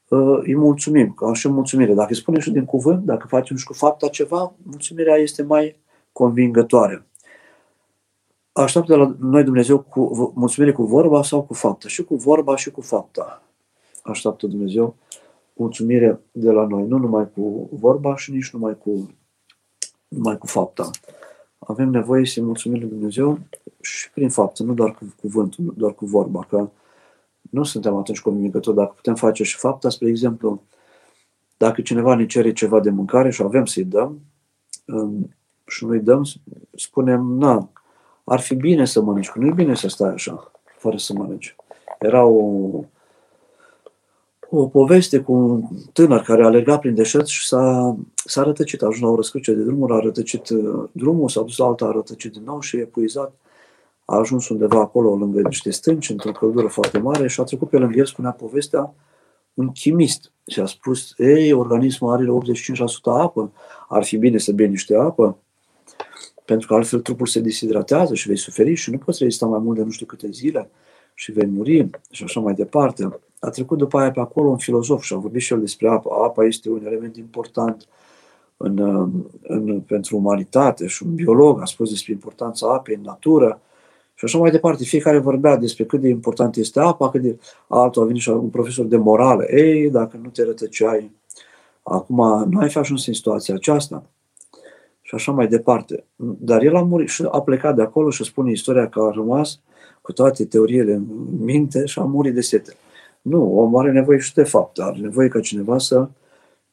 uh, 0.09 0.39
îi 0.43 0.57
mulțumim, 0.57 1.13
că 1.13 1.31
și 1.35 1.49
mulțumire. 1.49 1.95
Dacă 1.95 2.09
îi 2.11 2.17
spunem 2.17 2.41
și 2.41 2.51
din 2.51 2.65
cuvânt, 2.65 3.05
dacă 3.05 3.27
facem 3.27 3.57
și 3.57 3.65
cu 3.65 3.73
fapta 3.73 4.09
ceva, 4.09 4.55
mulțumirea 4.63 5.17
este 5.17 5.43
mai 5.43 5.77
convingătoare. 6.13 7.07
Așteaptă 8.57 8.93
de 8.93 8.99
la 8.99 9.17
noi 9.19 9.45
Dumnezeu 9.45 9.79
cu 9.79 10.33
mulțumire 10.35 10.73
cu 10.73 10.83
vorba 10.85 11.23
sau 11.23 11.43
cu 11.43 11.55
fapta? 11.55 11.89
Și 11.89 12.05
cu 12.05 12.15
vorba 12.15 12.57
și 12.57 12.71
cu 12.71 12.81
fapta. 12.81 13.43
Așteaptă 14.03 14.47
Dumnezeu 14.47 14.97
mulțumire 15.53 16.21
de 16.33 16.51
la 16.51 16.67
noi, 16.67 16.87
nu 16.87 16.99
numai 16.99 17.31
cu 17.35 17.69
vorba 17.73 18.17
și 18.17 18.33
nici 18.33 18.51
numai 18.51 18.79
cu, 18.79 19.11
numai 20.09 20.39
cu 20.39 20.47
fapta. 20.47 20.91
Avem 21.59 21.89
nevoie 21.89 22.27
să 22.27 22.43
mulțumim 22.43 22.81
lui 22.81 22.89
Dumnezeu 22.89 23.39
și 23.81 24.11
prin 24.11 24.29
faptă, 24.29 24.63
nu 24.63 24.75
doar 24.75 24.95
cu 24.95 25.15
cuvântul, 25.21 25.65
nu 25.65 25.73
doar 25.77 25.95
cu 25.95 26.07
vorba, 26.07 26.45
că 26.49 26.71
nu 27.41 27.65
suntem 27.65 27.97
atunci 27.97 28.21
comunicători. 28.21 28.77
Dacă 28.77 28.93
putem 28.97 29.15
face 29.15 29.43
și 29.43 29.57
fapta, 29.57 29.89
spre 29.89 30.09
exemplu, 30.09 30.63
dacă 31.57 31.83
cineva 31.83 32.15
ne 32.15 32.27
cere 32.27 32.53
ceva 32.53 32.81
de 32.81 32.91
mâncare 32.91 33.31
și 33.31 33.43
avem 33.43 33.65
să-i 33.65 33.85
dăm, 33.85 34.21
și 35.67 35.85
noi 35.85 35.99
dăm, 35.99 36.25
spunem, 36.75 37.23
na, 37.23 37.71
ar 38.29 38.41
fi 38.41 38.55
bine 38.55 38.85
să 38.85 39.01
mănânci, 39.01 39.31
că 39.31 39.39
nu 39.39 39.47
e 39.47 39.53
bine 39.53 39.75
să 39.75 39.89
stai 39.89 40.13
așa, 40.13 40.51
fără 40.79 40.97
să 40.97 41.13
mănânci. 41.13 41.57
Era 41.99 42.25
o, 42.25 42.71
o 44.51 44.67
poveste 44.67 45.21
cu 45.21 45.33
un 45.33 45.63
tânăr 45.93 46.23
care 46.23 46.43
a 46.43 46.47
alergat 46.47 46.81
prin 46.81 46.95
deșert 46.95 47.27
și 47.27 47.47
s-a, 47.47 47.97
s-a 48.15 48.43
rătăcit, 48.43 48.83
a 48.83 48.87
ajuns 48.87 49.03
la 49.03 49.11
o 49.11 49.17
răscruce 49.17 49.53
de 49.53 49.63
drumuri, 49.63 49.93
a 49.93 49.99
rătăcit 49.99 50.49
uh, 50.49 50.89
drumul, 50.93 51.29
s-a 51.29 51.41
dus 51.41 51.57
la 51.57 51.67
alta, 51.67 51.85
a 51.85 51.91
rătăcit 51.91 52.33
din 52.33 52.43
nou 52.45 52.61
și 52.61 52.77
e 52.77 52.81
epuizat. 52.81 53.35
A 54.05 54.17
ajuns 54.17 54.49
undeva 54.49 54.81
acolo, 54.81 55.15
lângă 55.15 55.41
niște 55.41 55.71
stânci, 55.71 56.11
într-o 56.11 56.33
căldură 56.33 56.67
foarte 56.67 56.99
mare 56.99 57.29
și 57.29 57.41
a 57.41 57.45
trecut 57.45 57.69
pe 57.69 57.77
lângă 57.77 57.99
el, 57.99 58.07
spunea 58.07 58.31
povestea, 58.31 58.95
un 59.55 59.73
chimist 59.73 60.33
și 60.47 60.61
a 60.61 60.67
spus, 60.67 61.15
ei, 61.19 61.53
organismul 61.53 62.13
are 62.13 62.25
85% 62.25 62.29
apă, 63.03 63.53
ar 63.89 64.05
fi 64.05 64.17
bine 64.17 64.39
să 64.39 64.53
bei 64.53 64.69
niște 64.69 64.97
apă, 64.97 65.39
pentru 66.47 66.67
că 66.67 66.75
altfel 66.75 67.01
trupul 67.01 67.27
se 67.27 67.41
deshidratează 67.41 68.15
și 68.15 68.27
vei 68.27 68.37
suferi 68.37 68.75
și 68.75 68.91
nu 68.91 68.99
poți 68.99 69.23
rezista 69.23 69.47
mai 69.47 69.59
mult 69.59 69.77
de 69.77 69.83
nu 69.83 69.91
știu 69.91 70.07
câte 70.07 70.29
zile 70.31 70.71
și 71.15 71.33
vei 71.33 71.47
muri 71.47 71.91
și 72.11 72.25
așa 72.25 72.41
mai 72.41 72.55
departe. 72.55 73.19
A 73.41 73.51
trecut 73.51 73.79
după 73.79 73.99
aia 73.99 74.11
pe 74.11 74.21
acolo 74.21 74.49
un 74.49 74.57
filozof 74.57 75.03
și 75.03 75.15
a 75.15 75.17
vorbit 75.17 75.43
și 75.43 75.53
el 75.53 75.61
despre 75.61 75.89
apă. 75.89 76.11
Apa 76.25 76.45
este 76.45 76.71
un 76.71 76.87
element 76.87 77.17
important 77.17 77.87
în, 78.57 78.79
în, 79.43 79.81
pentru 79.81 80.17
umanitate 80.17 80.87
și 80.87 81.03
un 81.03 81.15
biolog 81.15 81.61
a 81.61 81.65
spus 81.65 81.91
despre 81.91 82.13
importanța 82.13 82.73
apei 82.75 82.95
în 82.95 83.03
natură 83.03 83.61
și 84.15 84.25
așa 84.25 84.39
mai 84.39 84.51
departe. 84.51 84.85
Fiecare 84.85 85.19
vorbea 85.19 85.57
despre 85.57 85.85
cât 85.85 86.01
de 86.01 86.09
important 86.09 86.57
este 86.57 86.81
apa, 86.81 87.11
cât 87.11 87.23
de 87.23 87.39
altul 87.69 88.03
a 88.03 88.07
venit 88.07 88.21
și 88.21 88.29
un 88.29 88.49
profesor 88.49 88.85
de 88.85 88.97
morală. 88.97 89.45
Ei, 89.45 89.91
dacă 89.91 90.19
nu 90.23 90.29
te 90.29 90.45
rătăceai, 90.45 91.11
acum 91.83 92.49
nu 92.51 92.59
ai 92.59 92.71
fi 92.71 92.79
ajuns 92.79 93.07
în 93.07 93.13
situația 93.13 93.55
aceasta 93.55 94.05
și 95.07 95.15
așa 95.15 95.33
mai 95.33 95.47
departe. 95.47 96.05
Dar 96.17 96.63
el 96.63 96.77
a 96.77 96.83
murit 96.83 97.09
și 97.09 97.29
a 97.31 97.41
plecat 97.41 97.75
de 97.75 97.83
acolo 97.83 98.11
și 98.11 98.25
spune 98.25 98.51
istoria 98.51 98.89
că 98.89 99.01
a 99.01 99.11
rămas 99.11 99.61
cu 100.03 100.13
toate 100.13 100.45
teoriile 100.45 100.93
în 100.93 101.05
minte 101.39 101.85
și 101.85 101.99
a 101.99 102.03
murit 102.03 102.35
de 102.35 102.41
sete. 102.41 102.77
Nu, 103.23 103.59
omul 103.59 103.81
are 103.81 103.93
nevoie 103.93 104.19
și 104.19 104.35
de 104.35 104.43
fapt, 104.43 104.79
are 104.79 104.99
nevoie 104.99 105.29
ca 105.29 105.41
cineva 105.41 105.79
să 105.79 106.09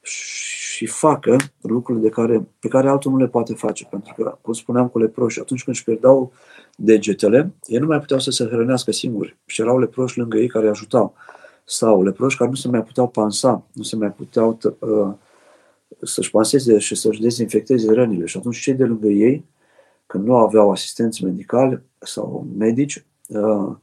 și 0.02 0.86
facă 0.86 1.36
lucrurile 1.62 2.04
de 2.04 2.10
care, 2.10 2.48
pe 2.60 2.68
care 2.68 2.90
altul 2.90 3.12
nu 3.12 3.18
le 3.18 3.28
poate 3.28 3.54
face. 3.54 3.88
Pentru 3.90 4.14
că, 4.18 4.38
cum 4.42 4.54
spuneam 4.54 4.88
cu 4.88 5.00
leproși, 5.00 5.40
atunci 5.40 5.64
când 5.64 5.76
își 5.76 5.86
pierdeau 5.86 6.32
degetele, 6.76 7.54
ei 7.66 7.80
nu 7.80 7.86
mai 7.86 8.00
puteau 8.00 8.20
să 8.20 8.32
se 8.32 8.46
hrănească 8.46 8.92
singuri. 8.92 9.38
Și 9.46 9.62
erau 9.62 9.80
leproși 9.80 10.18
lângă 10.18 10.38
ei 10.38 10.48
care 10.48 10.66
îi 10.66 10.72
ajutau. 10.72 11.14
Sau 11.66 12.04
leproși 12.04 12.38
care 12.38 12.50
nu 12.50 12.56
se 12.56 12.68
mai 12.68 12.84
puteau 12.84 13.08
pansa, 13.08 13.64
nu 13.74 13.84
se 13.84 13.96
mai 13.96 14.12
puteau 14.12 14.58
uh, 14.80 15.14
să-și 16.04 16.32
panseze 16.32 16.78
și 16.78 16.96
să-și 16.96 17.22
dezinfecteze 17.22 17.94
rănile. 17.94 18.26
Și 18.26 18.38
atunci 18.38 18.60
cei 18.60 18.74
de 18.74 18.84
lângă 18.84 19.08
ei, 19.08 19.46
când 20.06 20.26
nu 20.26 20.36
aveau 20.36 20.72
asistenți 20.72 21.24
medicali 21.24 21.82
sau 22.00 22.48
medici, 22.58 23.06
uh, 23.28 23.76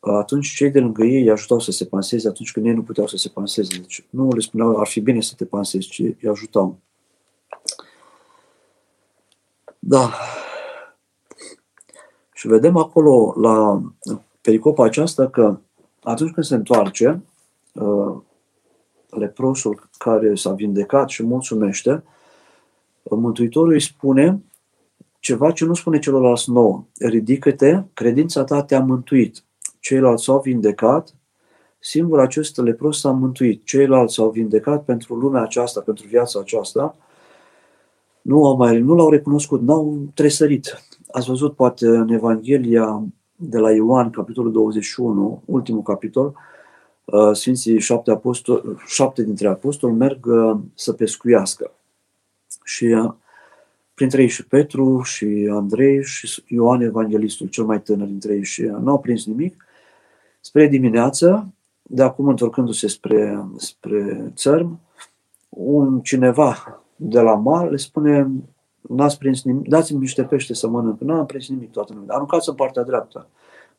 atunci 0.00 0.54
cei 0.54 0.70
de 0.70 0.80
lângă 0.80 1.04
ei 1.04 1.22
îi 1.22 1.30
ajutau 1.30 1.58
să 1.58 1.70
se 1.70 1.84
panseze 1.84 2.28
atunci 2.28 2.52
când 2.52 2.66
ei 2.66 2.72
nu 2.72 2.82
puteau 2.82 3.06
să 3.06 3.16
se 3.16 3.28
panseze. 3.28 3.78
Deci 3.78 4.06
nu 4.10 4.32
le 4.32 4.40
spuneau 4.40 4.76
ar 4.76 4.86
fi 4.86 5.00
bine 5.00 5.20
să 5.20 5.34
te 5.36 5.44
pansezi, 5.44 5.88
ci 5.88 5.98
îi 5.98 6.28
ajutau. 6.30 6.78
Da. 9.78 10.10
Și 12.34 12.46
vedem 12.46 12.76
acolo 12.76 13.34
la 13.36 13.82
pericopa 14.40 14.84
aceasta 14.84 15.28
că 15.28 15.58
atunci 16.02 16.32
când 16.32 16.46
se 16.46 16.54
întoarce, 16.54 17.22
uh, 17.72 18.16
leprosul 19.18 19.88
care 19.98 20.34
s-a 20.34 20.52
vindecat 20.52 21.08
și 21.08 21.22
mulțumește, 21.22 22.02
Mântuitorul 23.10 23.72
îi 23.72 23.80
spune 23.80 24.42
ceva 25.20 25.50
ce 25.50 25.64
nu 25.64 25.74
spune 25.74 25.98
celorlalți 25.98 26.50
nouă. 26.50 26.84
Ridică-te, 26.98 27.82
credința 27.94 28.44
ta 28.44 28.62
te-a 28.62 28.80
mântuit. 28.80 29.44
Ceilalți 29.80 30.24
s-au 30.24 30.40
vindecat, 30.40 31.14
singur 31.78 32.20
acest 32.20 32.56
lepros 32.56 33.00
s-a 33.00 33.10
mântuit. 33.10 33.64
Ceilalți 33.64 34.14
s-au 34.14 34.30
vindecat 34.30 34.84
pentru 34.84 35.14
lumea 35.14 35.42
aceasta, 35.42 35.80
pentru 35.80 36.06
viața 36.06 36.40
aceasta. 36.40 36.96
Nu, 38.22 38.44
au 38.46 38.56
mai, 38.56 38.80
nu 38.80 38.94
l-au 38.94 39.10
recunoscut, 39.10 39.62
n-au 39.62 39.98
tresărit. 40.14 40.84
Ați 41.10 41.26
văzut 41.26 41.54
poate 41.54 41.86
în 41.86 42.08
Evanghelia 42.08 43.02
de 43.36 43.58
la 43.58 43.72
Ioan, 43.72 44.10
capitolul 44.10 44.52
21, 44.52 45.42
ultimul 45.44 45.82
capitol, 45.82 46.26
Uh, 46.26 46.53
Sfinții 47.32 47.80
șapte, 47.80 48.10
apostoli, 48.10 48.62
șapte 48.86 49.22
dintre 49.22 49.48
apostoli 49.48 49.94
merg 49.94 50.26
uh, 50.26 50.58
să 50.74 50.92
pescuiască. 50.92 51.72
Și 52.64 52.84
uh, 52.84 53.12
printre 53.94 54.22
ei 54.22 54.28
și 54.28 54.46
Petru 54.46 55.00
și 55.02 55.48
Andrei 55.52 56.04
și 56.04 56.42
Ioan 56.46 56.80
Evanghelistul, 56.80 57.46
cel 57.46 57.64
mai 57.64 57.82
tânăr 57.82 58.06
dintre 58.06 58.34
ei 58.34 58.44
și 58.44 58.62
nu 58.62 58.90
au 58.90 59.00
prins 59.00 59.26
nimic. 59.26 59.66
Spre 60.40 60.66
dimineață, 60.66 61.52
de 61.82 62.02
acum 62.02 62.28
întorcându-se 62.28 62.88
spre, 62.88 63.44
spre 63.56 64.32
țărm, 64.34 64.80
un 65.48 66.00
cineva 66.00 66.82
de 66.96 67.20
la 67.20 67.34
mal 67.34 67.70
le 67.70 67.76
spune 67.76 68.30
n-ați 68.80 69.18
prins 69.18 69.42
nimic, 69.42 69.68
dați-mi 69.68 70.00
niște 70.00 70.22
pește 70.22 70.54
să 70.54 70.68
mănânc. 70.68 71.00
Nu 71.00 71.14
am 71.14 71.26
prins 71.26 71.48
nimic 71.48 71.70
toată 71.70 71.92
lumea. 71.92 72.14
Aruncați 72.14 72.48
în 72.48 72.54
partea 72.54 72.82
dreaptă. 72.82 73.28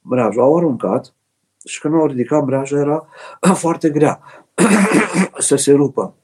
Mreajul 0.02 0.42
au 0.42 0.58
aruncat 0.58 1.14
și 1.66 1.80
când 1.80 1.93
au 1.93 2.05
ridicat 2.05 2.43
breaja 2.43 2.78
era 2.78 3.07
foarte 3.63 3.89
grea 3.89 4.22
să 5.38 5.55
se 5.55 5.72
rupă. 5.72 6.16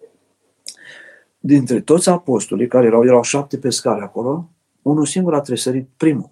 Dintre 1.40 1.82
toți 1.82 2.10
apostolii, 2.10 2.68
care 2.68 2.86
erau, 2.86 3.06
erau 3.06 3.22
șapte 3.22 3.58
pescari 3.58 4.02
acolo, 4.02 4.50
unul 4.82 5.06
singur 5.06 5.34
a 5.34 5.42
tresărit 5.42 5.90
primul. 5.98 6.30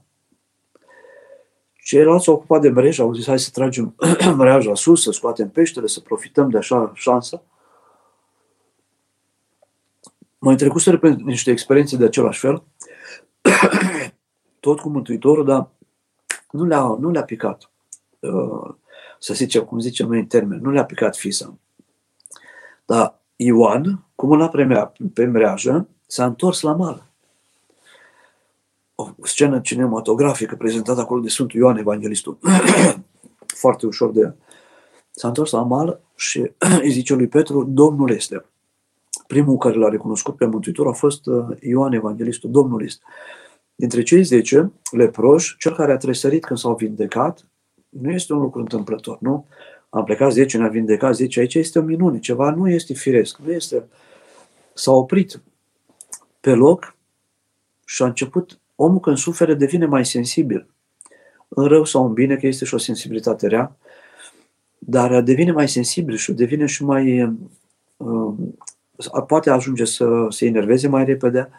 Ceilalți 1.84 2.24
s-au 2.24 2.34
ocupat 2.34 2.62
de 2.62 2.70
mreja, 2.70 3.03
au 3.03 3.14
zis, 3.14 3.26
hai 3.26 3.39
să 3.39 3.49
tragem 3.53 3.95
mreaja 4.38 4.76
sus, 4.76 5.03
să 5.03 5.12
scoatem 5.12 5.49
peștele, 5.49 5.88
să 5.88 5.99
profităm 5.99 6.49
de 6.49 6.57
așa 6.57 6.91
șansă. 6.95 7.41
Mai 10.38 10.55
trecut 10.55 10.99
pe 10.99 11.10
niște 11.10 11.51
experiențe 11.51 11.97
de 11.97 12.05
același 12.05 12.39
fel, 12.39 12.64
tot 14.60 14.80
cu 14.80 14.89
Mântuitorul, 14.89 15.45
dar 15.45 15.70
nu 16.51 16.66
le-a, 16.66 16.97
nu 16.99 17.10
le-a 17.12 17.24
picat. 17.24 17.72
Uh, 19.20 19.26
să 19.26 19.34
zicem, 19.34 19.64
cum 19.64 19.80
zicem 19.80 20.08
noi 20.08 20.20
în 20.20 20.26
termen, 20.26 20.60
nu 20.62 20.72
le-a 20.72 20.86
picat 20.86 21.18
fisa. 21.18 21.58
Dar 22.86 23.20
Ioan, 23.36 24.06
cu 24.16 24.26
mâna 24.26 24.48
pe, 24.48 24.92
pe 25.14 25.26
mreajă, 25.26 25.88
s-a 26.08 26.26
întors 26.26 26.62
la 26.62 26.76
mal. 26.76 27.08
O 28.96 29.08
scenă 29.24 29.60
cinematografică 29.60 30.56
prezentată 30.56 31.00
acolo 31.00 31.22
de 31.22 31.30
Sfântul 31.30 31.60
Ioan 31.60 31.78
Evanghelistul. 31.78 32.38
Foarte 33.62 33.86
ușor 33.86 34.12
de 34.12 34.34
S-a 35.12 35.28
întors 35.28 35.52
la 35.52 35.62
mal 35.62 36.00
și 36.16 36.52
îi 36.82 36.92
zice 36.92 37.14
lui 37.14 37.28
Petru, 37.28 37.64
Domnul 37.64 38.10
este. 38.10 38.46
Primul 39.28 39.58
care 39.58 39.78
l-a 39.78 39.90
recunoscut 39.90 40.36
pe 40.36 40.46
Mântuitor 40.46 40.88
a 40.88 40.92
fost 40.92 41.26
uh, 41.26 41.58
Ioan 41.62 41.94
Evanghelistul, 41.94 42.52
Domnul 42.52 42.84
este. 42.84 43.04
Dintre 43.76 44.04
cei 44.04 44.24
zece 44.24 44.72
leproși, 44.92 45.58
cel 45.58 45.76
care 45.76 45.92
a 45.92 45.98
tresărit 45.98 46.46
când 46.46 46.60
s-au 46.60 46.76
vindecat, 46.76 47.48
nu 47.90 48.12
este 48.12 48.34
un 48.34 48.40
lucru 48.40 48.60
întâmplător, 48.60 49.18
nu? 49.22 49.46
Am 49.90 50.04
plecat 50.04 50.32
10, 50.32 50.58
ne-a 50.58 50.68
vindecat 50.68 51.16
10, 51.16 51.40
aici 51.40 51.56
este 51.56 51.80
o 51.80 51.82
minune, 51.82 52.20
ceva 52.20 52.52
nu 52.52 52.70
este 52.70 52.94
firesc, 52.94 53.38
nu 53.38 53.52
este... 53.52 53.84
S-a 54.74 54.92
oprit 54.92 55.42
pe 56.40 56.54
loc 56.54 56.96
și 57.86 58.02
a 58.02 58.06
început, 58.06 58.60
omul 58.76 59.00
când 59.00 59.18
suferă 59.18 59.54
devine 59.54 59.86
mai 59.86 60.06
sensibil. 60.06 60.68
În 61.48 61.68
rău 61.68 61.86
sau 61.86 62.06
în 62.06 62.14
bine, 62.14 62.36
că 62.36 62.48
este 62.48 62.66
și 62.66 62.74
o 62.74 62.78
sensibilitate 62.78 63.48
rea, 63.48 63.78
dar 64.78 65.22
devine 65.22 65.52
mai 65.52 65.70
sensibil 65.70 66.16
și 66.16 66.34
devine 66.34 66.66
și 66.66 66.84
mai... 66.84 67.38
Uh, 67.98 68.34
poate 69.28 69.50
ajunge 69.50 69.86
să 69.86 70.26
se 70.30 70.46
enerveze 70.46 70.88
mai 70.88 71.06
repede, 71.06 71.50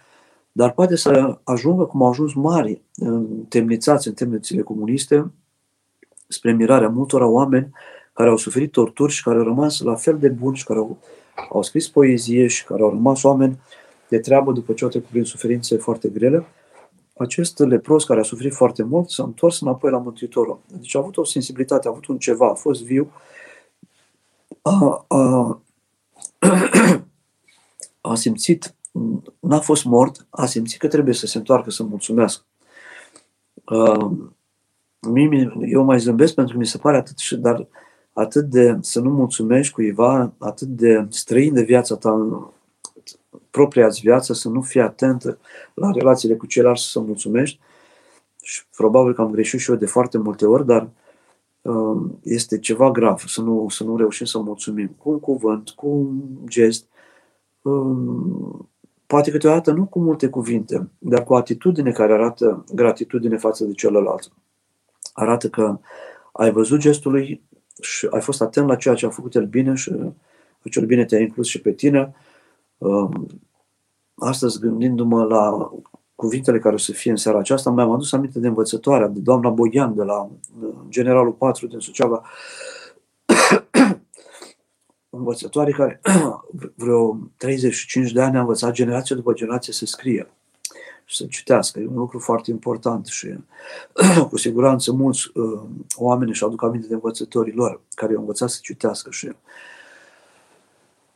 dar 0.53 0.73
poate 0.73 0.97
să 0.97 1.39
ajungă 1.45 1.85
cum 1.85 2.03
au 2.03 2.09
ajuns 2.09 2.33
mari, 2.33 2.83
temnițați 3.49 4.09
în 4.09 4.15
temnițele 4.15 4.63
comuniste, 4.63 5.31
spre 6.33 6.53
mirarea 6.53 6.89
multora 6.89 7.27
oameni 7.27 7.71
care 8.13 8.29
au 8.29 8.37
suferit 8.37 8.73
torturi 8.73 9.13
și 9.13 9.23
care 9.23 9.39
au 9.39 9.45
rămas 9.45 9.81
la 9.81 9.95
fel 9.95 10.19
de 10.19 10.29
buni 10.29 10.57
și 10.57 10.65
care 10.65 10.79
au, 10.79 10.99
au 11.53 11.63
scris 11.63 11.89
poezie 11.89 12.47
și 12.47 12.65
care 12.65 12.83
au 12.83 12.91
rămas 12.91 13.23
oameni 13.23 13.59
de 14.09 14.19
treabă 14.19 14.53
după 14.53 14.73
ce 14.73 14.85
au 14.85 14.91
trecut 14.91 15.09
prin 15.09 15.25
suferințe 15.25 15.77
foarte 15.77 16.09
grele, 16.09 16.47
acest 17.17 17.59
lepros 17.59 18.05
care 18.05 18.21
a 18.21 18.23
suferit 18.23 18.55
foarte 18.55 18.83
mult 18.83 19.11
s-a 19.11 19.23
întors 19.23 19.61
înapoi 19.61 19.91
la 19.91 19.99
Mântuitorul. 19.99 20.61
Deci 20.67 20.95
a 20.95 20.99
avut 20.99 21.17
o 21.17 21.25
sensibilitate, 21.25 21.87
a 21.87 21.91
avut 21.91 22.07
un 22.07 22.19
ceva, 22.19 22.49
a 22.49 22.55
fost 22.55 22.83
viu, 22.83 23.13
a, 24.63 25.05
a, 25.09 25.61
a 28.01 28.15
simțit, 28.15 28.75
n-a 29.41 29.61
fost 29.61 29.85
mort, 29.85 30.27
a 30.31 30.47
simțit 30.47 30.79
că 30.79 30.89
trebuie 30.89 31.15
să 31.15 31.27
se 31.27 31.39
întoarcă 31.39 31.71
să 31.71 31.83
mulțumească. 31.83 32.45
Uh, 35.09 35.53
eu 35.61 35.83
mai 35.83 35.99
zâmbesc 35.99 36.35
pentru 36.35 36.55
că 36.55 36.61
mi 36.61 36.67
se 36.67 36.79
pare 36.79 36.97
atât, 36.97 37.31
dar 37.31 37.67
atât 38.13 38.45
de 38.45 38.79
să 38.81 39.01
nu 39.01 39.11
mulțumești 39.11 39.73
cuiva, 39.73 40.33
atât 40.39 40.69
de 40.69 41.07
străin 41.09 41.55
de 41.55 41.63
viața 41.63 41.97
ta, 41.97 42.53
propria 43.51 43.89
viață, 44.03 44.33
să 44.33 44.49
nu 44.49 44.61
fii 44.61 44.81
atent 44.81 45.39
la 45.75 45.91
relațiile 45.91 46.35
cu 46.35 46.47
ceilalți, 46.47 46.91
să 46.91 47.01
mulțumești. 47.01 47.61
Și 48.43 48.63
probabil 48.77 49.15
că 49.15 49.21
am 49.21 49.31
greșit 49.31 49.61
și 49.61 49.71
eu 49.71 49.77
de 49.77 49.87
foarte 49.87 50.19
multe 50.19 50.47
ori, 50.47 50.67
dar 50.67 50.89
uh, 51.63 52.01
este 52.23 52.59
ceva 52.59 52.91
grav 52.91 53.23
să 53.27 53.41
nu, 53.41 53.69
să 53.69 53.85
nu 53.85 53.97
reușim 53.97 54.27
să 54.27 54.39
mulțumim 54.39 54.95
cu 54.99 55.11
un 55.11 55.21
cuvânt, 55.21 55.71
cu 55.71 55.89
un 55.89 56.21
gest, 56.49 56.87
um, 57.63 58.69
poate 59.07 59.31
câteodată 59.31 59.73
nu 59.73 59.85
cu 59.87 59.99
multe 59.99 60.29
cuvinte, 60.29 60.89
dar 60.99 61.25
cu 61.25 61.35
atitudine 61.35 61.93
care 61.93 62.13
arată 62.13 62.65
gratitudine 62.75 63.37
față 63.37 63.65
de 63.65 63.73
celălalt. 63.73 64.33
Arată 65.21 65.49
că 65.49 65.79
ai 66.33 66.51
văzut 66.51 66.79
gestul 66.79 67.13
lui 67.13 67.43
și 67.81 68.09
ai 68.11 68.21
fost 68.21 68.43
atent 68.43 68.69
la 68.69 68.77
ceea 68.77 68.95
ce 68.95 69.07
a 69.07 69.11
făcut 69.11 69.35
el 69.35 69.47
bine 69.47 69.75
și 69.75 69.93
acel 70.65 70.87
bine 70.87 71.05
te-a 71.05 71.21
inclus 71.21 71.47
și 71.47 71.61
pe 71.61 71.73
tine. 71.73 72.15
Um, 72.79 73.27
astăzi, 74.15 74.61
gândindu-mă 74.61 75.25
la 75.25 75.73
cuvintele 76.15 76.59
care 76.59 76.75
o 76.75 76.79
să 76.79 76.93
fie 76.93 77.11
în 77.11 77.17
seara 77.17 77.39
aceasta, 77.39 77.71
mi-am 77.71 77.91
adus 77.91 78.13
aminte 78.13 78.39
de 78.39 78.47
învățătoarea, 78.47 79.09
de 79.09 79.21
doamna 79.21 79.49
Boian, 79.49 79.95
de 79.95 80.03
la 80.03 80.23
uh, 80.23 80.75
Generalul 80.89 81.33
4 81.33 81.67
din 81.67 81.79
Suceava, 81.79 82.23
învățătoare 85.11 85.73
care 85.73 86.01
vreo 86.83 87.19
35 87.37 88.13
de 88.13 88.21
ani 88.21 88.37
a 88.37 88.41
învățat 88.41 88.73
generație 88.73 89.17
după 89.17 89.33
generație 89.33 89.73
să 89.73 89.87
scrie 89.87 90.29
și 91.11 91.17
să 91.17 91.27
citească. 91.27 91.81
E 91.81 91.87
un 91.87 91.97
lucru 91.97 92.19
foarte 92.19 92.51
important 92.51 93.07
și 93.07 93.35
cu 94.31 94.37
siguranță 94.37 94.93
mulți 94.93 95.31
uh, 95.35 95.61
oameni 95.97 96.31
își 96.31 96.45
aduc 96.45 96.63
aminte 96.63 96.87
de 96.87 96.95
învățătorii 96.95 97.53
lor 97.53 97.81
care 97.95 98.15
au 98.15 98.21
învățat 98.21 98.51
să 98.51 98.59
citească 98.63 99.11
și 99.11 99.33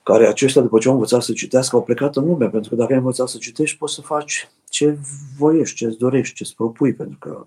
care 0.03 0.27
aceștia, 0.27 0.63
după 0.63 0.79
ce 0.79 0.89
au 0.89 0.95
învățat 0.95 1.23
să 1.23 1.33
citească, 1.33 1.77
au 1.77 1.83
plecat 1.83 2.17
în 2.17 2.25
lume, 2.25 2.49
pentru 2.49 2.71
că 2.71 2.77
dacă 2.77 2.93
ai 2.93 2.99
învățat 2.99 3.29
să 3.29 3.39
citești, 3.39 3.79
poți 3.79 3.95
să 3.95 4.01
faci 4.01 4.49
ce 4.69 4.99
voiești, 5.39 5.77
ce-ți 5.77 5.99
dorești, 5.99 6.35
ce-ți 6.35 6.55
propui, 6.55 6.95
pentru 6.95 7.19
că 7.19 7.47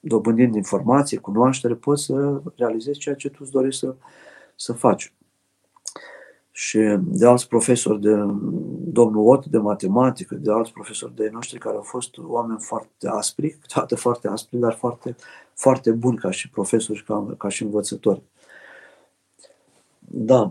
dobândind 0.00 0.54
informație, 0.54 1.18
cunoaștere, 1.18 1.74
poți 1.74 2.04
să 2.04 2.40
realizezi 2.56 2.98
ceea 2.98 3.14
ce 3.14 3.28
tu 3.28 3.38
îți 3.40 3.50
dorești 3.50 3.80
să, 3.80 3.94
să 4.56 4.72
faci 4.72 5.12
și 6.56 6.78
de 7.00 7.26
alți 7.26 7.48
profesori 7.48 8.00
de 8.00 8.14
domnul 8.96 9.28
Ot 9.28 9.46
de 9.46 9.58
matematică, 9.58 10.34
de 10.34 10.52
alți 10.52 10.72
profesori 10.72 11.14
de 11.14 11.28
noștri 11.32 11.58
care 11.58 11.76
au 11.76 11.82
fost 11.82 12.18
oameni 12.18 12.60
foarte 12.60 13.08
aspri, 13.08 13.50
câteodată 13.50 13.96
foarte 13.96 14.28
aspri, 14.28 14.58
dar 14.58 14.74
foarte, 14.74 15.16
foarte 15.54 15.90
buni 15.90 16.16
ca 16.16 16.30
și 16.30 16.50
profesori, 16.50 17.04
ca, 17.04 17.34
ca 17.38 17.48
și 17.48 17.62
învățători. 17.62 18.22
Da. 19.98 20.50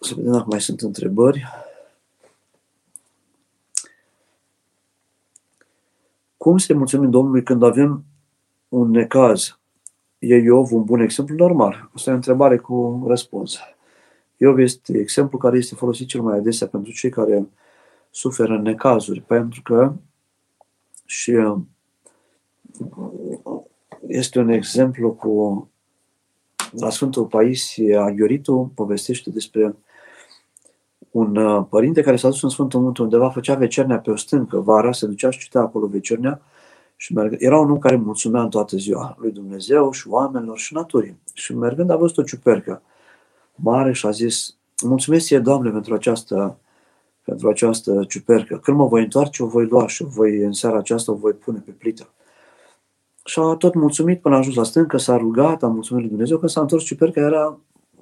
Să 0.00 0.14
vedem 0.14 0.32
dacă 0.32 0.46
mai 0.48 0.60
sunt 0.60 0.80
întrebări. 0.80 1.44
Cum 6.36 6.58
să 6.58 6.74
mulțumim 6.74 7.10
Domnului 7.10 7.42
când 7.42 7.62
avem 7.62 8.04
un 8.68 8.90
necaz? 8.90 9.58
E 10.18 10.36
Iov 10.36 10.72
un 10.72 10.84
bun 10.84 11.00
exemplu? 11.00 11.36
Normal. 11.36 11.90
Asta 11.94 12.10
e 12.10 12.12
o 12.12 12.16
întrebare 12.16 12.58
cu 12.58 13.04
răspuns. 13.06 13.58
Iov 14.42 14.58
este 14.58 14.98
exemplu 14.98 15.38
care 15.38 15.56
este 15.56 15.74
folosit 15.74 16.08
cel 16.08 16.20
mai 16.20 16.36
adesea 16.36 16.66
pentru 16.66 16.92
cei 16.92 17.10
care 17.10 17.48
suferă 18.10 18.54
în 18.54 18.62
necazuri, 18.62 19.20
pentru 19.20 19.62
că 19.62 19.92
și 21.04 21.30
uh, 21.30 21.58
este 24.06 24.38
un 24.38 24.48
exemplu 24.48 25.12
cu 25.12 25.70
la 26.78 26.90
Sfântul 26.90 27.24
Paisie 27.24 27.96
Aghioritu 27.96 28.72
povestește 28.74 29.30
despre 29.30 29.76
un 31.10 31.36
uh, 31.36 31.66
părinte 31.68 32.02
care 32.02 32.16
s-a 32.16 32.28
dus 32.28 32.42
în 32.42 32.48
Sfântul 32.48 32.80
Munte 32.80 33.02
undeva, 33.02 33.30
făcea 33.30 33.54
vecernea 33.54 33.98
pe 33.98 34.10
o 34.10 34.16
stâncă, 34.16 34.60
vara, 34.60 34.92
se 34.92 35.06
ducea 35.06 35.30
și 35.30 35.38
citea 35.38 35.60
acolo 35.60 35.86
vecernea 35.86 36.40
și 36.96 37.14
merg... 37.14 37.36
era 37.38 37.58
un 37.58 37.70
om 37.70 37.78
care 37.78 37.96
mulțumea 37.96 38.42
în 38.42 38.50
toată 38.50 38.76
ziua 38.76 39.16
lui 39.18 39.30
Dumnezeu 39.30 39.90
și 39.90 40.08
oamenilor 40.08 40.58
și 40.58 40.74
naturii. 40.74 41.18
Și 41.32 41.54
mergând 41.54 41.90
a 41.90 41.96
văzut 41.96 42.18
o 42.18 42.22
ciupercă 42.22 42.82
mare 43.62 43.92
și 43.92 44.06
a 44.06 44.10
zis, 44.10 44.56
mulțumesc 44.84 45.26
ție, 45.26 45.38
Doamne, 45.38 45.70
pentru 45.70 45.94
această, 45.94 46.58
pentru 47.24 47.48
această 47.48 48.04
ciupercă. 48.08 48.58
Când 48.58 48.76
mă 48.76 48.86
voi 48.86 49.02
întoarce, 49.02 49.42
o 49.42 49.46
voi 49.46 49.66
lua 49.66 49.88
și 49.88 50.02
o 50.02 50.06
voi, 50.06 50.36
în 50.42 50.52
seara 50.52 50.78
aceasta 50.78 51.12
o 51.12 51.14
voi 51.14 51.32
pune 51.32 51.62
pe 51.64 51.70
plită. 51.70 52.08
Și 53.24 53.38
a 53.38 53.54
tot 53.54 53.74
mulțumit 53.74 54.20
până 54.20 54.34
a 54.34 54.38
ajuns 54.38 54.56
la 54.56 54.62
stâncă, 54.62 54.96
s-a 54.96 55.16
rugat, 55.16 55.62
a 55.62 55.66
mulțumit 55.66 56.02
lui 56.02 56.10
Dumnezeu, 56.10 56.38
că 56.38 56.46
s-a 56.46 56.60
întors 56.60 56.84
ciuperca, 56.84 57.20
era 57.20 57.58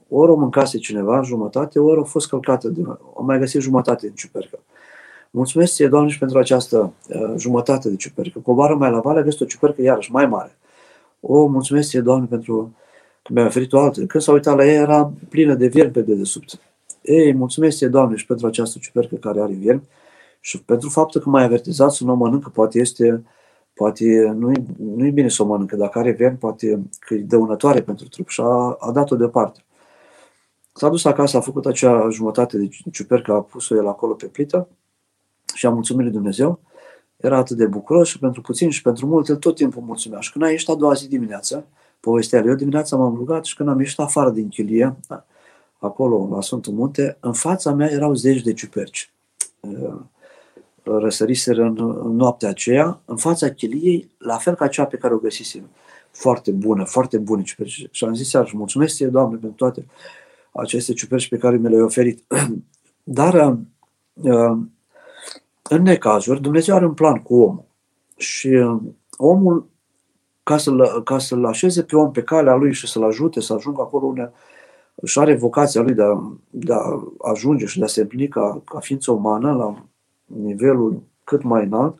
ori 0.08 0.30
o 0.30 0.34
mâncase 0.34 0.78
cineva 0.78 1.22
jumătate, 1.22 1.78
ori 1.78 2.00
a 2.00 2.04
fost 2.04 2.28
călcată, 2.28 2.68
de, 2.68 2.82
o 3.12 3.22
mai 3.22 3.38
găsit 3.38 3.60
jumătate 3.60 4.06
din 4.06 4.14
ciupercă. 4.14 4.58
Mulțumesc 5.30 5.74
ție, 5.74 5.88
Doamne, 5.88 6.10
și 6.10 6.18
pentru 6.18 6.38
această 6.38 6.92
uh, 7.08 7.34
jumătate 7.36 7.88
de 7.88 7.96
ciupercă. 7.96 8.38
Coboară 8.38 8.74
mai 8.74 8.90
la 8.90 9.00
vale, 9.00 9.18
a 9.18 9.22
găsit 9.22 9.40
o 9.40 9.44
ciupercă 9.44 9.82
iarăși 9.82 10.12
mai 10.12 10.26
mare. 10.26 10.58
O, 11.20 11.46
mulțumesc 11.46 11.88
ție, 11.88 12.00
Doamne, 12.00 12.26
pentru 12.26 12.56
că 12.56 12.68
mi-a 13.28 13.46
oferit 13.46 13.72
o 13.72 13.78
altă. 13.78 14.04
Când 14.04 14.22
s-a 14.22 14.32
uitat 14.32 14.56
la 14.56 14.64
ea, 14.66 14.80
era 14.80 15.12
plină 15.28 15.54
de 15.54 15.66
viermi 15.66 15.92
pe 15.92 16.00
dedesubt. 16.00 16.60
Ei, 17.02 17.34
mulțumesc 17.34 17.76
ție, 17.76 17.88
Doamne, 17.88 18.16
și 18.16 18.26
pentru 18.26 18.46
această 18.46 18.78
ciupercă 18.80 19.14
care 19.14 19.40
are 19.40 19.52
viermi 19.52 19.88
și 20.40 20.62
pentru 20.62 20.88
faptul 20.88 21.20
că 21.20 21.28
m-ai 21.28 21.44
avertizat 21.44 21.92
să 21.92 22.04
nu 22.04 22.12
o 22.12 22.14
mănâncă, 22.14 22.48
poate 22.48 22.78
este, 22.78 23.24
poate 23.74 24.34
nu-i, 24.36 24.64
nu-i 24.78 25.10
bine 25.10 25.28
să 25.28 25.42
o 25.42 25.46
mănâncă. 25.46 25.76
Dacă 25.76 25.98
are 25.98 26.10
viermi, 26.10 26.36
poate 26.36 26.82
că 26.98 27.14
e 27.14 27.18
dăunătoare 27.18 27.82
pentru 27.82 28.08
trup 28.08 28.28
și 28.28 28.40
a, 28.40 28.76
a 28.78 28.90
dat-o 28.92 29.16
deoparte. 29.16 29.64
S-a 30.72 30.88
dus 30.88 31.04
acasă, 31.04 31.36
a 31.36 31.40
făcut 31.40 31.66
acea 31.66 32.08
jumătate 32.10 32.58
de 32.58 32.68
ciupercă, 32.90 33.32
a 33.32 33.40
pus-o 33.40 33.76
el 33.76 33.88
acolo 33.88 34.12
pe 34.12 34.26
plită 34.26 34.68
și 35.54 35.66
a 35.66 35.70
mulțumit 35.70 36.02
lui 36.02 36.12
Dumnezeu. 36.12 36.60
Era 37.16 37.36
atât 37.36 37.56
de 37.56 37.66
bucuros 37.66 38.08
și 38.08 38.18
pentru 38.18 38.40
puțin 38.40 38.70
și 38.70 38.82
pentru 38.82 39.06
mult, 39.06 39.28
el 39.28 39.36
tot 39.36 39.54
timpul 39.54 39.82
mulțumea. 39.82 40.20
Și 40.20 40.32
când 40.32 40.44
a 40.44 40.50
ieșit 40.50 40.68
a 40.68 40.74
doua 40.74 40.92
zi 40.92 41.08
dimineața, 41.08 41.64
povestea 42.00 42.42
Eu 42.46 42.54
dimineața 42.54 42.96
m-am 42.96 43.14
rugat 43.14 43.44
și 43.44 43.56
când 43.56 43.68
am 43.68 43.78
ieșit 43.78 43.98
afară 43.98 44.30
din 44.30 44.48
chilie, 44.48 44.96
acolo 45.78 46.28
la 46.30 46.40
Sfântul 46.40 46.72
Munte, 46.72 47.16
în 47.20 47.32
fața 47.32 47.72
mea 47.72 47.90
erau 47.90 48.14
zeci 48.14 48.42
de 48.42 48.52
ciuperci. 48.52 49.12
Răsăriseră 50.82 51.62
în, 51.62 52.00
în 52.04 52.16
noaptea 52.16 52.48
aceea, 52.48 53.00
în 53.04 53.16
fața 53.16 53.48
chiliei, 53.48 54.10
la 54.18 54.36
fel 54.36 54.54
ca 54.54 54.68
cea 54.68 54.84
pe 54.84 54.96
care 54.96 55.14
o 55.14 55.18
găsisem. 55.18 55.70
Foarte 56.10 56.50
bună, 56.50 56.84
foarte 56.84 57.18
bună 57.18 57.42
ciuperci. 57.42 57.88
Și 57.90 58.04
am 58.04 58.14
zis 58.14 58.32
iarăși, 58.32 58.56
mulțumesc 58.56 58.94
ție, 58.94 59.06
Doamne, 59.06 59.36
pentru 59.36 59.56
toate 59.56 59.86
aceste 60.52 60.92
ciuperci 60.92 61.28
pe 61.28 61.36
care 61.36 61.56
mi 61.56 61.68
le-ai 61.68 61.82
oferit. 61.82 62.24
Dar 63.02 63.58
în 65.62 65.82
necazuri, 65.82 66.40
Dumnezeu 66.40 66.74
are 66.74 66.86
un 66.86 66.94
plan 66.94 67.16
cu 67.22 67.34
omul. 67.34 67.64
Și 68.16 68.48
omul 69.16 69.69
ca 70.42 70.56
să-l, 70.56 71.02
ca 71.02 71.18
să-l 71.18 71.44
așeze 71.44 71.82
pe 71.82 71.96
om 71.96 72.10
pe 72.10 72.22
calea 72.22 72.54
lui 72.54 72.72
și 72.72 72.86
să-l 72.86 73.04
ajute 73.04 73.40
să 73.40 73.52
ajungă 73.52 73.80
acolo 73.80 74.06
unde 74.06 74.32
își 74.94 75.18
are 75.18 75.36
vocația 75.36 75.80
lui 75.80 75.94
de 75.94 76.02
a, 76.02 76.32
de 76.50 76.72
a 76.72 77.02
ajunge 77.18 77.66
și 77.66 77.78
de 77.78 77.84
a 77.84 77.88
se 77.88 78.00
împlini 78.00 78.28
ca, 78.28 78.62
ca 78.64 78.78
ființă 78.78 79.10
umană 79.10 79.52
la 79.52 79.84
nivelul 80.24 81.02
cât 81.24 81.42
mai 81.42 81.64
înalt, 81.64 81.98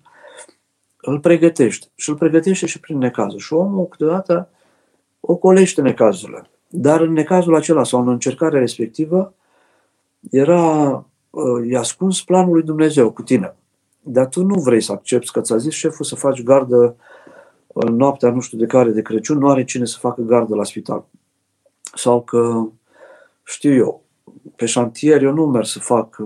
îl 1.00 1.20
pregătește. 1.20 1.86
Și 1.94 2.08
îl 2.10 2.16
pregătește 2.16 2.66
și 2.66 2.80
prin 2.80 2.98
necazul. 2.98 3.38
Și 3.38 3.52
omul 3.52 3.86
câteodată 3.86 4.48
ocolește 5.20 5.80
necazurile. 5.80 6.50
Dar 6.68 7.00
în 7.00 7.12
necazul 7.12 7.54
acela 7.54 7.84
sau 7.84 8.00
în 8.00 8.08
încercarea 8.08 8.60
respectivă 8.60 9.34
era, 10.30 10.90
uh, 11.30 11.68
i-a 11.68 11.78
ascuns 11.78 12.22
planul 12.22 12.52
lui 12.52 12.62
Dumnezeu 12.62 13.10
cu 13.10 13.22
tine. 13.22 13.54
Dar 14.00 14.26
tu 14.26 14.44
nu 14.44 14.60
vrei 14.60 14.80
să 14.80 14.92
accepti 14.92 15.30
că 15.30 15.40
ți-a 15.40 15.56
zis 15.56 15.72
șeful 15.72 16.04
să 16.04 16.14
faci 16.14 16.42
gardă 16.42 16.76
în 16.76 16.96
noaptea 17.74 18.30
nu 18.30 18.40
știu 18.40 18.58
de 18.58 18.66
care 18.66 18.90
de 18.90 19.02
Crăciun, 19.02 19.38
nu 19.38 19.48
are 19.48 19.64
cine 19.64 19.84
să 19.84 19.96
facă 19.98 20.22
gardă 20.22 20.54
la 20.54 20.64
spital. 20.64 21.04
Sau 21.94 22.22
că, 22.22 22.68
știu 23.44 23.74
eu, 23.74 24.02
pe 24.56 24.66
șantier 24.66 25.22
eu 25.22 25.32
nu 25.32 25.46
merg 25.46 25.64
să 25.64 25.78
fac, 25.78 26.16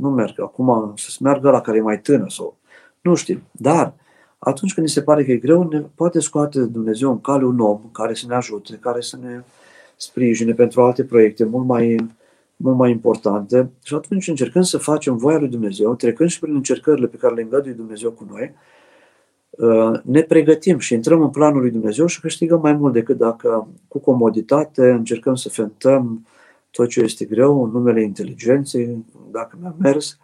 nu 0.00 0.10
merg 0.10 0.40
acum 0.40 0.92
să 0.96 1.16
meargă 1.20 1.50
la 1.50 1.60
care 1.60 1.76
e 1.76 1.80
mai 1.80 2.00
tânăr 2.00 2.30
sau 2.30 2.56
nu 3.00 3.14
știu. 3.14 3.40
Dar 3.50 3.94
atunci 4.38 4.74
când 4.74 4.86
ni 4.86 4.92
se 4.92 5.02
pare 5.02 5.24
că 5.24 5.30
e 5.30 5.36
greu, 5.36 5.68
ne 5.68 5.80
poate 5.94 6.20
scoate 6.20 6.60
Dumnezeu 6.60 7.10
în 7.10 7.20
cale 7.20 7.44
un 7.44 7.60
om 7.60 7.80
care 7.92 8.14
să 8.14 8.24
ne 8.28 8.34
ajute, 8.34 8.78
care 8.80 9.00
să 9.00 9.18
ne 9.22 9.42
sprijine 9.96 10.52
pentru 10.52 10.82
alte 10.82 11.04
proiecte 11.04 11.44
mult 11.44 11.66
mai, 11.66 11.96
mult 12.56 12.76
mai 12.76 12.90
importante. 12.90 13.70
Și 13.82 13.94
atunci 13.94 14.28
încercăm 14.28 14.62
să 14.62 14.78
facem 14.78 15.16
voia 15.16 15.38
lui 15.38 15.48
Dumnezeu, 15.48 15.94
trecând 15.94 16.30
și 16.30 16.38
prin 16.38 16.54
încercările 16.54 17.06
pe 17.06 17.16
care 17.16 17.34
le 17.34 17.42
îngăduie 17.42 17.72
Dumnezeu 17.72 18.10
cu 18.10 18.26
noi, 18.30 18.42
uh, 18.42 18.73
ne 20.02 20.22
pregătim 20.22 20.78
și 20.78 20.94
intrăm 20.94 21.22
în 21.22 21.30
planul 21.30 21.60
lui 21.60 21.70
Dumnezeu 21.70 22.06
și 22.06 22.20
câștigăm 22.20 22.60
mai 22.60 22.72
mult 22.72 22.92
decât 22.92 23.16
dacă 23.16 23.68
cu 23.88 23.98
comoditate 23.98 24.90
încercăm 24.90 25.34
să 25.34 25.48
fentăm 25.48 26.26
tot 26.70 26.88
ce 26.88 27.00
este 27.00 27.24
greu 27.24 27.64
în 27.64 27.70
numele 27.70 28.02
inteligenței, 28.02 29.04
dacă 29.30 29.58
mi-a 29.60 29.74
mers, 29.78 30.18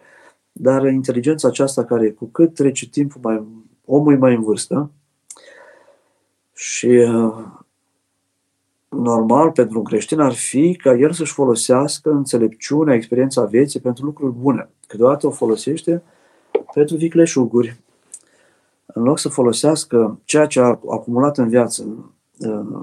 dar 0.53 0.87
inteligența 0.87 1.49
aceasta 1.49 1.85
care 1.85 2.11
cu 2.11 2.25
cât 2.25 2.55
trece 2.55 2.89
timpul 2.89 3.21
mai 3.23 3.45
omul 3.85 4.13
e 4.13 4.17
mai 4.17 4.35
în 4.35 4.43
vârstă 4.43 4.91
și 6.55 6.87
uh, 6.87 7.45
normal 8.89 9.51
pentru 9.51 9.79
un 9.79 9.85
creștin 9.85 10.21
ar 10.21 10.33
fi 10.33 10.77
ca 10.77 10.95
el 10.95 11.13
să-și 11.13 11.33
folosească 11.33 12.11
înțelepciunea, 12.11 12.95
experiența 12.95 13.45
vieții 13.45 13.81
pentru 13.81 14.05
lucruri 14.05 14.33
bune. 14.33 14.69
Câteodată 14.87 15.27
o 15.27 15.31
folosește 15.31 16.03
pentru 16.75 16.97
vicleșuguri. 16.97 17.81
În 18.95 19.03
loc 19.03 19.19
să 19.19 19.29
folosească 19.29 20.21
ceea 20.25 20.47
ce 20.47 20.61
a 20.61 20.67
acumulat 20.67 21.39
în 21.39 21.49
viață, 21.49 22.13
uh, 22.39 22.81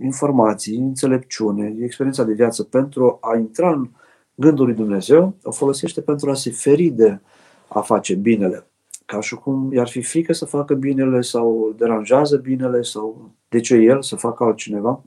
informații, 0.00 0.76
înțelepciune, 0.76 1.76
experiența 1.80 2.24
de 2.24 2.32
viață 2.32 2.62
pentru 2.62 3.18
a 3.20 3.36
intra 3.36 3.70
în 3.70 3.88
gândul 4.34 4.64
lui 4.64 4.74
Dumnezeu, 4.74 5.34
o 5.42 5.50
folosește 5.50 6.00
pentru 6.00 6.30
a 6.30 6.34
se 6.34 6.50
feri 6.50 6.88
de 6.88 7.20
a 7.68 7.80
face 7.80 8.14
binele 8.14 8.66
ca 9.06 9.20
și 9.20 9.34
cum 9.34 9.72
i-ar 9.72 9.88
fi 9.88 10.02
frică 10.02 10.32
să 10.32 10.44
facă 10.44 10.74
binele 10.74 11.20
sau 11.20 11.74
deranjează 11.76 12.36
binele 12.36 12.82
sau 12.82 13.30
de 13.48 13.60
ce 13.60 13.74
el 13.74 14.02
să 14.02 14.16
facă 14.16 14.44
altcineva. 14.44 15.02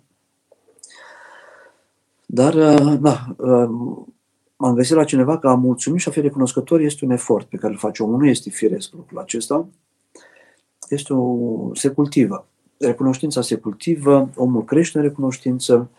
Dar, 2.26 2.54
da, 3.00 3.36
m-am 4.56 4.76
găsit 4.76 4.96
la 4.96 5.04
cineva 5.04 5.38
că 5.38 5.48
a 5.48 5.56
mulțumi 5.56 6.00
și 6.00 6.08
a 6.08 6.12
fi 6.12 6.22
recunoscător 6.22 6.80
este 6.80 7.06
un 7.06 7.12
efort 7.12 7.48
pe 7.48 7.58
care 7.58 7.74
îl 7.74 7.80
face 7.80 8.04
omul. 8.04 8.18
Nu 8.18 8.28
este 8.28 8.50
firesc 8.50 8.94
lucrul 8.94 9.20
acesta. 9.20 9.68
Este 10.90 11.14
o, 11.14 11.76
se 11.76 11.90
cultivă. 11.90 12.48
Recunoștința 12.78 13.42
se 13.42 13.56
cultivă, 13.56 14.30
omul 14.36 14.64
crește 14.64 14.98
în 14.98 15.04
recunoștință, 15.04 15.90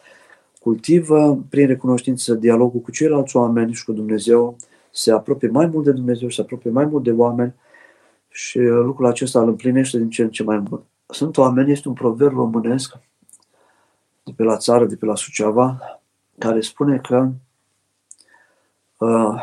cultivă 0.60 1.38
prin 1.48 1.66
recunoștință 1.66 2.34
dialogul 2.34 2.80
cu 2.80 2.90
ceilalți 2.90 3.36
oameni 3.36 3.72
și 3.72 3.84
cu 3.84 3.92
Dumnezeu, 3.92 4.56
se 4.90 5.12
apropie 5.12 5.48
mai 5.48 5.66
mult 5.66 5.84
de 5.84 5.92
Dumnezeu, 5.92 6.28
se 6.28 6.40
apropie 6.40 6.70
mai 6.70 6.84
mult 6.84 7.04
de 7.04 7.10
oameni 7.10 7.54
și 8.28 8.58
uh, 8.58 8.84
lucrul 8.84 9.06
acesta 9.06 9.40
îl 9.40 9.48
împlinește 9.48 9.98
din 9.98 10.10
ce 10.10 10.22
în 10.22 10.30
ce 10.30 10.42
mai 10.42 10.58
mult. 10.58 10.84
Sunt 11.06 11.36
oameni, 11.36 11.72
este 11.72 11.88
un 11.88 11.94
proverb 11.94 12.34
românesc 12.34 12.96
de 14.22 14.32
pe 14.36 14.42
la 14.42 14.56
țară, 14.56 14.86
de 14.86 14.96
pe 14.96 15.06
la 15.06 15.14
Suceava, 15.14 16.00
care 16.38 16.60
spune 16.60 16.98
că 16.98 17.30
uh, 18.98 19.42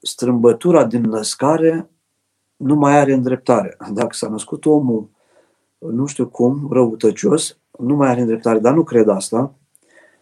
strâmbătura 0.00 0.84
din 0.84 1.02
născare 1.02 1.90
nu 2.58 2.74
mai 2.74 2.98
are 2.98 3.12
îndreptare. 3.12 3.76
Dacă 3.92 4.08
s-a 4.10 4.28
născut 4.28 4.66
omul, 4.66 5.08
nu 5.78 6.06
știu 6.06 6.26
cum, 6.26 6.68
răutăcios, 6.70 7.58
nu 7.78 7.94
mai 7.94 8.08
are 8.08 8.20
îndreptare, 8.20 8.58
dar 8.58 8.74
nu 8.74 8.82
cred 8.82 9.08
asta, 9.08 9.54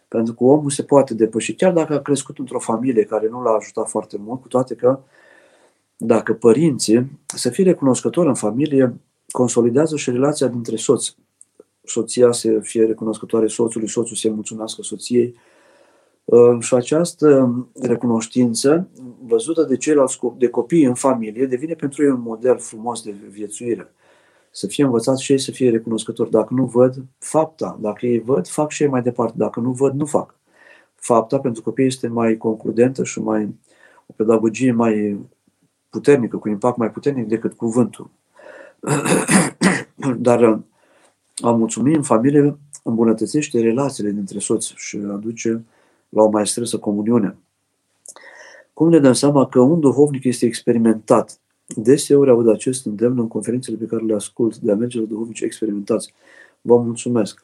pentru 0.07 0.33
că 0.33 0.43
omul 0.43 0.69
se 0.69 0.83
poate 0.83 1.13
depăși, 1.13 1.53
chiar 1.53 1.73
dacă 1.73 1.93
a 1.93 1.99
crescut 1.99 2.37
într-o 2.37 2.59
familie 2.59 3.03
care 3.03 3.27
nu 3.29 3.41
l-a 3.41 3.51
ajutat 3.51 3.89
foarte 3.89 4.17
mult, 4.19 4.41
cu 4.41 4.47
toate 4.47 4.75
că 4.75 4.99
dacă 5.97 6.33
părinții, 6.33 7.19
să 7.25 7.49
fie 7.49 7.63
recunoscători 7.63 8.27
în 8.27 8.33
familie, 8.33 8.99
consolidează 9.31 9.95
și 9.95 10.11
relația 10.11 10.47
dintre 10.47 10.75
soți. 10.75 11.15
Soția 11.83 12.31
să 12.31 12.59
fie 12.59 12.85
recunoscătoare 12.85 13.47
soțului, 13.47 13.89
soțul 13.89 14.15
să 14.15 14.29
mulțumească 14.29 14.81
soției. 14.81 15.35
Uh, 16.29 16.59
și 16.59 16.73
această 16.73 17.55
recunoștință, 17.81 18.87
văzută 19.25 19.63
de 19.63 19.77
ceilalți 19.77 20.19
de 20.37 20.47
copii 20.47 20.83
în 20.83 20.93
familie, 20.93 21.45
devine 21.45 21.73
pentru 21.73 22.03
ei 22.03 22.09
un 22.09 22.21
model 22.21 22.57
frumos 22.57 23.01
de 23.01 23.15
viețuire. 23.29 23.93
Să 24.51 24.67
fie 24.67 24.83
învățați 24.83 25.23
și 25.23 25.31
ei 25.31 25.37
să 25.37 25.51
fie 25.51 25.69
recunoscători. 25.69 26.29
Dacă 26.29 26.53
nu 26.53 26.65
văd, 26.65 26.95
fapta. 27.17 27.77
Dacă 27.81 28.05
ei 28.05 28.19
văd, 28.19 28.47
fac 28.47 28.71
și 28.71 28.83
ei 28.83 28.89
mai 28.89 29.01
departe. 29.01 29.33
Dacă 29.37 29.59
nu 29.59 29.71
văd, 29.71 29.93
nu 29.93 30.05
fac. 30.05 30.35
Fapta 30.95 31.39
pentru 31.39 31.61
copii 31.61 31.85
este 31.85 32.07
mai 32.07 32.37
concludentă 32.37 33.03
și 33.03 33.19
mai 33.19 33.55
o 34.05 34.13
pedagogie 34.15 34.71
mai 34.71 35.19
puternică, 35.89 36.37
cu 36.37 36.49
impact 36.49 36.77
mai 36.77 36.91
puternic 36.91 37.27
decât 37.27 37.53
cuvântul. 37.53 38.09
Dar 40.17 40.59
a 41.35 41.51
mulțumi 41.51 41.95
în 41.95 42.03
familie 42.03 42.57
îmbunătățește 42.83 43.59
relațiile 43.59 44.09
dintre 44.09 44.39
soți 44.39 44.73
și 44.75 44.97
aduce 44.97 45.65
la 46.09 46.23
o 46.23 46.29
mai 46.29 46.47
strânsă 46.47 46.77
comuniune. 46.77 47.37
Cum 48.73 48.89
ne 48.89 48.99
dăm 48.99 49.13
seama 49.13 49.45
că 49.45 49.59
un 49.59 49.79
duhovnic 49.79 50.23
este 50.23 50.45
experimentat? 50.45 51.39
Deseori 51.65 52.29
aud 52.29 52.49
acest 52.49 52.85
îndemn 52.85 53.19
în 53.19 53.27
conferințele 53.27 53.77
pe 53.77 53.85
care 53.85 54.03
le 54.03 54.13
ascult 54.13 54.57
de 54.57 54.71
a 54.71 54.75
merge 54.75 54.99
la 54.99 55.05
duhovnici 55.05 55.41
experimentați. 55.41 56.13
Vă 56.61 56.77
mulțumesc! 56.77 57.43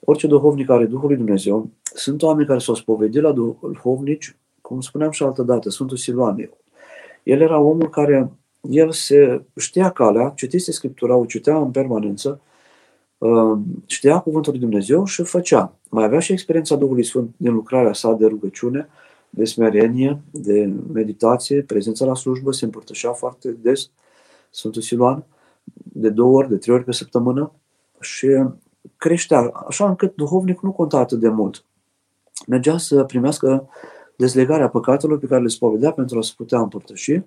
Orice 0.00 0.26
duhovnic 0.26 0.70
are 0.70 0.84
Duhul 0.84 1.08
lui 1.08 1.16
Dumnezeu. 1.16 1.70
Sunt 1.82 2.22
oameni 2.22 2.46
care 2.46 2.58
s-au 2.58 2.74
spovedit 2.74 3.22
la 3.22 3.32
duhovnici, 3.32 4.36
cum 4.60 4.80
spuneam 4.80 5.10
și 5.10 5.22
altă 5.22 5.42
dată, 5.42 5.70
Sfântul 5.70 5.96
Siluane, 5.96 6.50
el 7.22 7.40
era 7.40 7.58
omul 7.58 7.88
care, 7.88 8.30
el 8.60 8.90
se 8.90 9.42
știa 9.56 9.90
calea, 9.90 10.32
citise 10.36 10.72
Scriptura, 10.72 11.16
o 11.16 11.24
citea 11.24 11.56
în 11.56 11.70
permanență, 11.70 12.40
uh, 12.42 12.55
știa 13.86 14.18
Cuvântul 14.18 14.52
lui 14.52 14.60
Dumnezeu 14.60 15.04
și 15.04 15.22
făcea. 15.22 15.74
Mai 15.90 16.04
avea 16.04 16.18
și 16.18 16.32
experiența 16.32 16.76
Duhului 16.76 17.04
Sfânt 17.04 17.34
din 17.36 17.52
lucrarea 17.52 17.92
sa 17.92 18.12
de 18.12 18.26
rugăciune, 18.26 18.88
de 19.30 19.44
smerenie, 19.44 20.20
de 20.30 20.72
meditație, 20.92 21.62
prezența 21.62 22.04
la 22.04 22.14
slujbă, 22.14 22.52
se 22.52 22.64
împărtășea 22.64 23.12
foarte 23.12 23.50
des 23.50 23.90
Sfântul 24.50 24.82
Siluan, 24.82 25.24
de 25.82 26.08
două 26.08 26.36
ori, 26.36 26.48
de 26.48 26.56
trei 26.56 26.74
ori 26.74 26.84
pe 26.84 26.92
săptămână 26.92 27.52
și 28.00 28.28
creștea, 28.96 29.52
așa 29.68 29.88
încât 29.88 30.14
duhovnicul 30.14 30.68
nu 30.68 30.74
conta 30.74 30.98
atât 30.98 31.18
de 31.18 31.28
mult. 31.28 31.64
Mergea 32.46 32.78
să 32.78 33.04
primească 33.04 33.68
dezlegarea 34.16 34.68
păcatelor 34.68 35.18
pe 35.18 35.26
care 35.26 35.42
le 35.42 35.48
spovedea 35.48 35.92
pentru 35.92 36.18
a 36.18 36.22
se 36.22 36.32
putea 36.36 36.60
împărtăși, 36.60 37.22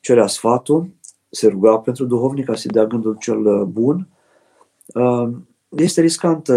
cerea 0.00 0.26
sfatul, 0.26 0.88
se 1.30 1.48
ruga 1.48 1.78
pentru 1.78 2.04
duhovnic 2.04 2.44
ca 2.44 2.54
să 2.54 2.68
dea 2.72 2.84
gândul 2.84 3.16
cel 3.20 3.46
uh, 3.46 3.62
bun. 3.62 4.08
Uh, 4.94 5.28
este 5.68 6.00
riscantă 6.00 6.54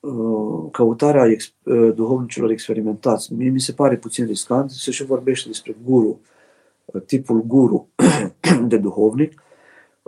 uh, 0.00 0.70
căutarea 0.70 1.26
duhovnicilor 1.94 2.50
experimentați. 2.50 3.32
Mie 3.32 3.50
mi 3.50 3.60
se 3.60 3.72
pare 3.72 3.96
puțin 3.96 4.26
riscant. 4.26 4.70
Se 4.70 4.90
și 4.90 5.04
vorbește 5.04 5.48
despre 5.48 5.76
guru, 5.84 6.20
tipul 7.06 7.42
guru 7.42 7.88
de 8.66 8.76
duhovnic. 8.76 9.42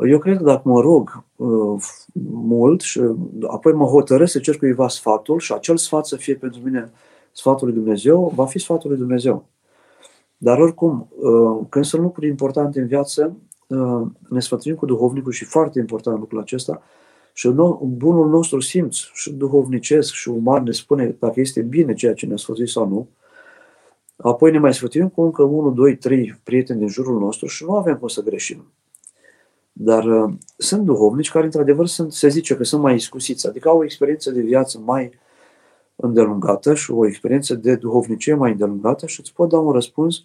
Eu 0.07 0.19
cred 0.19 0.37
că 0.37 0.43
dacă 0.43 0.69
mă 0.69 0.81
rog 0.81 1.25
mult 2.33 2.81
și 2.81 3.01
apoi 3.47 3.73
mă 3.73 3.85
hotărăsc 3.85 4.33
să 4.33 4.39
cer 4.39 4.57
cuiva 4.57 4.89
sfatul 4.89 5.39
și 5.39 5.53
acel 5.53 5.77
sfat 5.77 6.07
să 6.07 6.17
fie 6.17 6.35
pentru 6.35 6.61
mine 6.65 6.93
sfatul 7.33 7.67
lui 7.67 7.77
Dumnezeu, 7.77 8.33
va 8.35 8.47
fi 8.47 8.59
sfatul 8.59 8.91
lui 8.91 8.99
Dumnezeu. 8.99 9.47
Dar 10.37 10.59
oricum, 10.59 11.09
uh, 11.21 11.67
când 11.69 11.85
sunt 11.85 12.03
lucruri 12.03 12.29
importante 12.29 12.81
în 12.81 12.87
viață, 12.87 13.37
uh, 13.37 13.54
ne 14.29 14.41
sfătuim 14.41 14.75
cu 14.75 14.87
duhovnicul 14.87 15.33
și 15.33 15.45
foarte 15.45 15.79
important 15.79 16.19
lucrul 16.19 16.41
acesta, 16.41 16.83
și 17.33 17.49
bunul 17.83 18.29
nostru 18.29 18.61
simț 18.61 18.97
și 18.97 19.33
duhovnicesc 19.33 20.13
și 20.13 20.29
uman 20.29 20.63
ne 20.63 20.71
spune 20.71 21.17
dacă 21.19 21.41
este 21.41 21.63
bine 21.63 21.95
ceea 21.95 22.15
ce 22.15 22.27
ne-a 22.27 22.37
sfătuit 22.37 22.69
sau 22.69 22.89
nu. 22.89 23.09
Apoi 24.17 24.51
ne 24.51 24.59
mai 24.59 24.75
sfătuim 24.75 25.09
cu 25.09 25.23
încă 25.23 25.43
unul, 25.43 25.75
doi, 25.75 25.97
trei 25.97 26.41
prieteni 26.43 26.79
din 26.79 26.89
jurul 26.89 27.19
nostru 27.19 27.47
și 27.47 27.65
nu 27.65 27.77
avem 27.77 27.97
cum 27.97 28.09
să 28.09 28.23
greșim. 28.23 28.73
Dar 29.73 30.05
uh, 30.05 30.33
sunt 30.57 30.85
duhovnici 30.85 31.31
care, 31.31 31.45
într-adevăr, 31.45 31.87
sunt, 31.87 32.13
se 32.13 32.29
zice 32.29 32.57
că 32.57 32.65
sunt 32.65 32.83
mai 32.83 32.95
iscusiți, 32.95 33.47
adică 33.47 33.69
au 33.69 33.79
o 33.79 33.85
experiență 33.85 34.31
de 34.31 34.41
viață 34.41 34.79
mai 34.85 35.19
îndelungată 35.97 36.75
și 36.75 36.91
o 36.91 37.07
experiență 37.07 37.55
de 37.55 37.75
duhovnicie 37.75 38.35
mai 38.35 38.51
îndelungată 38.51 39.07
și 39.07 39.21
îți 39.21 39.33
pot 39.33 39.49
da 39.49 39.59
un 39.59 39.73
răspuns 39.73 40.25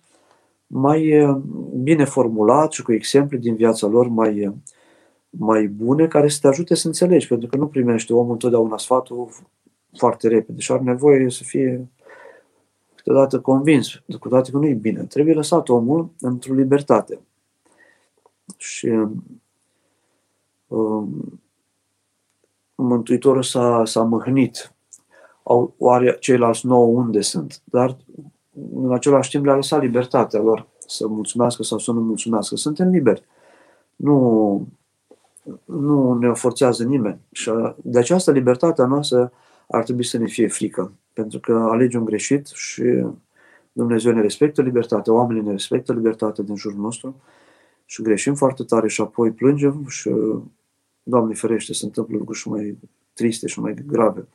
mai 0.71 1.21
uh, 1.21 1.35
bine 1.83 2.05
formulat 2.05 2.71
și 2.71 2.83
cu 2.83 2.93
exemple 2.93 3.37
din 3.37 3.55
viața 3.55 3.87
lor 3.87 4.07
mai, 4.07 4.47
uh, 4.47 4.53
mai 5.29 5.67
bune 5.67 6.07
care 6.07 6.27
să 6.27 6.37
te 6.41 6.47
ajute 6.47 6.75
să 6.75 6.87
înțelegi, 6.87 7.27
pentru 7.27 7.47
că 7.47 7.55
nu 7.55 7.67
primește 7.67 8.13
omul 8.13 8.31
întotdeauna 8.31 8.77
sfatul 8.77 9.29
foarte 9.97 10.27
repede 10.27 10.59
și 10.59 10.71
are 10.71 10.83
nevoie 10.83 11.29
să 11.29 11.43
fie 11.43 11.87
câteodată 12.95 13.39
convins, 13.39 14.01
câteodată 14.07 14.51
că 14.51 14.57
nu 14.57 14.67
e 14.67 14.73
bine. 14.73 15.03
Trebuie 15.03 15.33
lăsat 15.33 15.69
omul 15.69 16.09
într-o 16.19 16.53
libertate. 16.53 17.19
Și 18.57 18.87
um, 20.67 21.41
Mântuitorul 22.75 23.43
s-a, 23.43 23.85
s-a 23.85 24.03
mâhnit. 24.03 24.73
Au, 25.43 25.73
oare 25.77 26.17
ceilalți 26.19 26.65
nouă 26.65 26.85
unde 26.85 27.21
sunt? 27.21 27.61
Dar 27.63 27.97
în 28.73 28.93
același 28.93 29.29
timp 29.29 29.45
le-a 29.45 29.55
lăsat 29.55 29.81
libertatea 29.81 30.41
lor 30.41 30.67
să 30.87 31.07
mulțumească 31.07 31.63
sau 31.63 31.77
să 31.77 31.91
nu 31.91 32.01
mulțumească. 32.01 32.55
Suntem 32.55 32.89
liberi. 32.89 33.23
Nu, 33.95 34.67
nu 35.65 36.13
ne 36.13 36.33
forțează 36.33 36.83
nimeni. 36.83 37.19
Și 37.31 37.51
de 37.75 37.99
această 37.99 38.31
libertate 38.31 38.81
a 38.81 38.85
noastră 38.85 39.31
ar 39.67 39.83
trebui 39.83 40.05
să 40.05 40.17
ne 40.17 40.27
fie 40.27 40.47
frică. 40.47 40.91
Pentru 41.13 41.39
că 41.39 41.53
alegem 41.53 42.03
greșit 42.03 42.47
și 42.47 42.83
Dumnezeu 43.71 44.11
ne 44.11 44.21
respectă 44.21 44.61
libertatea, 44.61 45.13
oamenii 45.13 45.43
ne 45.43 45.51
respectă 45.51 45.93
libertatea 45.93 46.43
din 46.43 46.55
jurul 46.55 46.79
nostru 46.79 47.15
și 47.85 48.01
greșim 48.01 48.35
foarte 48.35 48.63
tare 48.63 48.87
și 48.87 49.01
apoi 49.01 49.31
plângem 49.31 49.85
și, 49.87 50.11
Doamne 51.03 51.33
ferește, 51.33 51.73
se 51.73 51.85
întâmplă 51.85 52.17
lucruri 52.17 52.39
și 52.39 52.49
mai 52.49 52.77
triste 53.13 53.47
și 53.47 53.59
mai 53.59 53.73
grave. 53.87 54.27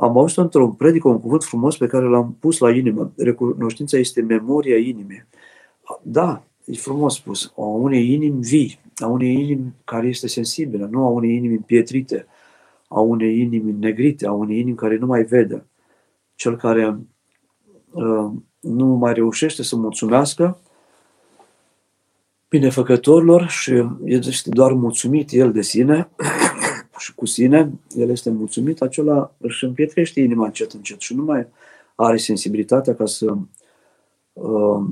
Am 0.00 0.18
auzit 0.18 0.38
într-un 0.38 0.72
predică 0.72 1.08
un 1.08 1.20
cuvânt 1.20 1.44
frumos 1.44 1.76
pe 1.76 1.86
care 1.86 2.06
l-am 2.06 2.36
pus 2.38 2.58
la 2.58 2.70
inimă. 2.70 3.12
Recunoștința 3.16 3.98
este 3.98 4.20
memoria 4.20 4.76
inimii. 4.76 5.26
Da, 6.02 6.42
e 6.64 6.72
frumos 6.72 7.14
spus. 7.14 7.52
A 7.56 7.62
unei 7.62 8.12
inimi 8.12 8.40
vii, 8.40 8.80
a 8.96 9.06
unei 9.06 9.32
inimi 9.32 9.74
care 9.84 10.06
este 10.06 10.26
sensibilă, 10.26 10.88
nu 10.90 11.04
a 11.04 11.08
unei 11.08 11.36
inimi 11.36 11.54
împietrite, 11.54 12.26
a 12.88 13.00
unei 13.00 13.40
inimi 13.40 13.72
negrite, 13.72 14.26
a 14.26 14.32
unei 14.32 14.58
inimi 14.58 14.76
care 14.76 14.96
nu 14.96 15.06
mai 15.06 15.22
vede. 15.22 15.66
Cel 16.34 16.56
care 16.56 16.98
uh, 17.90 18.30
nu 18.60 18.86
mai 18.86 19.12
reușește 19.12 19.62
să 19.62 19.76
mulțumească 19.76 20.58
binefăcătorilor 22.48 23.48
și 23.48 23.84
este 24.04 24.48
doar 24.50 24.72
mulțumit 24.72 25.32
el 25.32 25.52
de 25.52 25.62
sine 25.62 26.08
și 27.00 27.14
cu 27.14 27.26
sine, 27.26 27.72
el 27.96 28.10
este 28.10 28.30
mulțumit, 28.30 28.80
acela 28.80 29.34
își 29.38 29.64
împietrește 29.64 30.20
inima 30.20 30.44
încet 30.44 30.72
încet 30.72 31.00
și 31.00 31.14
nu 31.14 31.24
mai 31.24 31.46
are 31.94 32.16
sensibilitatea 32.16 32.94
ca 32.94 33.06
să 33.06 33.36
uh, 34.32 34.84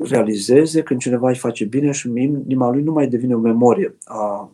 realizeze 0.00 0.82
când 0.82 1.00
cineva 1.00 1.28
îi 1.28 1.36
face 1.36 1.64
bine 1.64 1.90
și 1.90 2.08
inima 2.16 2.70
lui 2.70 2.82
nu 2.82 2.92
mai 2.92 3.08
devine 3.08 3.34
o 3.34 3.38
memorie 3.38 3.96
a, 4.04 4.50